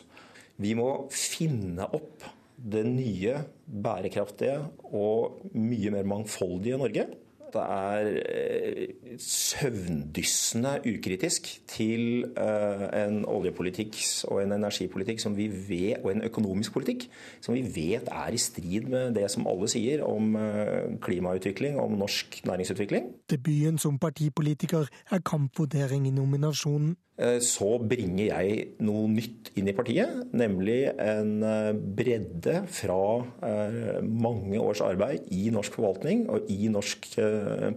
[0.64, 2.24] Vi må finne opp
[2.62, 4.60] det nye, bærekraftige
[4.94, 7.08] og mye mer mangfoldige Norge.
[7.52, 13.98] Det er eh, søvndyssende ukritisk til eh, en oljepolitikk
[14.32, 15.20] og en energipolitikk
[15.68, 17.10] vet, og en økonomisk politikk
[17.42, 21.98] som vi vet er i strid med det som alle sier om eh, klimautvikling, om
[22.00, 23.12] norsk næringsutvikling.
[23.30, 26.96] Debuten som partipolitiker er kampvotering i nominasjonen.
[27.20, 33.02] Eh, så bringer jeg noe nytt inn i partiet, nemlig en eh, bredde fra
[33.48, 37.12] eh, mange års arbeid i norsk forvaltning og i norsk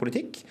[0.00, 0.44] politikk,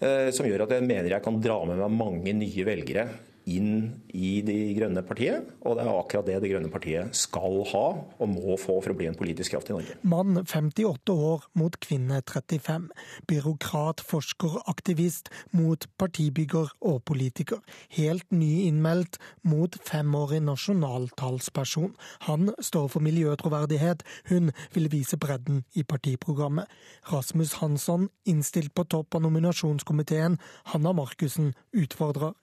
[0.00, 3.02] som gjør at jeg mener jeg kan dra med meg mange nye velgere
[3.48, 5.48] inn i De grønne partiet.
[5.64, 7.84] Og det er akkurat det Det grønne partiet skal ha
[8.20, 9.96] og må få for å bli en politisk kraft i Norge.
[10.02, 12.88] Mann 58 år mot kvinne 35.
[13.30, 17.60] Byråkrat, forsker, aktivist mot partibygger og politiker.
[17.96, 21.94] Helt nyinnmeldt mot femårig nasjonaltalsperson.
[22.28, 26.66] Han står for miljøtroverdighet, hun vil vise bredden i partiprogrammet.
[27.12, 30.38] Rasmus Hansson, innstilt på topp av nominasjonskomiteen.
[30.72, 32.34] Hanna Markussen utfordrer.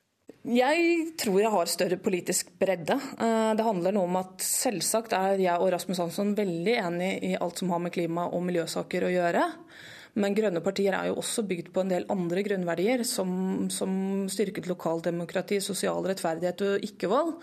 [0.46, 2.96] Jeg tror jeg har større politisk bredde.
[2.96, 7.34] Eh, det handler noe om at selvsagt er jeg og Rasmus Hansson veldig enig i
[7.36, 9.44] alt som har med klima- og miljøsaker å gjøre.
[10.18, 13.92] Men grønne partier er jo også bygd på en del andre grunnverdier, som, som
[14.32, 17.36] styrket lokaldemokrati, sosial rettferdighet og ikke-vold.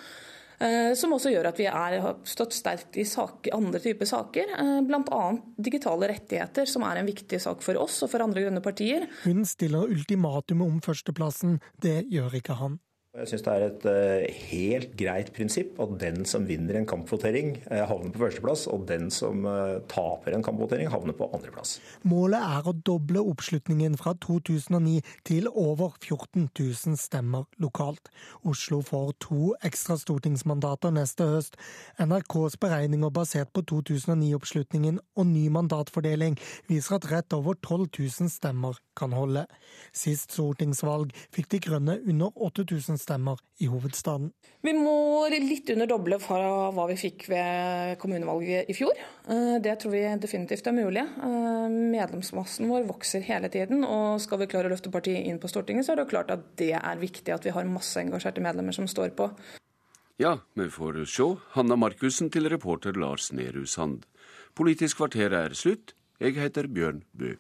[0.59, 4.55] Eh, som også gjør at vi er, har stått sterkt i saker, andre typer saker,
[4.59, 5.25] eh, bl.a.
[5.57, 9.09] digitale rettigheter, som er en viktig sak for oss og for andre grønne partier.
[9.25, 12.79] Hun stiller ultimatum om førsteplassen, det gjør ikke han.
[13.15, 17.53] Jeg syns det er et uh, helt greit prinsipp at den som vinner en kampvotering,
[17.69, 21.77] uh, havner på førsteplass, og den som uh, taper en kampvotering, havner på andreplass.
[22.03, 24.97] Målet er å doble oppslutningen fra 2009
[25.31, 28.11] til over 14 000 stemmer lokalt.
[28.43, 31.55] Oslo får to ekstra stortingsmandater neste høst.
[32.03, 36.35] NRKs beregninger basert på 2009-oppslutningen og ny mandatfordeling
[36.67, 39.47] viser at rett over 12 000 stemmer kan holde.
[39.95, 43.04] Sist stortingsvalg fikk De Grønne under 8000 stemmer
[43.61, 44.31] i hovedstaden.
[44.65, 48.97] Vi må litt under doble fra hva vi fikk ved kommunevalget i fjor.
[49.29, 51.05] Eh, det tror vi definitivt er mulig.
[51.05, 55.51] Eh, medlemsmassen vår vokser hele tiden, og skal vi klare å løfte partiet inn på
[55.53, 58.73] Stortinget, så er det klart at det er viktig at vi har masse engasjerte medlemmer
[58.73, 59.31] som står på.
[60.17, 61.29] Ja, vi får se.
[61.57, 64.07] Hanna Markussen til reporter Lars Nehru Sand.
[64.55, 65.93] Politisk kvarter er slutt.
[66.23, 67.35] Jeg heter Bjørn Bø.